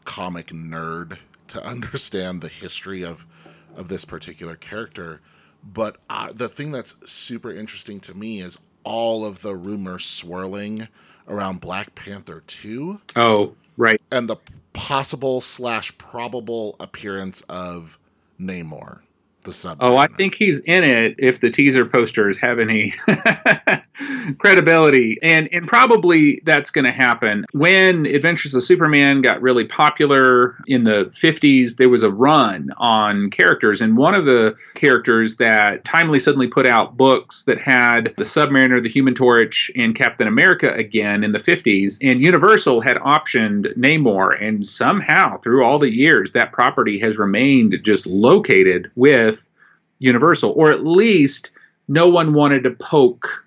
comic 0.04 0.48
nerd 0.48 1.18
to 1.50 1.64
understand 1.66 2.42
the 2.42 2.50
history 2.50 3.04
of 3.04 3.26
of 3.76 3.88
this 3.88 4.04
particular 4.04 4.56
character. 4.56 5.22
But 5.64 5.98
uh, 6.10 6.32
the 6.34 6.50
thing 6.50 6.72
that's 6.72 6.96
super 7.06 7.52
interesting 7.52 8.00
to 8.02 8.14
me 8.14 8.42
is 8.42 8.58
all 8.84 9.26
of 9.26 9.42
the 9.42 9.56
rumors 9.56 10.06
swirling 10.06 10.88
around 11.28 11.62
Black 11.62 11.94
Panther 11.94 12.42
2. 12.48 13.00
Oh, 13.16 13.54
right. 13.78 14.02
And 14.12 14.30
the 14.30 14.38
possible 14.74 15.42
slash 15.42 15.98
probable 15.98 16.76
appearance 16.80 17.42
of 17.50 17.98
Namor 18.40 19.02
the 19.48 19.54
sub. 19.54 19.80
Oh, 19.82 19.98
I 19.98 20.06
think 20.08 20.36
he's 20.36 20.60
in 20.60 20.84
it 20.84 21.16
if 21.18 21.42
the 21.42 21.50
teaser 21.50 21.86
posters 21.86 22.38
have 22.38 22.60
any 22.60 22.94
credibility, 24.38 25.18
and 25.24 25.50
and 25.52 25.68
probably 25.68 26.42
that's 26.46 26.70
going 26.70 26.86
to 26.86 26.92
happen 26.92 27.46
when 27.54 28.06
Adventures 28.06 28.54
of 28.54 28.64
Superman 28.64 29.24
got 29.24 29.42
really 29.42 29.66
popular 29.66 30.56
in 30.68 30.84
the 30.84 31.12
50s. 31.20 31.78
There 31.78 31.90
was 31.90 32.04
a 32.04 32.12
run 32.12 32.70
on 32.78 33.32
characters, 33.32 33.82
and 33.82 33.98
one 33.98 34.14
of 34.14 34.26
the 34.26 34.56
characters 34.76 35.38
that 35.38 35.84
Timely 35.84 36.20
suddenly 36.20 36.48
put 36.48 36.68
out 36.68 36.96
books 36.96 37.44
that 37.44 37.60
had 37.60 38.14
the 38.18 38.24
Submariner, 38.24 38.84
the 38.84 38.90
Human 38.90 39.16
Torch, 39.16 39.72
and 39.76 39.96
Captain 39.96 40.28
America 40.28 40.72
again 40.74 41.24
in 41.24 41.32
the 41.32 41.40
50s, 41.40 41.98
and 42.02 42.22
Universal 42.22 42.82
had 42.82 42.98
optioned 42.98 43.76
Namor, 43.78 44.40
and 44.44 44.68
somehow 44.68 45.40
through 45.40 45.64
all 45.64 45.80
the 45.80 45.94
years 45.94 46.34
that 46.34 46.52
property 46.52 47.00
has 47.00 47.18
remained 47.18 47.76
just 47.84 48.06
located 48.06 48.92
with 48.96 49.37
Universal, 50.00 50.52
or 50.52 50.72
at 50.72 50.86
least 50.86 51.52
no 51.88 52.08
one 52.08 52.34
wanted 52.34 52.64
to 52.64 52.72
poke 52.72 53.44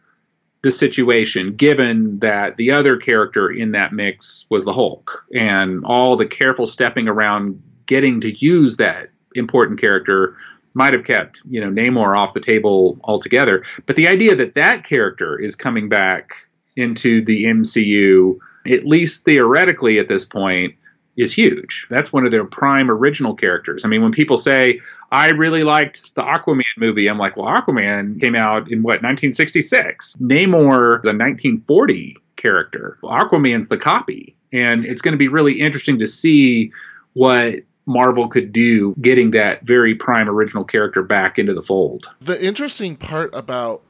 the 0.63 0.71
situation, 0.71 1.55
given 1.57 2.19
that 2.19 2.57
the 2.57 2.71
other 2.71 2.97
character 2.97 3.51
in 3.51 3.73
that 3.73 3.93
mix 3.93 4.45
was 4.51 4.65
the 4.65 4.73
Hulk, 4.73 5.25
and 5.35 5.85
all 5.85 6.17
the 6.17 6.27
careful 6.27 6.67
stepping 6.67 7.09
around 7.09 7.63
getting 7.87 8.21
to 8.21 8.31
use 8.45 8.77
that 8.77 9.11
important 9.35 9.81
character 9.81 10.37
might 10.75 10.93
have 10.93 11.05
kept 11.05 11.39
you 11.49 11.61
know 11.61 11.71
Namor 11.71 12.17
off 12.17 12.35
the 12.35 12.41
table 12.41 12.99
altogether. 13.05 13.65
But 13.87 13.97
the 13.97 14.09
idea 14.09 14.37
that 14.37 14.55
that 14.55 14.87
character 14.87 15.39
is 15.39 15.57
coming 15.57 15.89
back 15.89 16.31
into 16.77 17.25
the 17.25 17.45
MCU, 17.45 18.39
at 18.67 18.87
least 18.87 19.25
theoretically 19.25 19.99
at 19.99 20.09
this 20.09 20.25
point, 20.25 20.75
is 21.17 21.33
huge. 21.33 21.87
That's 21.91 22.13
one 22.13 22.25
of 22.25 22.31
their 22.31 22.45
prime 22.45 22.91
original 22.91 23.35
characters. 23.35 23.85
I 23.85 23.89
mean, 23.89 24.03
when 24.03 24.13
people 24.13 24.39
say, 24.39 24.81
I 25.13 25.29
really 25.31 25.65
liked 25.65 26.15
the 26.15 26.23
Aquaman 26.23 26.63
movie, 26.79 27.09
I'm 27.09 27.19
like, 27.19 27.37
well, 27.37 27.47
Aquaman 27.47 28.21
came 28.21 28.35
out 28.35 28.71
in 28.71 28.83
what, 28.83 29.03
1966? 29.03 30.17
Namor 30.21 31.01
is 31.01 31.07
a 31.07 31.13
1940 31.13 32.17
character. 32.37 32.99
Aquaman's 33.03 33.69
the 33.69 33.77
copy. 33.77 34.35
And 34.53 34.85
it's 34.85 35.03
going 35.03 35.13
to 35.13 35.19
be 35.19 35.29
really 35.29 35.61
interesting 35.61 35.99
to 35.99 36.07
see 36.07 36.73
what 37.13 37.57
Marvel 37.87 38.29
could 38.29 38.53
do 38.53 38.95
getting 39.01 39.33
that 39.33 39.63
very 39.63 39.95
prime 39.95 40.29
original 40.29 40.65
character 40.65 41.03
back 41.03 41.39
into 41.39 41.55
the 41.55 41.63
fold. 41.63 42.07
The 42.21 42.43
interesting 42.43 42.97
part 42.97 43.35
about 43.35 43.83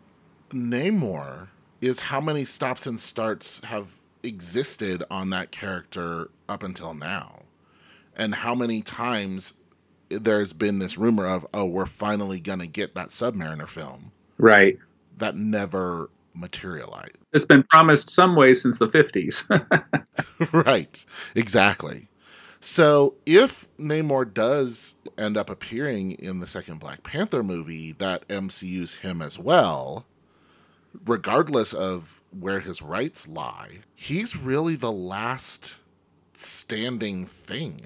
Namor 0.53 1.49
is 1.81 2.01
how 2.01 2.21
many 2.21 2.45
stops 2.45 2.87
and 2.87 2.99
starts 2.99 3.61
have 3.65 3.97
existed 4.23 5.03
on 5.11 5.31
that 5.31 5.51
character 5.51 6.31
up 6.49 6.63
until 6.63 6.95
now? 6.95 7.43
And 8.17 8.35
how 8.35 8.55
many 8.55 8.83
times 8.83 9.55
there's 10.09 10.53
been 10.53 10.81
this 10.81 10.99
rumor 10.99 11.27
of 11.27 11.47
oh 11.55 11.65
we're 11.65 11.87
finally 11.87 12.41
gonna 12.41 12.67
get 12.67 12.95
that 12.97 13.11
submariner 13.11 13.69
film 13.69 14.11
right. 14.39 14.79
that 15.19 15.37
never 15.37 16.11
materialized? 16.35 17.17
It's 17.33 17.47
been 17.47 17.63
promised 17.65 18.11
some 18.11 18.37
way 18.37 18.55
since 18.55 18.79
the 18.79 18.89
50s 18.89 19.45
right. 20.67 21.05
Exactly. 21.35 22.09
So 22.61 23.15
if 23.25 23.67
namor 23.79 24.33
does 24.33 24.95
end 25.17 25.37
up 25.37 25.49
appearing 25.49 26.13
in 26.13 26.41
the 26.41 26.47
second 26.47 26.81
black 26.81 27.03
panther 27.05 27.43
movie 27.43 27.93
that 27.93 28.27
mcu's 28.29 28.95
him 28.95 29.23
as 29.23 29.39
well 29.39 30.05
regardless 31.07 31.73
of 31.73 32.20
where 32.39 32.61
his 32.61 32.83
rights 32.83 33.27
lie, 33.27 33.79
he's 33.95 34.37
really 34.37 34.77
the 34.77 34.93
last 34.93 35.77
standing 36.35 37.27
thing 37.27 37.81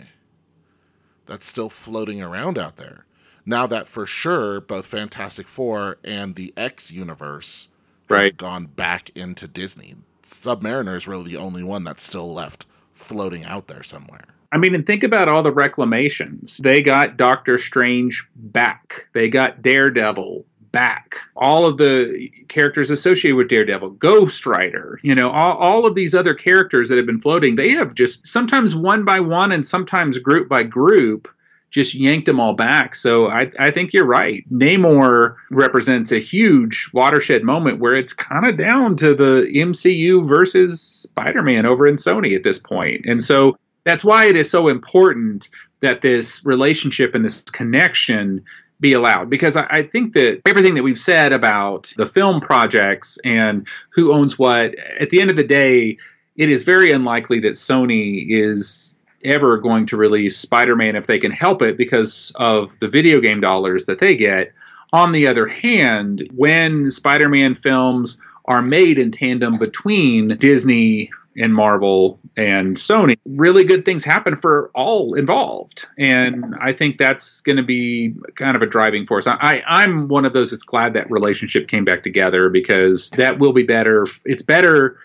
that's 1.27 1.47
still 1.47 1.71
floating 1.71 2.23
around 2.23 2.59
out 2.59 2.77
there. 2.77 3.05
Now 3.47 3.67
that 3.67 3.89
for 3.89 4.07
sure 4.07 4.61
both 4.61 4.87
Fantastic 4.87 5.47
Four 5.47 5.99
and 6.05 6.35
the 6.35 6.53
X 6.57 6.91
universe 6.91 7.69
right. 8.09 8.33
have 8.33 8.37
gone 8.37 8.67
back 8.67 9.11
into 9.15 9.49
Disney. 9.49 9.97
Submariner 10.23 10.97
is 10.97 11.07
really 11.07 11.33
the 11.33 11.39
only 11.39 11.63
one 11.63 11.85
that's 11.85 12.05
still 12.05 12.33
left 12.33 12.67
floating 12.93 13.45
out 13.45 13.69
there 13.69 13.83
somewhere. 13.83 14.25
I 14.53 14.57
mean, 14.57 14.75
and 14.75 14.87
think 14.87 15.03
about 15.03 15.29
all 15.29 15.43
the 15.43 15.51
reclamations. 15.51 16.59
They 16.59 16.81
got 16.81 17.17
Doctor 17.17 17.59
Strange 17.59 18.25
back. 18.37 19.09
They 19.13 19.29
got 19.29 19.63
Daredevil 19.63 20.47
back. 20.75 21.15
All 21.37 21.65
of 21.67 21.79
the 21.79 22.29
characters 22.49 22.91
associated 22.91 23.37
with 23.37 23.49
Daredevil, 23.49 23.91
Ghost 23.91 24.45
Rider, 24.45 24.99
you 25.03 25.15
know, 25.15 25.31
all, 25.31 25.57
all 25.57 25.87
of 25.87 25.95
these 25.95 26.17
other 26.17 26.35
characters 26.35 26.89
that 26.89 26.99
have 26.99 27.07
been 27.07 27.21
floating, 27.21 27.55
they 27.55 27.71
have 27.71 27.95
just 27.95 28.27
sometimes 28.27 28.75
one 28.75 29.05
by 29.05 29.21
one 29.21 29.53
and 29.53 29.65
sometimes 29.65 30.19
group 30.19 30.49
by 30.49 30.65
group 30.65 31.29
just 31.71 31.95
yanked 31.95 32.27
them 32.27 32.41
all 32.41 32.55
back. 32.55 32.95
So 32.95 33.29
I, 33.29 33.51
I 33.59 33.71
think 33.71 33.93
you're 33.93 34.05
right. 34.05 34.45
Namor 34.53 35.37
represents 35.51 36.13
a 36.13 36.21
huge 36.21 36.91
watershed 36.93 37.45
moment 37.45 37.81
where 37.81 37.95
it's 37.95 38.13
kind 38.13 38.47
of 38.47 38.59
down 38.59 38.97
to 38.97 39.15
the 39.15 39.49
MCU 39.55 40.27
versus 40.27 40.81
Spider 40.81 41.43
Man 41.43 41.67
over 41.67 41.87
in 41.87 41.97
Sony 41.97 42.35
at 42.35 42.43
this 42.43 42.59
point. 42.59 43.05
And 43.07 43.23
so 43.25 43.57
that's 43.85 44.05
why 44.05 44.27
it 44.27 44.37
is 44.37 44.51
so 44.51 44.69
important 44.69 45.49
that 45.81 46.03
this 46.03 46.45
relationship 46.45 47.15
and 47.15 47.25
this 47.25 47.43
connection 47.43 48.45
be 48.81 48.93
allowed 48.93 49.31
because 49.31 49.57
I, 49.57 49.67
I, 49.71 49.83
think 49.85 50.15
that 50.15 50.43
everything 50.47 50.75
that 50.75 50.83
we've 50.83 50.99
said 50.99 51.33
about 51.33 51.93
the 51.97 52.09
film 52.09 52.41
projects 52.41 53.19
and 53.25 53.67
who 53.91 54.13
owns 54.13 54.39
what 54.39 54.75
at 55.01 55.11
the 55.11 55.21
end 55.21 55.31
of 55.31 55.37
the 55.37 55.45
day 55.45 55.97
it 56.37 56.51
is 56.51 56.65
very 56.65 56.91
unlikely 56.91 57.41
that 57.41 57.53
sony 57.53 58.27
is 58.29 58.95
ever 59.25 59.59
going 59.59 59.87
to 59.87 59.97
release 59.97 60.37
Spider-Man 60.37 60.97
if 60.97 61.07
they 61.07 61.19
can 61.19 61.31
help 61.31 61.63
it 61.63 61.77
because 61.77 62.33
of 62.37 62.71
the 62.81 62.89
video 62.89 63.21
game 63.21 63.41
dollars 63.41 63.87
that 63.87 64.01
they 64.01 64.17
get. 64.17 64.53
On 64.93 65.13
the 65.13 65.27
other 65.27 65.49
hand, 65.49 66.29
when 66.35 66.91
Spider-Man 66.91 67.55
films 67.55 68.21
are 68.45 68.63
made 68.63 68.99
in 68.99 69.11
tandem 69.11 69.59
between 69.59 70.37
Disney 70.37 71.11
and 71.37 71.55
Marvel 71.55 72.19
and 72.37 72.77
Sony, 72.77 73.19
really 73.27 73.65
good 73.65 73.85
things 73.85 74.05
happen 74.05 74.37
for 74.37 74.71
all 74.75 75.15
involved. 75.15 75.87
And 75.99 76.55
I 76.61 76.73
think 76.73 76.99
that's 76.99 77.41
going 77.41 77.57
to 77.57 77.63
be 77.63 78.15
kind 78.37 78.57
of 78.57 78.63
a 78.63 78.67
driving 78.67 79.07
force. 79.07 79.27
I, 79.27 79.63
I'm 79.67 80.09
one 80.09 80.25
of 80.25 80.33
those 80.33 80.51
that's 80.51 80.63
glad 80.63 80.93
that 80.95 81.11
relationship 81.11 81.69
came 81.69 81.85
back 81.85 82.03
together 82.03 82.49
because 82.49 83.09
that 83.11 83.39
will 83.39 83.53
be 83.53 83.63
better. 83.63 84.07
It's 84.25 84.43
better 84.43 84.99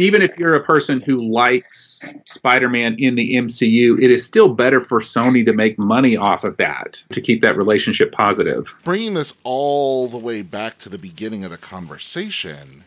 even 0.00 0.22
if 0.22 0.38
you're 0.38 0.54
a 0.54 0.64
person 0.64 1.02
who 1.02 1.30
likes 1.30 2.00
Spider-Man 2.24 2.96
in 2.98 3.16
the 3.16 3.34
MCU, 3.34 4.02
it 4.02 4.10
is 4.10 4.24
still 4.24 4.54
better 4.54 4.82
for 4.82 5.00
Sony 5.00 5.44
to 5.44 5.52
make 5.52 5.78
money 5.78 6.16
off 6.16 6.42
of 6.42 6.56
that 6.56 7.02
to 7.12 7.20
keep 7.20 7.42
that 7.42 7.56
relationship 7.56 8.10
positive. 8.10 8.66
Bringing 8.82 9.12
this 9.12 9.34
all 9.44 10.08
the 10.08 10.16
way 10.16 10.40
back 10.40 10.78
to 10.78 10.88
the 10.88 10.96
beginning 10.96 11.44
of 11.44 11.50
the 11.50 11.58
conversation, 11.58 12.84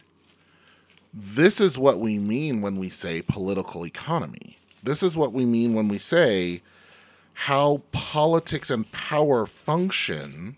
this 1.13 1.61
is 1.61 1.77
what 1.77 1.99
we 1.99 2.17
mean 2.17 2.61
when 2.61 2.77
we 2.77 2.89
say 2.89 3.21
political 3.21 3.85
economy. 3.85 4.57
This 4.81 5.03
is 5.03 5.15
what 5.15 5.31
we 5.31 5.45
mean 5.45 5.73
when 5.73 5.87
we 5.87 5.99
say 5.99 6.61
how 7.33 7.81
politics 7.91 8.69
and 8.69 8.91
power 8.91 9.45
function 9.45 10.55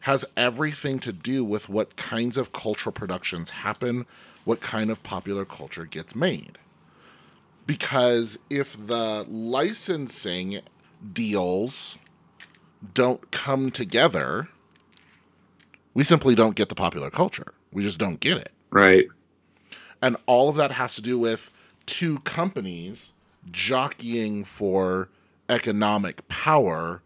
has 0.00 0.24
everything 0.36 0.98
to 0.98 1.12
do 1.12 1.44
with 1.44 1.68
what 1.68 1.96
kinds 1.96 2.36
of 2.36 2.52
cultural 2.52 2.92
productions 2.92 3.50
happen, 3.50 4.04
what 4.44 4.60
kind 4.60 4.90
of 4.90 5.02
popular 5.02 5.44
culture 5.44 5.84
gets 5.84 6.14
made. 6.16 6.58
Because 7.66 8.38
if 8.50 8.76
the 8.86 9.24
licensing 9.28 10.60
deals 11.12 11.96
don't 12.94 13.30
come 13.30 13.70
together, 13.70 14.48
we 15.94 16.02
simply 16.02 16.34
don't 16.34 16.56
get 16.56 16.68
the 16.68 16.74
popular 16.74 17.10
culture. 17.10 17.54
We 17.72 17.84
just 17.84 17.98
don't 17.98 18.18
get 18.18 18.38
it. 18.38 18.50
Right. 18.70 19.06
And 20.02 20.16
all 20.26 20.48
of 20.48 20.56
that 20.56 20.72
has 20.72 20.94
to 20.96 21.00
do 21.00 21.18
with 21.18 21.50
two 21.86 22.18
companies 22.20 23.12
jockeying 23.50 24.44
for 24.44 25.08
economic 25.48 26.26
power 26.28 27.00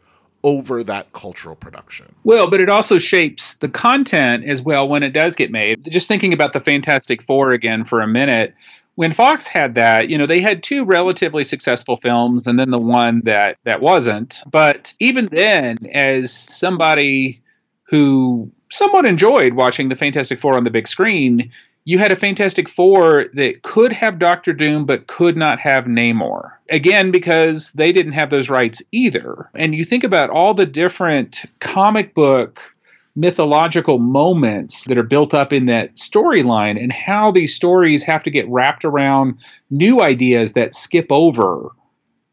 over 0.44 0.84
that 0.84 1.12
cultural 1.12 1.56
production. 1.56 2.14
Well, 2.24 2.48
but 2.48 2.60
it 2.60 2.68
also 2.68 2.98
shapes 2.98 3.54
the 3.54 3.68
content 3.68 4.44
as 4.48 4.62
well 4.62 4.88
when 4.88 5.02
it 5.02 5.10
does 5.10 5.34
get 5.34 5.50
made. 5.50 5.88
Just 5.90 6.08
thinking 6.08 6.32
about 6.32 6.52
the 6.52 6.60
Fantastic 6.60 7.22
Four 7.22 7.52
again 7.52 7.84
for 7.84 8.00
a 8.00 8.06
minute. 8.06 8.54
When 8.94 9.12
Fox 9.12 9.46
had 9.46 9.74
that, 9.74 10.08
you 10.08 10.16
know, 10.16 10.26
they 10.26 10.40
had 10.40 10.62
two 10.62 10.84
relatively 10.84 11.44
successful 11.44 11.98
films 11.98 12.46
and 12.46 12.58
then 12.58 12.70
the 12.70 12.78
one 12.78 13.22
that 13.24 13.58
that 13.64 13.82
wasn't. 13.82 14.42
But 14.50 14.94
even 15.00 15.28
then 15.32 15.78
as 15.92 16.32
somebody 16.32 17.42
who 17.82 18.50
somewhat 18.70 19.04
enjoyed 19.04 19.54
watching 19.54 19.88
the 19.88 19.96
Fantastic 19.96 20.40
Four 20.40 20.54
on 20.54 20.64
the 20.64 20.70
big 20.70 20.88
screen, 20.88 21.50
you 21.86 22.00
had 22.00 22.10
a 22.10 22.16
Fantastic 22.16 22.68
Four 22.68 23.26
that 23.34 23.62
could 23.62 23.92
have 23.92 24.18
Doctor 24.18 24.52
Doom 24.52 24.86
but 24.86 25.06
could 25.06 25.36
not 25.36 25.60
have 25.60 25.84
Namor. 25.84 26.50
Again, 26.68 27.12
because 27.12 27.70
they 27.72 27.92
didn't 27.92 28.12
have 28.12 28.28
those 28.28 28.50
rights 28.50 28.82
either. 28.90 29.48
And 29.54 29.72
you 29.72 29.84
think 29.84 30.02
about 30.02 30.28
all 30.28 30.52
the 30.52 30.66
different 30.66 31.44
comic 31.60 32.12
book 32.12 32.60
mythological 33.14 34.00
moments 34.00 34.84
that 34.84 34.98
are 34.98 35.04
built 35.04 35.32
up 35.32 35.52
in 35.52 35.66
that 35.66 35.94
storyline 35.94 36.78
and 36.78 36.92
how 36.92 37.30
these 37.30 37.54
stories 37.54 38.02
have 38.02 38.24
to 38.24 38.30
get 38.30 38.48
wrapped 38.48 38.84
around 38.84 39.38
new 39.70 40.02
ideas 40.02 40.52
that 40.54 40.74
skip 40.74 41.06
over 41.08 41.70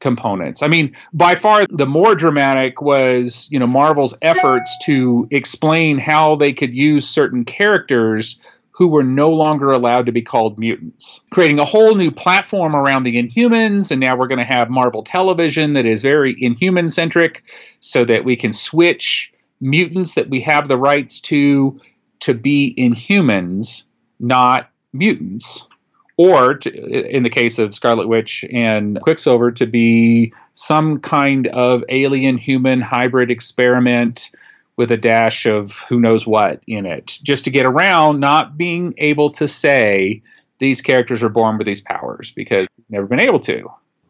components. 0.01 0.61
I 0.63 0.67
mean, 0.67 0.93
by 1.13 1.35
far 1.35 1.65
the 1.69 1.85
more 1.85 2.15
dramatic 2.15 2.81
was, 2.81 3.47
you 3.51 3.59
know, 3.59 3.67
Marvel's 3.67 4.15
efforts 4.23 4.75
to 4.83 5.27
explain 5.31 5.99
how 5.99 6.35
they 6.35 6.51
could 6.51 6.73
use 6.73 7.07
certain 7.07 7.45
characters 7.45 8.37
who 8.75 8.87
were 8.87 9.03
no 9.03 9.29
longer 9.29 9.71
allowed 9.71 10.07
to 10.07 10.11
be 10.11 10.21
called 10.21 10.57
mutants, 10.57 11.21
creating 11.29 11.59
a 11.59 11.65
whole 11.65 11.95
new 11.95 12.09
platform 12.09 12.75
around 12.75 13.03
the 13.03 13.21
Inhumans. 13.21 13.91
And 13.91 14.01
now 14.01 14.17
we're 14.17 14.27
going 14.27 14.39
to 14.39 14.43
have 14.43 14.69
Marvel 14.69 15.03
television 15.03 15.73
that 15.73 15.85
is 15.85 16.01
very 16.01 16.35
Inhuman 16.39 16.89
centric 16.89 17.43
so 17.81 18.03
that 18.05 18.25
we 18.25 18.35
can 18.35 18.51
switch 18.51 19.31
mutants 19.61 20.15
that 20.15 20.29
we 20.29 20.41
have 20.41 20.67
the 20.67 20.77
rights 20.77 21.19
to 21.21 21.79
to 22.21 22.33
be 22.33 22.73
Inhumans, 22.77 23.83
not 24.19 24.69
mutants. 24.91 25.67
Or, 26.15 26.53
to, 26.55 26.69
in 26.69 27.23
the 27.23 27.29
case 27.29 27.57
of 27.57 27.73
Scarlet 27.73 28.07
Witch 28.07 28.45
and 28.53 29.01
Quicksilver, 29.01 29.51
to 29.53 29.65
be 29.65 30.31
some 30.53 30.99
kind 30.99 31.47
of 31.47 31.83
alien 31.89 32.37
human 32.37 32.81
hybrid 32.81 33.31
experiment 33.31 34.29
with 34.75 34.91
a 34.91 34.97
dash 34.97 35.45
of 35.45 35.71
who 35.71 35.99
knows 35.99 36.25
what 36.25 36.61
in 36.67 36.85
it, 36.85 37.19
just 37.21 37.43
to 37.45 37.51
get 37.51 37.65
around 37.65 38.19
not 38.19 38.57
being 38.57 38.93
able 38.97 39.29
to 39.31 39.47
say 39.47 40.21
these 40.59 40.81
characters 40.81 41.21
are 41.21 41.29
born 41.29 41.57
with 41.57 41.67
these 41.67 41.81
powers 41.81 42.31
because 42.35 42.67
never 42.89 43.05
been 43.05 43.19
able 43.19 43.39
to. 43.39 43.67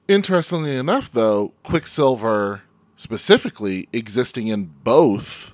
Interestingly 0.08 0.76
enough, 0.76 1.12
though, 1.12 1.54
Quicksilver 1.64 2.62
specifically 2.96 3.90
existing 3.92 4.48
in 4.48 4.66
both 4.84 5.52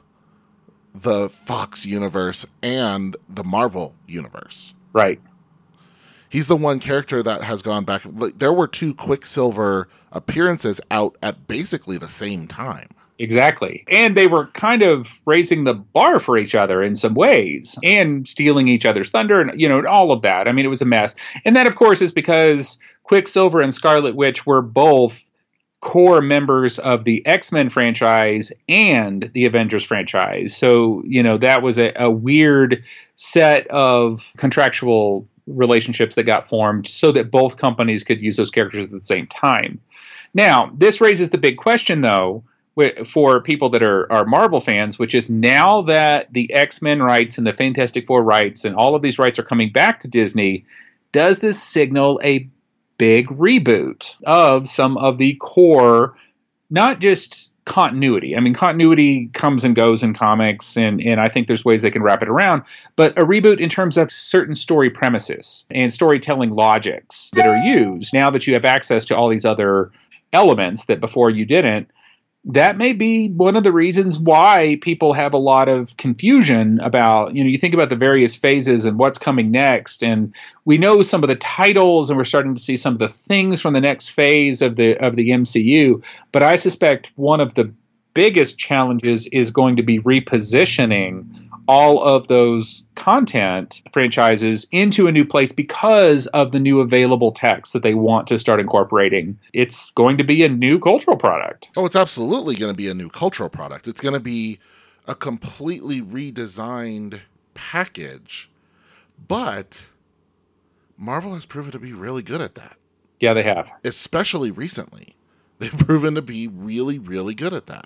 the 0.93 1.29
Fox 1.29 1.85
universe 1.85 2.45
and 2.61 3.15
the 3.29 3.43
Marvel 3.43 3.95
universe. 4.07 4.73
Right. 4.93 5.19
He's 6.29 6.47
the 6.47 6.55
one 6.55 6.79
character 6.79 7.23
that 7.23 7.41
has 7.41 7.61
gone 7.61 7.85
back. 7.85 8.03
There 8.05 8.53
were 8.53 8.67
two 8.67 8.93
Quicksilver 8.93 9.87
appearances 10.11 10.79
out 10.91 11.17
at 11.23 11.47
basically 11.47 11.97
the 11.97 12.09
same 12.09 12.47
time. 12.47 12.89
Exactly. 13.19 13.83
And 13.89 14.15
they 14.15 14.27
were 14.27 14.47
kind 14.47 14.81
of 14.81 15.09
raising 15.25 15.65
the 15.65 15.73
bar 15.73 16.21
for 16.21 16.37
each 16.37 16.55
other 16.55 16.81
in 16.81 16.95
some 16.95 17.15
ways 17.15 17.77
and 17.83 18.25
stealing 18.25 18.69
each 18.69 18.85
other's 18.85 19.09
thunder 19.09 19.41
and, 19.41 19.59
you 19.59 19.67
know, 19.67 19.85
all 19.85 20.13
of 20.13 20.21
that. 20.21 20.47
I 20.47 20.53
mean, 20.53 20.65
it 20.65 20.69
was 20.69 20.81
a 20.81 20.85
mess. 20.85 21.15
And 21.43 21.53
that, 21.55 21.67
of 21.67 21.75
course, 21.75 22.01
is 22.01 22.13
because 22.13 22.77
Quicksilver 23.03 23.59
and 23.59 23.73
Scarlet 23.73 24.15
Witch 24.15 24.45
were 24.45 24.61
both 24.61 25.29
core 25.81 26.21
members 26.21 26.79
of 26.79 27.03
the 27.03 27.25
X 27.25 27.51
Men 27.51 27.69
franchise 27.69 28.53
and 28.69 29.29
the 29.33 29.45
Avengers 29.45 29.83
franchise. 29.83 30.55
So, 30.55 31.03
you 31.05 31.21
know, 31.21 31.37
that 31.37 31.61
was 31.61 31.77
a, 31.77 31.91
a 32.01 32.09
weird 32.09 32.81
set 33.15 33.67
of 33.67 34.31
contractual 34.37 35.27
relationships 35.45 36.15
that 36.15 36.23
got 36.23 36.47
formed 36.47 36.87
so 36.87 37.11
that 37.11 37.31
both 37.31 37.57
companies 37.57 38.03
could 38.05 38.21
use 38.21 38.37
those 38.37 38.51
characters 38.51 38.85
at 38.85 38.91
the 38.91 39.01
same 39.01 39.27
time. 39.27 39.79
Now, 40.33 40.71
this 40.77 41.01
raises 41.01 41.31
the 41.31 41.37
big 41.37 41.57
question, 41.57 42.01
though 42.01 42.43
for 43.05 43.41
people 43.41 43.69
that 43.69 43.83
are, 43.83 44.11
are 44.11 44.25
Marvel 44.25 44.61
fans, 44.61 44.99
which 44.99 45.15
is 45.15 45.29
now 45.29 45.81
that 45.83 46.31
the 46.31 46.51
X 46.53 46.81
Men 46.81 47.01
rights 47.01 47.37
and 47.37 47.45
the 47.45 47.53
Fantastic 47.53 48.05
Four 48.05 48.23
rights 48.23 48.65
and 48.65 48.75
all 48.75 48.95
of 48.95 49.01
these 49.01 49.19
rights 49.19 49.39
are 49.39 49.43
coming 49.43 49.71
back 49.71 49.99
to 50.01 50.07
Disney, 50.07 50.65
does 51.11 51.39
this 51.39 51.61
signal 51.61 52.19
a 52.23 52.47
big 52.97 53.27
reboot 53.27 54.11
of 54.25 54.69
some 54.69 54.97
of 54.97 55.17
the 55.17 55.35
core, 55.35 56.15
not 56.69 56.99
just 56.99 57.51
continuity? 57.65 58.35
I 58.35 58.39
mean, 58.39 58.53
continuity 58.53 59.27
comes 59.33 59.63
and 59.63 59.75
goes 59.75 60.03
in 60.03 60.13
comics, 60.13 60.77
and, 60.77 61.01
and 61.01 61.19
I 61.19 61.29
think 61.29 61.47
there's 61.47 61.65
ways 61.65 61.81
they 61.81 61.91
can 61.91 62.03
wrap 62.03 62.21
it 62.21 62.29
around, 62.29 62.63
but 62.95 63.17
a 63.17 63.23
reboot 63.23 63.59
in 63.59 63.69
terms 63.69 63.97
of 63.97 64.11
certain 64.11 64.55
story 64.55 64.89
premises 64.89 65.65
and 65.71 65.93
storytelling 65.93 66.51
logics 66.51 67.31
that 67.33 67.47
are 67.47 67.57
used 67.57 68.13
now 68.13 68.29
that 68.29 68.45
you 68.45 68.53
have 68.53 68.65
access 68.65 69.05
to 69.05 69.15
all 69.15 69.29
these 69.29 69.45
other 69.45 69.91
elements 70.33 70.85
that 70.85 70.99
before 70.99 71.29
you 71.29 71.45
didn't 71.45 71.89
that 72.45 72.77
may 72.77 72.93
be 72.93 73.29
one 73.29 73.55
of 73.57 73.63
the 73.63 73.71
reasons 73.71 74.17
why 74.17 74.77
people 74.81 75.11
have 75.13 75.33
a 75.33 75.37
lot 75.37 75.67
of 75.67 75.95
confusion 75.97 76.79
about 76.79 77.35
you 77.35 77.43
know 77.43 77.49
you 77.49 77.57
think 77.57 77.73
about 77.73 77.89
the 77.89 77.95
various 77.95 78.35
phases 78.35 78.85
and 78.85 78.97
what's 78.97 79.17
coming 79.17 79.51
next 79.51 80.03
and 80.03 80.33
we 80.63 80.77
know 80.77 81.01
some 81.01 81.21
of 81.21 81.27
the 81.27 81.35
titles 81.35 82.09
and 82.09 82.17
we're 82.17 82.23
starting 82.23 82.55
to 82.55 82.61
see 82.61 82.77
some 82.77 82.93
of 82.93 82.99
the 82.99 83.09
things 83.09 83.59
from 83.59 83.73
the 83.73 83.81
next 83.81 84.09
phase 84.09 84.61
of 84.61 84.77
the 84.77 84.97
of 85.03 85.17
the 85.17 85.29
MCU 85.31 86.01
but 86.31 86.41
I 86.41 86.55
suspect 86.55 87.11
one 87.15 87.41
of 87.41 87.55
the 87.55 87.71
biggest 88.13 88.57
challenges 88.57 89.27
is 89.31 89.51
going 89.51 89.75
to 89.75 89.83
be 89.83 89.99
repositioning 89.99 91.48
all 91.69 92.03
of 92.03 92.27
those 92.29 92.83
content 92.95 93.83
franchises 93.93 94.65
into 94.71 95.05
a 95.05 95.11
new 95.11 95.23
place 95.23 95.51
because 95.51 96.25
of 96.27 96.51
the 96.51 96.59
new 96.59 96.79
available 96.79 97.31
text 97.31 97.73
that 97.73 97.83
they 97.83 97.93
want 97.93 98.25
to 98.27 98.39
start 98.39 98.59
incorporating. 98.59 99.37
It's 99.53 99.91
going 99.91 100.17
to 100.17 100.23
be 100.23 100.43
a 100.43 100.49
new 100.49 100.79
cultural 100.79 101.15
product. 101.15 101.69
Oh, 101.77 101.85
it's 101.85 101.95
absolutely 101.95 102.55
going 102.55 102.73
to 102.73 102.75
be 102.77 102.89
a 102.89 102.95
new 102.95 103.07
cultural 103.07 103.49
product. 103.49 103.87
It's 103.87 104.01
going 104.01 104.15
to 104.15 104.19
be 104.19 104.57
a 105.05 105.13
completely 105.13 106.01
redesigned 106.01 107.19
package. 107.53 108.49
But 109.27 109.85
Marvel 110.97 111.35
has 111.35 111.45
proven 111.45 111.71
to 111.73 111.79
be 111.79 111.93
really 111.93 112.23
good 112.23 112.41
at 112.41 112.55
that. 112.55 112.77
Yeah, 113.19 113.35
they 113.35 113.43
have. 113.43 113.69
Especially 113.83 114.49
recently. 114.49 115.15
They've 115.59 115.71
proven 115.77 116.15
to 116.15 116.23
be 116.23 116.47
really, 116.47 116.97
really 116.97 117.35
good 117.35 117.53
at 117.53 117.67
that. 117.67 117.85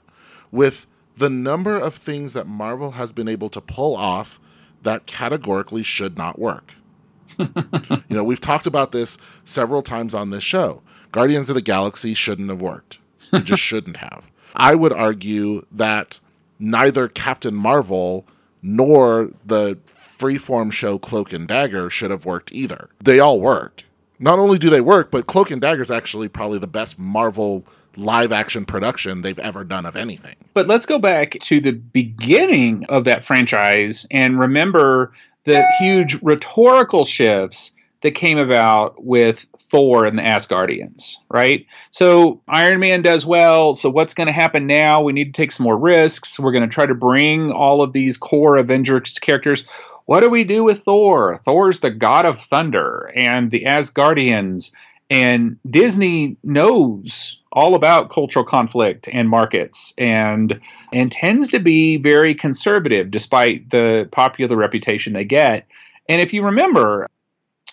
With 0.53 0.87
the 1.17 1.29
number 1.29 1.77
of 1.77 1.95
things 1.95 2.33
that 2.33 2.47
Marvel 2.47 2.91
has 2.91 3.11
been 3.11 3.27
able 3.27 3.49
to 3.49 3.61
pull 3.61 3.95
off 3.95 4.39
that 4.83 5.05
categorically 5.05 5.83
should 5.83 6.17
not 6.17 6.39
work. 6.39 6.73
you 7.39 8.03
know, 8.09 8.23
we've 8.23 8.41
talked 8.41 8.67
about 8.67 8.91
this 8.91 9.17
several 9.45 9.81
times 9.81 10.13
on 10.13 10.29
this 10.29 10.43
show. 10.43 10.81
Guardians 11.11 11.49
of 11.49 11.55
the 11.55 11.61
Galaxy 11.61 12.13
shouldn't 12.13 12.49
have 12.49 12.61
worked. 12.61 12.99
It 13.31 13.43
just 13.43 13.61
shouldn't 13.63 13.97
have. 13.97 14.27
I 14.55 14.75
would 14.75 14.93
argue 14.93 15.65
that 15.71 16.19
neither 16.59 17.07
Captain 17.07 17.55
Marvel 17.55 18.25
nor 18.61 19.29
the 19.45 19.77
freeform 20.19 20.71
show 20.71 20.97
Cloak 20.97 21.33
and 21.33 21.47
Dagger 21.47 21.89
should 21.89 22.11
have 22.11 22.25
worked 22.25 22.51
either. 22.51 22.89
They 23.03 23.19
all 23.19 23.39
work. 23.39 23.83
Not 24.19 24.39
only 24.39 24.57
do 24.57 24.69
they 24.69 24.81
work, 24.81 25.11
but 25.11 25.27
Cloak 25.27 25.51
and 25.51 25.61
Dagger 25.61 25.81
is 25.81 25.91
actually 25.91 26.29
probably 26.29 26.59
the 26.59 26.67
best 26.67 26.97
Marvel 26.97 27.65
live 27.95 28.31
action 28.31 28.65
production 28.65 29.21
they've 29.21 29.39
ever 29.39 29.63
done 29.63 29.85
of 29.85 29.95
anything. 29.95 30.35
But 30.53 30.67
let's 30.67 30.85
go 30.85 30.99
back 30.99 31.37
to 31.41 31.61
the 31.61 31.71
beginning 31.71 32.85
of 32.89 33.05
that 33.05 33.25
franchise 33.25 34.07
and 34.11 34.39
remember 34.39 35.13
the 35.45 35.65
huge 35.79 36.21
rhetorical 36.21 37.05
shifts 37.05 37.71
that 38.01 38.11
came 38.11 38.37
about 38.37 39.03
with 39.03 39.45
Thor 39.57 40.05
and 40.05 40.17
the 40.17 40.23
Asgardians, 40.23 41.15
right? 41.29 41.65
So 41.91 42.41
Iron 42.47 42.79
Man 42.79 43.01
does 43.01 43.25
well. 43.25 43.75
So 43.75 43.89
what's 43.89 44.13
going 44.13 44.27
to 44.27 44.33
happen 44.33 44.67
now? 44.67 45.01
We 45.01 45.13
need 45.13 45.33
to 45.33 45.41
take 45.41 45.51
some 45.51 45.63
more 45.63 45.77
risks. 45.77 46.39
We're 46.39 46.51
going 46.51 46.67
to 46.67 46.73
try 46.73 46.85
to 46.85 46.93
bring 46.93 47.51
all 47.51 47.81
of 47.81 47.93
these 47.93 48.17
core 48.17 48.57
Avengers 48.57 49.17
characters. 49.19 49.65
What 50.05 50.19
do 50.19 50.29
we 50.29 50.43
do 50.43 50.63
with 50.63 50.83
Thor? 50.83 51.39
Thor's 51.45 51.79
the 51.79 51.89
god 51.89 52.25
of 52.25 52.41
thunder, 52.41 53.11
and 53.15 53.51
the 53.51 53.63
Asgardians 53.63 54.71
and 55.13 55.59
Disney 55.69 56.37
knows 56.43 57.37
all 57.51 57.75
about 57.75 58.09
cultural 58.09 58.43
conflict 58.43 59.07
and 59.11 59.29
markets 59.29 59.93
and 59.99 60.59
and 60.91 61.11
tends 61.11 61.51
to 61.51 61.59
be 61.59 61.97
very 61.97 62.33
conservative 62.33 63.11
despite 63.11 63.69
the 63.69 64.09
popular 64.11 64.55
reputation 64.55 65.13
they 65.13 65.23
get. 65.23 65.67
And 66.09 66.19
if 66.19 66.33
you 66.33 66.43
remember, 66.43 67.07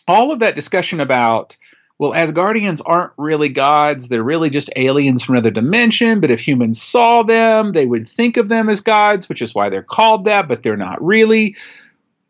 all 0.07 0.31
of 0.31 0.41
that 0.41 0.55
discussion 0.55 1.01
about 1.01 1.57
well, 1.99 2.13
Asgardians 2.13 2.81
aren't 2.85 3.13
really 3.19 3.51
gods. 3.51 4.09
They're 4.09 4.23
really 4.23 4.49
just 4.49 4.71
aliens 4.77 5.23
from 5.23 5.35
another 5.35 5.51
dimension. 5.51 6.21
But 6.21 6.31
if 6.31 6.41
humans 6.41 6.81
saw 6.81 7.23
them, 7.23 7.73
they 7.73 7.85
would 7.85 8.09
think 8.09 8.37
of 8.37 8.49
them 8.49 8.71
as 8.71 8.81
gods, 8.81 9.29
which 9.29 9.43
is 9.43 9.55
why 9.55 9.69
they're 9.69 9.83
called 9.83 10.25
that, 10.25 10.49
but 10.49 10.63
they're 10.63 10.79
not 10.79 11.03
really. 11.03 11.57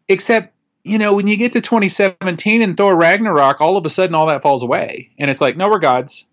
Except 0.08 0.52
you 0.90 0.98
know, 0.98 1.14
when 1.14 1.28
you 1.28 1.36
get 1.36 1.52
to 1.52 1.60
2017 1.60 2.62
and 2.62 2.76
Thor 2.76 2.96
Ragnarok, 2.96 3.60
all 3.60 3.76
of 3.76 3.86
a 3.86 3.88
sudden 3.88 4.14
all 4.14 4.26
that 4.26 4.42
falls 4.42 4.64
away. 4.64 5.10
And 5.18 5.30
it's 5.30 5.40
like, 5.40 5.56
no, 5.56 5.68
we're 5.68 5.78
gods. 5.78 6.24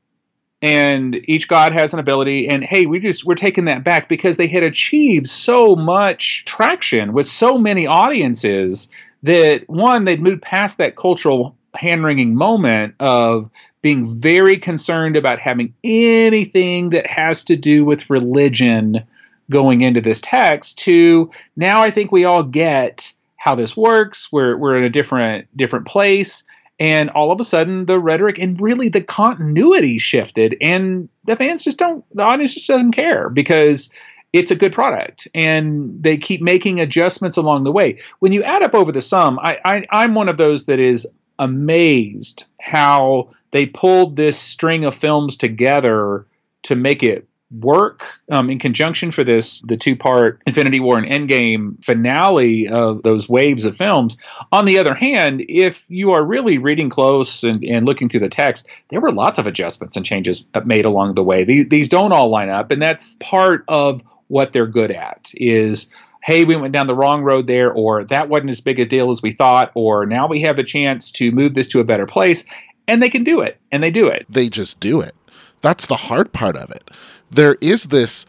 And 0.64 1.16
each 1.26 1.48
god 1.48 1.74
has 1.74 1.94
an 1.94 2.00
ability. 2.00 2.50
And 2.50 2.64
hey, 2.64 2.88
we 2.88 3.00
just 3.00 3.24
we're 3.24 3.36
taking 3.36 3.66
that 3.66 3.84
back 3.84 4.10
because 4.10 4.36
they 4.36 4.48
had 4.48 4.64
achieved 4.64 5.30
so 5.30 5.76
much 5.76 6.44
traction 6.46 7.14
with 7.14 7.30
so 7.30 7.60
many 7.60 7.86
audiences 7.86 8.88
that 9.22 9.70
one, 9.70 10.06
they'd 10.06 10.22
moved 10.22 10.42
past 10.42 10.80
that 10.80 10.96
cultural 10.96 11.56
hand 11.76 12.04
wringing 12.04 12.34
moment 12.34 12.96
of 13.00 13.52
being 13.84 14.20
very 14.20 14.58
concerned 14.58 15.16
about 15.16 15.38
having 15.38 15.76
anything 15.84 16.90
that 16.90 17.06
has 17.06 17.44
to 17.44 17.56
do 17.56 17.86
with 17.86 18.10
religion 18.10 19.06
going 19.52 19.82
into 19.82 20.02
this 20.02 20.20
text 20.22 20.80
to 20.80 21.30
now 21.56 21.84
I 21.84 21.92
think 21.92 22.12
we 22.12 22.26
all 22.26 22.44
get 22.44 23.14
how 23.38 23.56
this 23.56 23.78
works. 23.78 24.28
We're 24.32 24.58
we're 24.58 24.78
in 24.78 24.84
a 24.84 24.90
different 24.90 25.48
different 25.56 25.88
place, 25.88 26.44
and 26.80 27.10
all 27.12 27.32
of 27.32 27.40
a 27.40 27.46
sudden 27.46 27.86
the 27.86 28.00
rhetoric 28.00 28.38
and 28.40 28.60
really 28.60 28.90
the 28.90 29.02
continuity 29.02 29.98
shifted, 29.98 30.58
and 30.62 31.10
the 31.26 31.36
fans 31.36 31.64
just 31.64 31.78
don't. 31.78 32.04
The 32.16 32.24
audience 32.24 32.54
just 32.54 32.68
doesn't 32.68 32.92
care 32.92 33.30
because 33.30 33.90
it's 34.34 34.52
a 34.52 34.56
good 34.56 34.74
product, 34.74 35.28
and 35.34 36.02
they 36.02 36.18
keep 36.18 36.42
making 36.42 36.80
adjustments 36.80 37.38
along 37.38 37.64
the 37.64 37.72
way. 37.72 38.00
When 38.20 38.34
you 38.34 38.44
add 38.44 38.64
up 38.64 38.74
over 38.74 38.92
the 38.92 39.02
sum, 39.02 39.40
I, 39.40 39.58
I 39.64 39.86
I'm 39.92 40.16
one 40.16 40.30
of 40.30 40.38
those 40.38 40.66
that 40.66 40.80
is 40.80 41.08
amazed 41.40 42.44
how 42.60 43.32
they 43.52 43.66
pulled 43.66 44.16
this 44.16 44.38
string 44.38 44.84
of 44.86 44.96
films 44.96 45.36
together 45.38 46.26
to 46.64 46.76
make 46.76 47.04
it 47.04 47.27
work 47.52 48.04
um, 48.30 48.50
in 48.50 48.60
conjunction 48.60 49.10
for 49.10 49.24
this 49.24 49.62
the 49.62 49.78
two 49.78 49.96
part 49.96 50.42
infinity 50.46 50.82
war 50.82 50.98
and 50.98 51.08
endgame 51.08 51.82
finale 51.84 52.68
of 52.68 53.04
those 53.04 53.30
waves 53.30 53.64
of 53.64 53.78
films 53.78 54.18
on 54.52 54.66
the 54.66 54.78
other 54.78 54.94
hand 54.94 55.42
if 55.48 55.86
you 55.88 56.12
are 56.12 56.26
really 56.26 56.58
reading 56.58 56.90
close 56.90 57.44
and, 57.44 57.64
and 57.64 57.86
looking 57.86 58.10
through 58.10 58.20
the 58.20 58.28
text 58.28 58.68
there 58.90 59.00
were 59.00 59.14
lots 59.14 59.40
of 59.40 59.48
adjustments 59.48 59.96
and 59.96 60.06
changes 60.06 60.44
made 60.66 60.84
along 60.84 61.16
the 61.16 61.24
way 61.24 61.46
these, 61.46 61.70
these 61.70 61.88
don't 61.88 62.12
all 62.12 62.30
line 62.30 62.50
up 62.50 62.70
and 62.70 62.82
that's 62.82 63.16
part 63.22 63.64
of 63.70 64.02
what 64.28 64.52
they're 64.52 64.68
good 64.68 64.92
at 64.92 65.32
is 65.34 65.88
hey, 66.28 66.44
we 66.44 66.58
went 66.58 66.74
down 66.74 66.88
the 66.88 66.96
wrong 66.96 67.24
road 67.24 67.48
there, 67.48 67.72
or 67.72 68.04
that 68.04 68.28
wasn't 68.28 68.50
as 68.50 68.60
big 68.60 68.80
a 68.82 68.86
deal 68.86 69.12
as 69.12 69.22
we 69.22 69.32
thought, 69.32 69.72
or 69.76 70.06
now 70.06 70.28
we 70.28 70.42
have 70.42 70.60
a 70.60 70.64
chance 70.64 71.10
to 71.10 71.32
move 71.32 71.54
this 71.54 71.68
to 71.68 71.80
a 71.80 71.86
better 71.86 72.06
place. 72.06 72.44
And 72.86 73.02
they 73.02 73.10
can 73.10 73.24
do 73.24 73.40
it, 73.40 73.58
and 73.72 73.82
they 73.82 73.92
do 73.92 74.08
it. 74.08 74.26
They 74.28 74.50
just 74.50 74.78
do 74.82 75.00
it. 75.00 75.16
That's 75.62 75.86
the 75.86 75.96
hard 75.96 76.32
part 76.34 76.56
of 76.56 76.72
it 76.72 76.90
there 77.32 77.58
is 77.62 77.86
this 77.86 78.26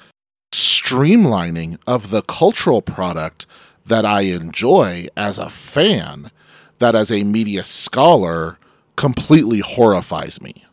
streamlining 0.52 1.78
of 1.86 2.10
the 2.10 2.22
cultural 2.22 2.82
product 2.82 3.46
that 3.86 4.04
I 4.04 4.22
enjoy 4.22 5.08
as 5.16 5.38
a 5.38 5.50
fan 5.50 6.30
that 6.78 6.94
as 6.94 7.10
a 7.10 7.24
media 7.24 7.64
scholar 7.64 8.58
completely 8.96 9.60
horrifies 9.60 10.40
me. 10.40 10.64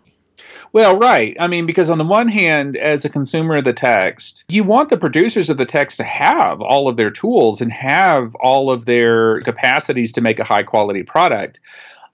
Well, 0.73 0.97
right. 0.97 1.37
I 1.39 1.47
mean, 1.47 1.65
because 1.65 1.89
on 1.89 1.99
the 1.99 2.03
one 2.03 2.27
hand, 2.27 2.75
as 2.75 3.05
a 3.05 3.09
consumer 3.09 3.57
of 3.57 3.63
the 3.63 3.71
text, 3.71 4.43
you 4.49 4.63
want 4.65 4.89
the 4.89 4.97
producers 4.97 5.49
of 5.49 5.55
the 5.55 5.65
text 5.65 5.95
to 5.97 6.03
have 6.03 6.59
all 6.59 6.89
of 6.89 6.97
their 6.97 7.09
tools 7.09 7.61
and 7.61 7.71
have 7.71 8.35
all 8.35 8.69
of 8.69 8.85
their 8.85 9.39
capacities 9.41 10.11
to 10.13 10.21
make 10.21 10.37
a 10.37 10.43
high 10.43 10.63
quality 10.63 11.01
product. 11.01 11.61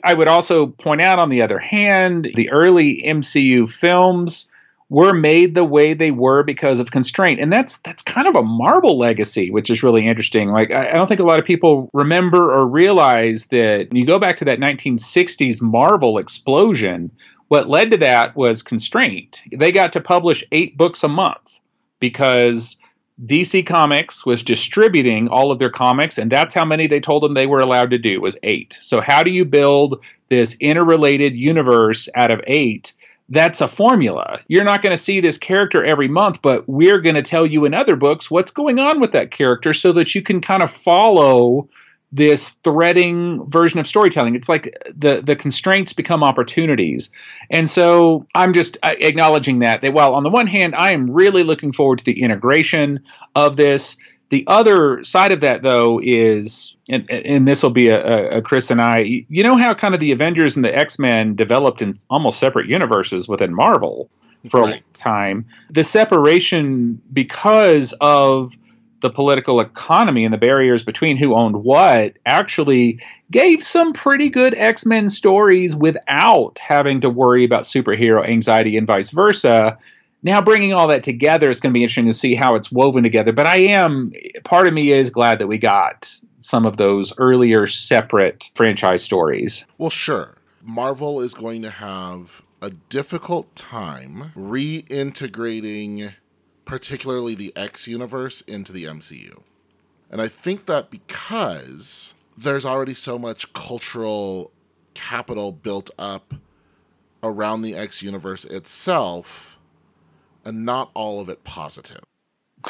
I 0.03 0.13
would 0.13 0.27
also 0.27 0.67
point 0.67 1.01
out, 1.01 1.19
on 1.19 1.29
the 1.29 1.41
other 1.41 1.59
hand, 1.59 2.29
the 2.35 2.49
early 2.51 3.03
MCU 3.05 3.69
films 3.69 4.47
were 4.91 5.13
made 5.13 5.55
the 5.55 5.63
way 5.63 5.93
they 5.93 6.11
were 6.11 6.43
because 6.43 6.79
of 6.79 6.91
constraint. 6.91 7.39
And 7.39 7.51
that's 7.51 7.77
that's 7.77 8.03
kind 8.03 8.27
of 8.27 8.35
a 8.35 8.43
marvel 8.43 8.99
legacy 8.99 9.49
which 9.49 9.69
is 9.69 9.81
really 9.81 10.05
interesting. 10.05 10.49
Like 10.49 10.69
I, 10.69 10.89
I, 10.89 10.93
don't 10.93 11.07
think 11.07 11.21
a 11.21 11.25
lot 11.25 11.39
of 11.39 11.45
people 11.45 11.89
remember 11.93 12.51
or 12.51 12.67
realize 12.67 13.45
that 13.47 13.87
you 13.93 14.05
go 14.05 14.19
back 14.19 14.37
to 14.39 14.45
that 14.45 14.59
1960s 14.59 15.61
marvel 15.61 16.17
explosion 16.17 17.09
what 17.47 17.69
led 17.69 17.91
to 17.91 17.97
that 17.97 18.35
was 18.35 18.61
constraint. 18.61 19.41
They 19.51 19.71
got 19.71 19.93
to 19.93 20.01
publish 20.01 20.43
eight 20.51 20.77
books 20.77 21.03
a 21.03 21.09
month 21.09 21.59
because 21.99 22.75
DC 23.25 23.65
Comics 23.67 24.25
was 24.25 24.41
distributing 24.41 25.27
all 25.27 25.51
of 25.51 25.59
their 25.59 25.69
comics, 25.69 26.17
and 26.17 26.31
that's 26.31 26.55
how 26.55 26.65
many 26.65 26.87
they 26.87 26.99
told 26.99 27.23
them 27.23 27.33
they 27.33 27.45
were 27.45 27.59
allowed 27.59 27.91
to 27.91 27.97
do 27.97 28.19
was 28.19 28.37
eight. 28.43 28.77
So 28.81 28.99
how 28.99 29.21
do 29.21 29.29
you 29.29 29.45
build 29.45 30.03
this 30.29 30.55
interrelated 30.59 31.35
universe 31.35 32.09
out 32.15 32.31
of 32.31 32.41
eight 32.47 32.93
that's 33.31 33.61
a 33.61 33.67
formula. 33.67 34.41
You're 34.49 34.65
not 34.65 34.81
going 34.81 34.95
to 34.95 35.01
see 35.01 35.21
this 35.21 35.37
character 35.37 35.85
every 35.85 36.09
month, 36.09 36.41
but 36.41 36.67
we're 36.67 36.99
going 36.99 37.15
to 37.15 37.23
tell 37.23 37.45
you 37.45 37.63
in 37.63 37.73
other 37.73 37.95
books 37.95 38.29
what's 38.29 38.51
going 38.51 38.77
on 38.77 38.99
with 38.99 39.13
that 39.13 39.31
character 39.31 39.73
so 39.73 39.93
that 39.93 40.13
you 40.13 40.21
can 40.21 40.41
kind 40.41 40.61
of 40.61 40.69
follow 40.69 41.69
this 42.11 42.49
threading 42.63 43.45
version 43.49 43.79
of 43.79 43.87
storytelling. 43.87 44.35
It's 44.35 44.49
like 44.49 44.77
the 44.93 45.21
the 45.25 45.35
constraints 45.35 45.93
become 45.93 46.23
opportunities. 46.23 47.09
And 47.49 47.69
so 47.69 48.25
I'm 48.35 48.53
just 48.53 48.77
uh, 48.83 48.95
acknowledging 48.99 49.59
that 49.59 49.81
that 49.81 49.93
while 49.93 50.13
on 50.13 50.23
the 50.23 50.29
one 50.29 50.47
hand 50.47 50.75
I 50.75 50.91
am 50.91 51.09
really 51.09 51.43
looking 51.43 51.71
forward 51.71 51.99
to 51.99 52.05
the 52.05 52.21
integration 52.21 52.99
of 53.35 53.55
this 53.55 53.95
the 54.31 54.45
other 54.47 55.03
side 55.03 55.33
of 55.33 55.41
that, 55.41 55.61
though, 55.61 55.99
is, 56.01 56.77
and, 56.87 57.09
and 57.11 57.45
this 57.45 57.61
will 57.61 57.69
be 57.69 57.89
a, 57.89 58.37
a, 58.37 58.41
Chris 58.41 58.71
and 58.71 58.81
I, 58.81 59.25
you 59.27 59.43
know 59.43 59.57
how 59.57 59.73
kind 59.73 59.93
of 59.93 59.99
the 59.99 60.13
Avengers 60.13 60.55
and 60.55 60.63
the 60.63 60.73
X 60.73 60.97
Men 60.97 61.35
developed 61.35 61.81
in 61.81 61.97
almost 62.09 62.39
separate 62.39 62.67
universes 62.67 63.27
within 63.27 63.53
Marvel. 63.53 64.09
for 64.49 64.61
Right. 64.61 64.83
a 64.95 64.97
time. 64.97 65.45
The 65.69 65.83
separation 65.83 67.01
because 67.11 67.93
of 67.99 68.53
the 69.01 69.09
political 69.09 69.59
economy 69.59 70.23
and 70.23 70.33
the 70.33 70.37
barriers 70.37 70.83
between 70.83 71.17
who 71.17 71.35
owned 71.35 71.63
what 71.63 72.13
actually 72.25 72.99
gave 73.29 73.63
some 73.63 73.93
pretty 73.93 74.29
good 74.29 74.53
X 74.55 74.85
Men 74.85 75.09
stories 75.09 75.75
without 75.75 76.57
having 76.59 77.01
to 77.01 77.09
worry 77.09 77.43
about 77.43 77.63
superhero 77.63 78.27
anxiety 78.27 78.77
and 78.77 78.87
vice 78.87 79.09
versa. 79.09 79.77
Now, 80.23 80.39
bringing 80.39 80.71
all 80.71 80.87
that 80.87 81.03
together, 81.03 81.49
it's 81.49 81.59
going 81.59 81.73
to 81.73 81.77
be 81.77 81.83
interesting 81.83 82.05
to 82.05 82.13
see 82.13 82.35
how 82.35 82.53
it's 82.55 82.71
woven 82.71 83.03
together. 83.03 83.31
But 83.31 83.47
I 83.47 83.57
am, 83.57 84.13
part 84.43 84.67
of 84.67 84.73
me 84.73 84.91
is 84.91 85.09
glad 85.09 85.39
that 85.39 85.47
we 85.47 85.57
got 85.57 86.13
some 86.39 86.65
of 86.65 86.77
those 86.77 87.11
earlier 87.17 87.65
separate 87.65 88.49
franchise 88.55 89.03
stories. 89.03 89.65
Well, 89.79 89.89
sure. 89.89 90.37
Marvel 90.61 91.21
is 91.21 91.33
going 91.33 91.63
to 91.63 91.71
have 91.71 92.43
a 92.61 92.69
difficult 92.69 93.55
time 93.55 94.31
reintegrating, 94.37 96.13
particularly 96.65 97.35
the 97.35 97.53
X 97.55 97.87
universe, 97.87 98.41
into 98.41 98.71
the 98.71 98.85
MCU. 98.85 99.41
And 100.09 100.21
I 100.21 100.27
think 100.27 100.65
that 100.65 100.89
because 100.89 102.13
there's 102.37 102.65
already 102.65 102.93
so 102.93 103.17
much 103.17 103.51
cultural 103.53 104.51
capital 104.93 105.51
built 105.51 105.89
up 105.97 106.33
around 107.23 107.61
the 107.61 107.75
X 107.75 108.01
universe 108.01 108.45
itself, 108.45 109.57
and 110.43 110.65
not 110.65 110.91
all 110.93 111.19
of 111.19 111.29
it 111.29 111.43
positive. 111.43 112.03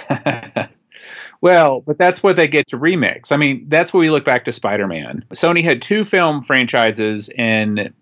well, 1.42 1.82
but 1.82 1.98
that's 1.98 2.22
what 2.22 2.36
they 2.36 2.48
get 2.48 2.68
to 2.68 2.78
remix. 2.78 3.32
I 3.32 3.38
mean, 3.38 3.66
that's 3.70 3.94
where 3.94 4.02
we 4.02 4.10
look 4.10 4.26
back 4.26 4.46
to 4.46 4.54
Spider 4.54 4.88
Man. 4.88 5.26
Sony 5.34 5.64
had 5.64 5.82
two 5.82 6.04
film 6.04 6.44
franchises, 6.44 7.30
and 7.38 7.94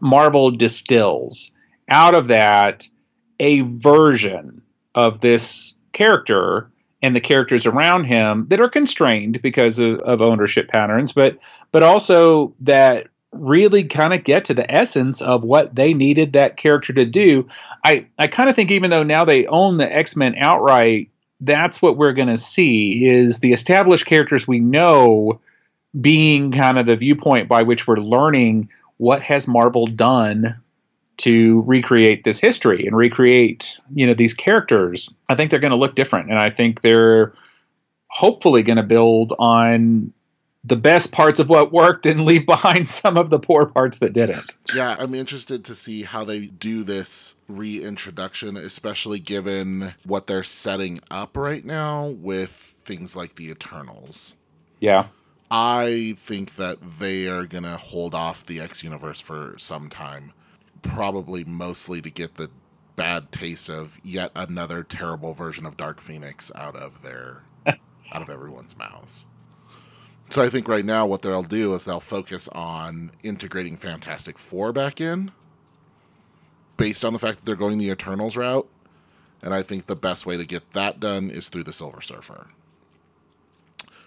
Marvel 0.00 0.50
distills 0.50 1.50
out 1.88 2.14
of 2.14 2.28
that 2.28 2.86
a 3.40 3.60
version 3.60 4.62
of 4.94 5.20
this 5.20 5.74
character 5.92 6.70
and 7.02 7.14
the 7.14 7.20
characters 7.20 7.66
around 7.66 8.04
him 8.04 8.46
that 8.48 8.60
are 8.60 8.68
constrained 8.68 9.42
because 9.42 9.78
of, 9.78 9.98
of 10.00 10.22
ownership 10.22 10.68
patterns, 10.68 11.12
but 11.12 11.38
but 11.70 11.82
also 11.82 12.54
that 12.60 13.08
really 13.32 13.84
kind 13.84 14.14
of 14.14 14.24
get 14.24 14.46
to 14.46 14.54
the 14.54 14.70
essence 14.72 15.20
of 15.20 15.42
what 15.42 15.74
they 15.74 15.92
needed 15.92 16.32
that 16.32 16.56
character 16.56 16.92
to 16.92 17.04
do. 17.04 17.48
I, 17.84 18.06
I 18.18 18.28
kind 18.28 18.48
of 18.48 18.56
think 18.56 18.70
even 18.70 18.90
though 18.90 19.02
now 19.02 19.24
they 19.24 19.46
own 19.46 19.76
the 19.76 19.92
X-Men 19.92 20.36
outright, 20.38 21.10
that's 21.40 21.82
what 21.82 21.96
we're 21.96 22.12
going 22.12 22.28
to 22.28 22.36
see 22.36 23.06
is 23.06 23.40
the 23.40 23.52
established 23.52 24.06
characters 24.06 24.46
we 24.46 24.60
know 24.60 25.40
being 26.00 26.52
kind 26.52 26.78
of 26.78 26.86
the 26.86 26.96
viewpoint 26.96 27.48
by 27.48 27.62
which 27.62 27.86
we're 27.86 27.96
learning 27.96 28.68
what 28.96 29.22
has 29.22 29.46
Marvel 29.46 29.86
done 29.86 30.56
to 31.18 31.62
recreate 31.62 32.24
this 32.24 32.38
history 32.38 32.86
and 32.86 32.96
recreate, 32.96 33.78
you 33.94 34.06
know, 34.06 34.14
these 34.14 34.34
characters. 34.34 35.08
I 35.28 35.34
think 35.34 35.50
they're 35.50 35.60
going 35.60 35.70
to 35.70 35.76
look 35.76 35.94
different 35.94 36.30
and 36.30 36.38
I 36.38 36.50
think 36.50 36.82
they're 36.82 37.34
hopefully 38.08 38.62
going 38.62 38.76
to 38.76 38.82
build 38.82 39.32
on 39.38 40.12
the 40.64 40.76
best 40.76 41.12
parts 41.12 41.40
of 41.40 41.48
what 41.48 41.72
worked 41.72 42.06
and 42.06 42.24
leave 42.24 42.46
behind 42.46 42.88
some 42.88 43.16
of 43.16 43.30
the 43.30 43.38
poor 43.38 43.66
parts 43.66 43.98
that 43.98 44.12
didn't. 44.12 44.56
Yeah, 44.74 44.96
I'm 44.98 45.14
interested 45.14 45.64
to 45.66 45.74
see 45.74 46.02
how 46.02 46.24
they 46.24 46.46
do 46.46 46.84
this 46.84 47.34
reintroduction, 47.48 48.56
especially 48.56 49.18
given 49.18 49.94
what 50.04 50.26
they're 50.26 50.42
setting 50.42 51.00
up 51.10 51.36
right 51.36 51.64
now 51.64 52.08
with 52.08 52.74
things 52.84 53.14
like 53.14 53.36
the 53.36 53.50
Eternals. 53.50 54.34
Yeah. 54.80 55.08
I 55.50 56.16
think 56.18 56.56
that 56.56 56.78
they 56.98 57.26
are 57.26 57.46
going 57.46 57.64
to 57.64 57.76
hold 57.76 58.14
off 58.14 58.46
the 58.46 58.60
X 58.60 58.82
universe 58.82 59.20
for 59.20 59.54
some 59.58 59.88
time, 59.90 60.32
probably 60.84 61.44
mostly 61.44 62.00
to 62.02 62.10
get 62.10 62.36
the 62.36 62.50
bad 62.96 63.32
taste 63.32 63.68
of 63.68 63.98
yet 64.04 64.30
another 64.36 64.84
terrible 64.84 65.34
version 65.34 65.66
of 65.66 65.76
Dark 65.76 66.00
Phoenix 66.00 66.52
out 66.54 66.76
of 66.76 67.02
their 67.02 67.42
out 67.66 68.22
of 68.22 68.30
everyone's 68.30 68.76
mouths. 68.76 69.24
So 70.30 70.42
I 70.42 70.48
think 70.48 70.68
right 70.68 70.84
now 70.84 71.06
what 71.06 71.22
they'll 71.22 71.42
do 71.42 71.74
is 71.74 71.84
they'll 71.84 72.00
focus 72.00 72.48
on 72.52 73.10
integrating 73.22 73.76
Fantastic 73.76 74.38
Four 74.38 74.72
back 74.72 75.00
in, 75.00 75.30
based 76.76 77.04
on 77.04 77.12
the 77.12 77.18
fact 77.18 77.38
that 77.38 77.44
they're 77.44 77.56
going 77.56 77.78
the 77.78 77.90
Eternals 77.90 78.36
route. 78.36 78.68
And 79.42 79.52
I 79.52 79.62
think 79.62 79.86
the 79.86 79.96
best 79.96 80.24
way 80.24 80.36
to 80.38 80.44
get 80.44 80.72
that 80.72 81.00
done 81.00 81.30
is 81.30 81.48
through 81.48 81.64
the 81.64 81.72
Silver 81.72 82.00
Surfer. 82.00 82.46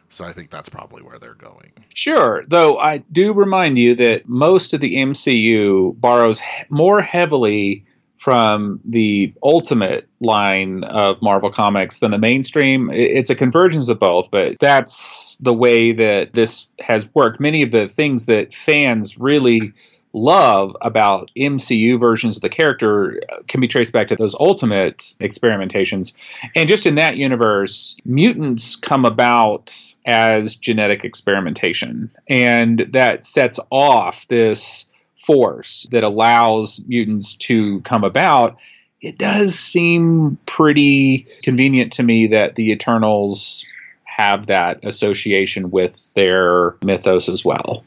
So 0.09 0.23
I 0.23 0.33
think 0.33 0.49
that's 0.49 0.69
probably 0.69 1.03
where 1.03 1.19
they're 1.19 1.33
going. 1.33 1.71
Sure, 1.93 2.43
though 2.47 2.77
I 2.77 2.99
do 3.11 3.33
remind 3.33 3.77
you 3.77 3.95
that 3.95 4.27
most 4.27 4.73
of 4.73 4.81
the 4.81 4.95
MCU 4.95 5.99
borrows 5.99 6.39
he- 6.39 6.63
more 6.69 7.01
heavily 7.01 7.85
from 8.17 8.79
the 8.83 9.33
ultimate 9.43 10.07
line 10.19 10.83
of 10.83 11.21
Marvel 11.21 11.51
Comics 11.51 11.99
than 11.99 12.11
the 12.11 12.17
mainstream. 12.17 12.89
It's 12.91 13.29
a 13.29 13.35
convergence 13.35 13.89
of 13.89 13.99
both, 13.99 14.29
but 14.31 14.57
that's 14.59 15.37
the 15.39 15.53
way 15.53 15.93
that 15.93 16.33
this 16.33 16.65
has 16.79 17.05
worked. 17.13 17.39
Many 17.39 17.61
of 17.61 17.71
the 17.71 17.87
things 17.87 18.25
that 18.25 18.55
fans 18.55 19.17
really 19.17 19.73
love 20.13 20.75
about 20.81 21.31
MCU 21.37 21.99
versions 21.99 22.37
of 22.37 22.41
the 22.41 22.49
character 22.49 23.21
uh, 23.31 23.37
can 23.47 23.61
be 23.61 23.67
traced 23.67 23.93
back 23.93 24.07
to 24.09 24.15
those 24.15 24.35
ultimate 24.39 25.13
experimentations. 25.19 26.13
And 26.55 26.67
just 26.67 26.85
in 26.85 26.95
that 26.95 27.17
universe, 27.17 27.95
mutants 28.03 28.75
come 28.75 29.05
about 29.05 29.73
as 30.07 30.55
genetic 30.55 31.03
experimentation. 31.03 32.09
And 32.29 32.87
that 32.93 33.25
sets 33.25 33.59
off 33.69 34.25
this 34.29 34.85
force 35.25 35.85
that 35.91 36.03
allows 36.03 36.79
mutants 36.87 37.35
to 37.35 37.81
come 37.81 38.05
about. 38.05 38.57
It 39.01 39.17
does 39.17 39.59
seem 39.59 40.39
pretty 40.45 41.27
convenient 41.43 41.91
to 41.93 42.03
me 42.03 42.27
that 42.27 42.55
the 42.55 42.71
Eternals 42.71 43.65
have 44.05 44.47
that 44.47 44.83
association 44.83 45.69
with 45.69 45.91
their 46.15 46.75
mythos 46.81 47.29
as 47.29 47.43
well. 47.43 47.83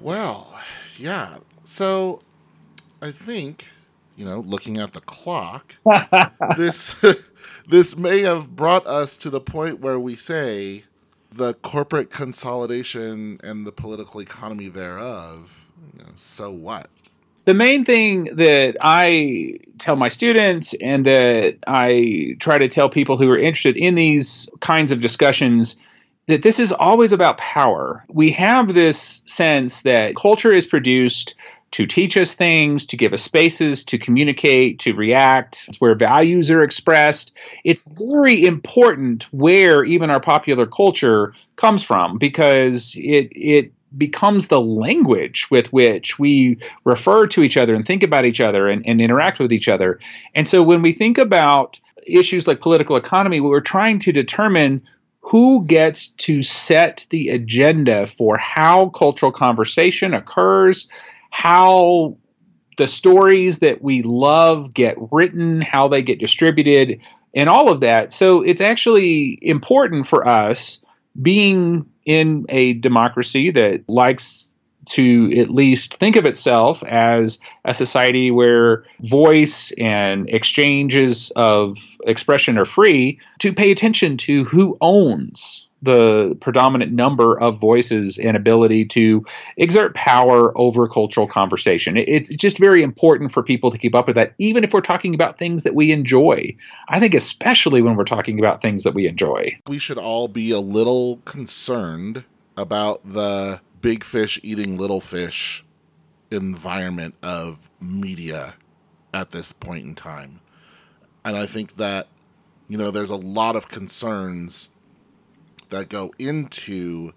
Well, 0.00 0.58
yeah. 0.96 1.36
So 1.64 2.22
I 3.02 3.12
think, 3.12 3.66
you 4.16 4.24
know, 4.24 4.40
looking 4.40 4.78
at 4.78 4.94
the 4.94 5.02
clock, 5.02 5.74
this 6.56 6.96
this 7.68 7.96
may 7.96 8.22
have 8.22 8.56
brought 8.56 8.86
us 8.86 9.16
to 9.18 9.30
the 9.30 9.40
point 9.40 9.80
where 9.80 10.00
we 10.00 10.16
say 10.16 10.84
the 11.32 11.54
corporate 11.54 12.10
consolidation 12.10 13.40
and 13.42 13.66
the 13.66 13.72
political 13.72 14.20
economy 14.20 14.68
thereof. 14.68 15.50
You 15.96 16.04
know, 16.04 16.10
so 16.16 16.50
what? 16.50 16.90
the 17.48 17.54
main 17.54 17.82
thing 17.82 18.24
that 18.36 18.76
I 18.82 19.54
tell 19.78 19.96
my 19.96 20.10
students 20.10 20.74
and 20.82 21.06
that 21.06 21.56
I 21.66 22.36
try 22.40 22.58
to 22.58 22.68
tell 22.68 22.90
people 22.90 23.16
who 23.16 23.30
are 23.30 23.38
interested 23.38 23.74
in 23.78 23.94
these 23.94 24.50
kinds 24.60 24.92
of 24.92 25.00
discussions 25.00 25.74
that 26.26 26.42
this 26.42 26.58
is 26.58 26.72
always 26.72 27.10
about 27.10 27.38
power. 27.38 28.04
We 28.10 28.30
have 28.32 28.74
this 28.74 29.22
sense 29.24 29.80
that 29.80 30.14
culture 30.14 30.52
is 30.52 30.66
produced 30.66 31.36
to 31.72 31.86
teach 31.86 32.16
us 32.16 32.34
things, 32.34 32.86
to 32.86 32.96
give 32.96 33.12
us 33.12 33.22
spaces, 33.22 33.84
to 33.84 33.98
communicate, 33.98 34.78
to 34.80 34.94
react. 34.94 35.64
It's 35.68 35.80
where 35.80 35.94
values 35.94 36.50
are 36.50 36.62
expressed. 36.62 37.32
It's 37.64 37.82
very 37.82 38.44
important 38.46 39.24
where 39.32 39.84
even 39.84 40.10
our 40.10 40.20
popular 40.20 40.66
culture 40.66 41.34
comes 41.56 41.82
from 41.82 42.18
because 42.18 42.94
it 42.96 43.28
it 43.32 43.72
becomes 43.96 44.48
the 44.48 44.60
language 44.60 45.46
with 45.50 45.72
which 45.72 46.18
we 46.18 46.58
refer 46.84 47.26
to 47.26 47.42
each 47.42 47.56
other 47.56 47.74
and 47.74 47.86
think 47.86 48.02
about 48.02 48.24
each 48.26 48.40
other 48.40 48.68
and, 48.68 48.86
and 48.86 49.00
interact 49.00 49.38
with 49.38 49.52
each 49.52 49.68
other. 49.68 49.98
And 50.34 50.48
so 50.48 50.62
when 50.62 50.82
we 50.82 50.92
think 50.92 51.16
about 51.16 51.80
issues 52.06 52.46
like 52.46 52.60
political 52.60 52.96
economy, 52.96 53.40
we're 53.40 53.60
trying 53.60 53.98
to 54.00 54.12
determine 54.12 54.82
who 55.20 55.64
gets 55.66 56.08
to 56.08 56.42
set 56.42 57.04
the 57.10 57.28
agenda 57.30 58.06
for 58.06 58.38
how 58.38 58.88
cultural 58.90 59.32
conversation 59.32 60.14
occurs, 60.14 60.88
how 61.30 62.16
the 62.78 62.88
stories 62.88 63.58
that 63.58 63.82
we 63.82 64.02
love 64.02 64.72
get 64.72 64.96
written, 65.10 65.60
how 65.60 65.88
they 65.88 66.02
get 66.02 66.18
distributed, 66.20 67.00
and 67.34 67.48
all 67.48 67.70
of 67.70 67.80
that. 67.80 68.12
So 68.12 68.40
it's 68.40 68.60
actually 68.60 69.38
important 69.42 70.06
for 70.06 70.26
us 70.26 70.78
being 71.20 71.86
in 72.06 72.46
a 72.48 72.74
democracy 72.74 73.50
that 73.50 73.82
likes 73.88 74.54
to 74.86 75.30
at 75.36 75.50
least 75.50 75.94
think 75.94 76.16
of 76.16 76.24
itself 76.24 76.82
as 76.84 77.38
a 77.66 77.74
society 77.74 78.30
where 78.30 78.84
voice 79.00 79.70
and 79.76 80.28
exchanges 80.30 81.30
of 81.36 81.76
expression 82.06 82.56
are 82.56 82.64
free, 82.64 83.20
to 83.40 83.52
pay 83.52 83.70
attention 83.70 84.16
to 84.16 84.44
who 84.44 84.78
owns 84.80 85.67
the 85.82 86.36
predominant 86.40 86.92
number 86.92 87.38
of 87.38 87.58
voices 87.58 88.18
and 88.18 88.36
ability 88.36 88.84
to 88.84 89.24
exert 89.56 89.94
power 89.94 90.56
over 90.58 90.88
cultural 90.88 91.28
conversation. 91.28 91.96
It's 91.96 92.30
just 92.30 92.58
very 92.58 92.82
important 92.82 93.32
for 93.32 93.42
people 93.42 93.70
to 93.70 93.78
keep 93.78 93.94
up 93.94 94.06
with 94.08 94.16
that, 94.16 94.34
even 94.38 94.64
if 94.64 94.72
we're 94.72 94.80
talking 94.80 95.14
about 95.14 95.38
things 95.38 95.62
that 95.62 95.74
we 95.74 95.92
enjoy. 95.92 96.56
I 96.88 96.98
think, 96.98 97.14
especially 97.14 97.80
when 97.80 97.94
we're 97.96 98.04
talking 98.04 98.38
about 98.38 98.60
things 98.60 98.82
that 98.82 98.94
we 98.94 99.06
enjoy. 99.06 99.56
We 99.68 99.78
should 99.78 99.98
all 99.98 100.26
be 100.26 100.50
a 100.50 100.60
little 100.60 101.18
concerned 101.24 102.24
about 102.56 103.00
the 103.12 103.60
big 103.80 104.02
fish 104.02 104.40
eating 104.42 104.76
little 104.76 105.00
fish 105.00 105.64
environment 106.32 107.14
of 107.22 107.70
media 107.80 108.54
at 109.14 109.30
this 109.30 109.52
point 109.52 109.84
in 109.84 109.94
time. 109.94 110.40
And 111.24 111.36
I 111.36 111.46
think 111.46 111.76
that, 111.76 112.08
you 112.68 112.76
know, 112.76 112.90
there's 112.90 113.10
a 113.10 113.16
lot 113.16 113.54
of 113.54 113.68
concerns 113.68 114.68
that 115.70 115.88
go 115.88 116.12
into 116.18 117.12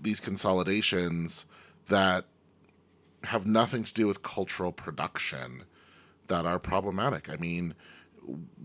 these 0.00 0.20
consolidations 0.20 1.44
that 1.88 2.24
have 3.24 3.46
nothing 3.46 3.84
to 3.84 3.94
do 3.94 4.06
with 4.06 4.22
cultural 4.22 4.72
production 4.72 5.64
that 6.26 6.46
are 6.46 6.58
problematic. 6.58 7.30
I 7.30 7.36
mean, 7.36 7.74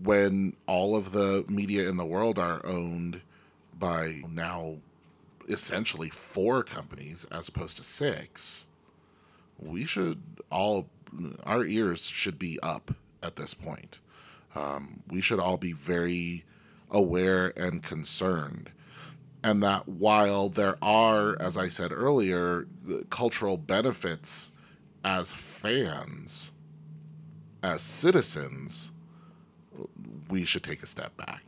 when 0.02 0.56
all 0.66 0.96
of 0.96 1.12
the 1.12 1.44
media 1.48 1.88
in 1.88 1.96
the 1.96 2.06
world 2.06 2.38
are 2.38 2.64
owned 2.64 3.22
by 3.78 4.22
now 4.28 4.76
essentially 5.48 6.10
four 6.10 6.62
companies 6.62 7.26
as 7.30 7.48
opposed 7.48 7.76
to 7.78 7.82
six, 7.82 8.66
we 9.58 9.84
should 9.84 10.22
all, 10.50 10.88
our 11.44 11.64
ears 11.64 12.06
should 12.06 12.38
be 12.38 12.58
up 12.62 12.94
at 13.22 13.36
this 13.36 13.54
point. 13.54 13.98
Um, 14.54 15.02
we 15.08 15.20
should 15.20 15.40
all 15.40 15.56
be 15.56 15.72
very 15.72 16.44
aware 16.90 17.52
and 17.56 17.82
concerned. 17.82 18.70
And 19.42 19.62
that 19.62 19.88
while 19.88 20.50
there 20.50 20.76
are, 20.82 21.36
as 21.40 21.56
I 21.56 21.68
said 21.68 21.92
earlier, 21.92 22.66
cultural 23.08 23.56
benefits 23.56 24.50
as 25.04 25.30
fans, 25.30 26.52
as 27.62 27.80
citizens, 27.80 28.90
we 30.28 30.44
should 30.44 30.62
take 30.62 30.82
a 30.82 30.86
step 30.86 31.16
back. 31.16 31.42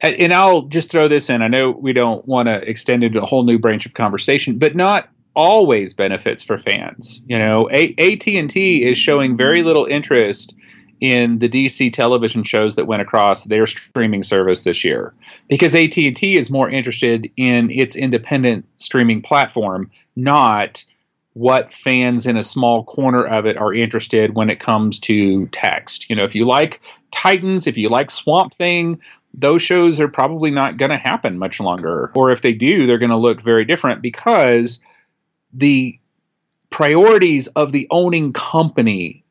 And 0.00 0.32
I'll 0.32 0.62
just 0.62 0.90
throw 0.90 1.08
this 1.08 1.30
in. 1.30 1.40
I 1.40 1.48
know 1.48 1.70
we 1.70 1.92
don't 1.92 2.26
want 2.26 2.48
to 2.48 2.56
extend 2.68 3.02
into 3.02 3.22
a 3.22 3.26
whole 3.26 3.44
new 3.44 3.58
branch 3.58 3.86
of 3.86 3.94
conversation, 3.94 4.58
but 4.58 4.76
not 4.76 5.08
always 5.34 5.94
benefits 5.94 6.42
for 6.42 6.58
fans. 6.58 7.22
You 7.26 7.38
know, 7.38 7.70
AT 7.70 8.26
and 8.26 8.50
T 8.50 8.84
is 8.84 8.98
showing 8.98 9.36
very 9.36 9.62
little 9.62 9.86
interest 9.86 10.54
in 11.00 11.38
the 11.38 11.48
DC 11.48 11.92
television 11.92 12.44
shows 12.44 12.76
that 12.76 12.86
went 12.86 13.02
across 13.02 13.44
their 13.44 13.66
streaming 13.66 14.22
service 14.22 14.60
this 14.62 14.84
year 14.84 15.14
because 15.48 15.74
AT&T 15.74 16.36
is 16.36 16.50
more 16.50 16.70
interested 16.70 17.30
in 17.36 17.70
its 17.70 17.96
independent 17.96 18.66
streaming 18.76 19.22
platform 19.22 19.90
not 20.16 20.84
what 21.36 21.70
fans 21.70 22.26
in 22.26 22.38
a 22.38 22.42
small 22.42 22.82
corner 22.84 23.22
of 23.22 23.44
it 23.44 23.58
are 23.58 23.74
interested 23.74 24.34
when 24.34 24.48
it 24.48 24.58
comes 24.58 24.98
to 24.98 25.46
text. 25.48 26.08
You 26.08 26.16
know, 26.16 26.24
if 26.24 26.34
you 26.34 26.46
like 26.46 26.80
Titans, 27.12 27.66
if 27.66 27.76
you 27.76 27.90
like 27.90 28.10
Swamp 28.10 28.54
Thing, 28.54 28.98
those 29.34 29.60
shows 29.60 30.00
are 30.00 30.08
probably 30.08 30.50
not 30.50 30.78
going 30.78 30.90
to 30.90 30.96
happen 30.96 31.36
much 31.36 31.60
longer. 31.60 32.10
Or 32.14 32.30
if 32.30 32.40
they 32.40 32.52
do, 32.52 32.86
they're 32.86 32.96
going 32.96 33.10
to 33.10 33.18
look 33.18 33.42
very 33.42 33.66
different 33.66 34.00
because 34.00 34.78
the 35.52 35.98
priorities 36.70 37.48
of 37.48 37.70
the 37.70 37.86
owning 37.90 38.32
company 38.32 39.22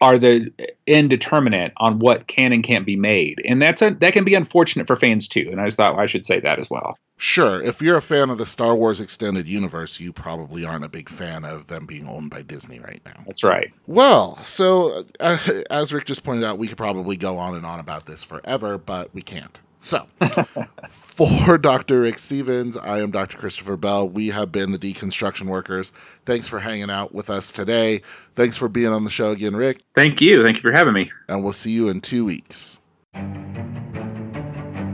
are 0.00 0.18
the 0.18 0.50
indeterminate 0.86 1.72
on 1.78 1.98
what 1.98 2.26
can 2.26 2.52
and 2.52 2.62
can't 2.64 2.86
be 2.86 2.96
made, 2.96 3.40
and 3.44 3.60
that's 3.60 3.82
a 3.82 3.96
that 4.00 4.12
can 4.12 4.24
be 4.24 4.34
unfortunate 4.34 4.86
for 4.86 4.96
fans 4.96 5.28
too. 5.28 5.48
And 5.50 5.60
I 5.60 5.66
just 5.66 5.76
thought 5.76 5.98
I 5.98 6.06
should 6.06 6.26
say 6.26 6.40
that 6.40 6.58
as 6.58 6.70
well. 6.70 6.96
Sure, 7.16 7.62
if 7.62 7.80
you're 7.80 7.96
a 7.96 8.02
fan 8.02 8.28
of 8.28 8.38
the 8.38 8.46
Star 8.46 8.74
Wars 8.74 9.00
extended 9.00 9.46
universe, 9.46 10.00
you 10.00 10.12
probably 10.12 10.64
aren't 10.64 10.84
a 10.84 10.88
big 10.88 11.08
fan 11.08 11.44
of 11.44 11.68
them 11.68 11.86
being 11.86 12.08
owned 12.08 12.30
by 12.30 12.42
Disney 12.42 12.80
right 12.80 13.00
now. 13.04 13.22
That's 13.26 13.44
right. 13.44 13.72
Well, 13.86 14.38
so 14.44 15.04
uh, 15.20 15.38
as 15.70 15.92
Rick 15.92 16.06
just 16.06 16.24
pointed 16.24 16.44
out, 16.44 16.58
we 16.58 16.66
could 16.66 16.76
probably 16.76 17.16
go 17.16 17.38
on 17.38 17.54
and 17.54 17.64
on 17.64 17.78
about 17.78 18.06
this 18.06 18.22
forever, 18.22 18.78
but 18.78 19.14
we 19.14 19.22
can't. 19.22 19.60
So, 19.84 20.06
for 20.88 21.58
Dr. 21.58 22.00
Rick 22.00 22.18
Stevens, 22.18 22.78
I 22.78 23.00
am 23.00 23.10
Dr. 23.10 23.36
Christopher 23.36 23.76
Bell. 23.76 24.08
We 24.08 24.28
have 24.28 24.50
been 24.50 24.72
the 24.72 24.78
Deconstruction 24.78 25.46
Workers. 25.46 25.92
Thanks 26.24 26.48
for 26.48 26.58
hanging 26.58 26.88
out 26.88 27.14
with 27.14 27.28
us 27.28 27.52
today. 27.52 28.00
Thanks 28.34 28.56
for 28.56 28.70
being 28.70 28.88
on 28.88 29.04
the 29.04 29.10
show 29.10 29.32
again, 29.32 29.54
Rick. 29.54 29.82
Thank 29.94 30.22
you. 30.22 30.42
Thank 30.42 30.56
you 30.56 30.62
for 30.62 30.72
having 30.72 30.94
me. 30.94 31.12
And 31.28 31.44
we'll 31.44 31.52
see 31.52 31.70
you 31.70 31.90
in 31.90 32.00
two 32.00 32.24
weeks. 32.24 32.80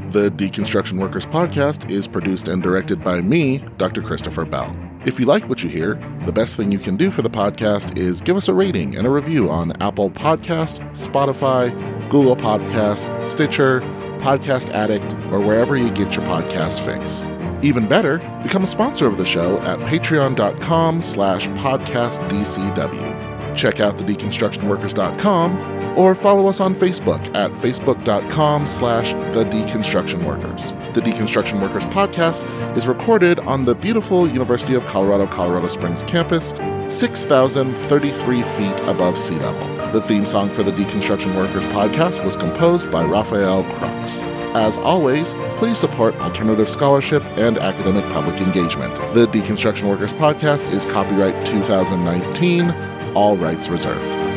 The 0.09 0.33
Deconstruction 0.35 0.99
Workers 0.99 1.25
podcast 1.25 1.89
is 1.89 2.09
produced 2.09 2.49
and 2.49 2.61
directed 2.61 3.05
by 3.05 3.21
me, 3.21 3.65
Dr. 3.77 4.03
Christopher 4.03 4.45
Bell. 4.45 4.77
If 5.07 5.21
you 5.21 5.27
like 5.27 5.49
what 5.49 5.63
you 5.63 5.71
hear, 5.71 5.95
the 6.27 6.33
best 6.33 6.57
thing 6.57 6.73
you 6.73 6.81
can 6.81 6.97
do 6.97 7.13
for 7.13 7.23
the 7.23 7.31
podcast 7.31 7.97
is 7.97 8.21
give 8.21 8.37
us 8.37 8.49
a 8.49 8.55
rating 8.55 8.97
and 8.97 9.07
a 9.07 9.11
review 9.11 9.49
on 9.49 9.81
Apple 9.81 10.11
Podcast, 10.11 10.81
Spotify, 10.97 11.71
Google 12.11 12.37
Podcast, 12.37 13.25
Stitcher, 13.25 13.81
Podcast 14.21 14.69
Addict, 14.71 15.15
or 15.33 15.41
wherever 15.41 15.77
you 15.77 15.91
get 15.91 16.15
your 16.15 16.25
podcast 16.27 16.85
fix. 16.85 17.25
Even 17.65 17.89
better, 17.89 18.19
become 18.43 18.65
a 18.65 18.67
sponsor 18.67 19.07
of 19.07 19.19
the 19.19 19.25
show 19.25 19.59
at 19.61 19.79
patreon.com 19.81 21.03
slash 21.03 21.49
podcastdcw. 21.49 23.31
Check 23.57 23.81
out 23.81 23.97
thedeconstructionworkers.com 23.99 25.99
or 25.99 26.15
follow 26.15 26.47
us 26.47 26.61
on 26.61 26.75
Facebook 26.75 27.35
at 27.35 27.51
facebook.com 27.53 28.67
slash 28.67 29.13
the 29.35 29.45
deconstruction 29.45 30.25
workers. 30.25 30.71
The 30.95 31.01
Deconstruction 31.01 31.61
Workers 31.61 31.85
podcast 31.87 32.45
is 32.77 32.87
recorded 32.87 33.39
on 33.41 33.65
the 33.65 33.75
beautiful 33.75 34.29
University 34.29 34.75
of 34.75 34.85
Colorado, 34.87 35.27
Colorado 35.27 35.67
Springs 35.69 36.03
campus, 36.05 36.51
6,033 36.95 38.43
feet 38.43 38.81
above 38.89 39.19
sea 39.19 39.37
level. 39.37 39.80
The 39.93 40.03
theme 40.03 40.25
song 40.25 40.55
for 40.55 40.63
the 40.63 40.71
Deconstruction 40.71 41.35
Workers 41.37 41.65
podcast 41.65 42.25
was 42.25 42.37
composed 42.37 42.93
by 42.93 43.05
Raphael 43.05 43.65
Crux. 43.75 44.21
As 44.55 44.79
always, 44.79 45.35
please 45.59 45.79
support 45.79 46.15
alternative 46.21 46.71
scholarship 46.71 47.25
and 47.37 47.59
academic 47.59 48.05
public 48.13 48.41
engagement. 48.41 48.95
The 49.15 49.27
Deconstruction 49.27 49.89
Workers 49.89 50.13
podcast 50.13 50.71
is 50.73 50.85
copyright 50.85 51.45
2019, 51.45 52.71
all 53.17 53.37
rights 53.37 53.69
reserved. 53.69 54.30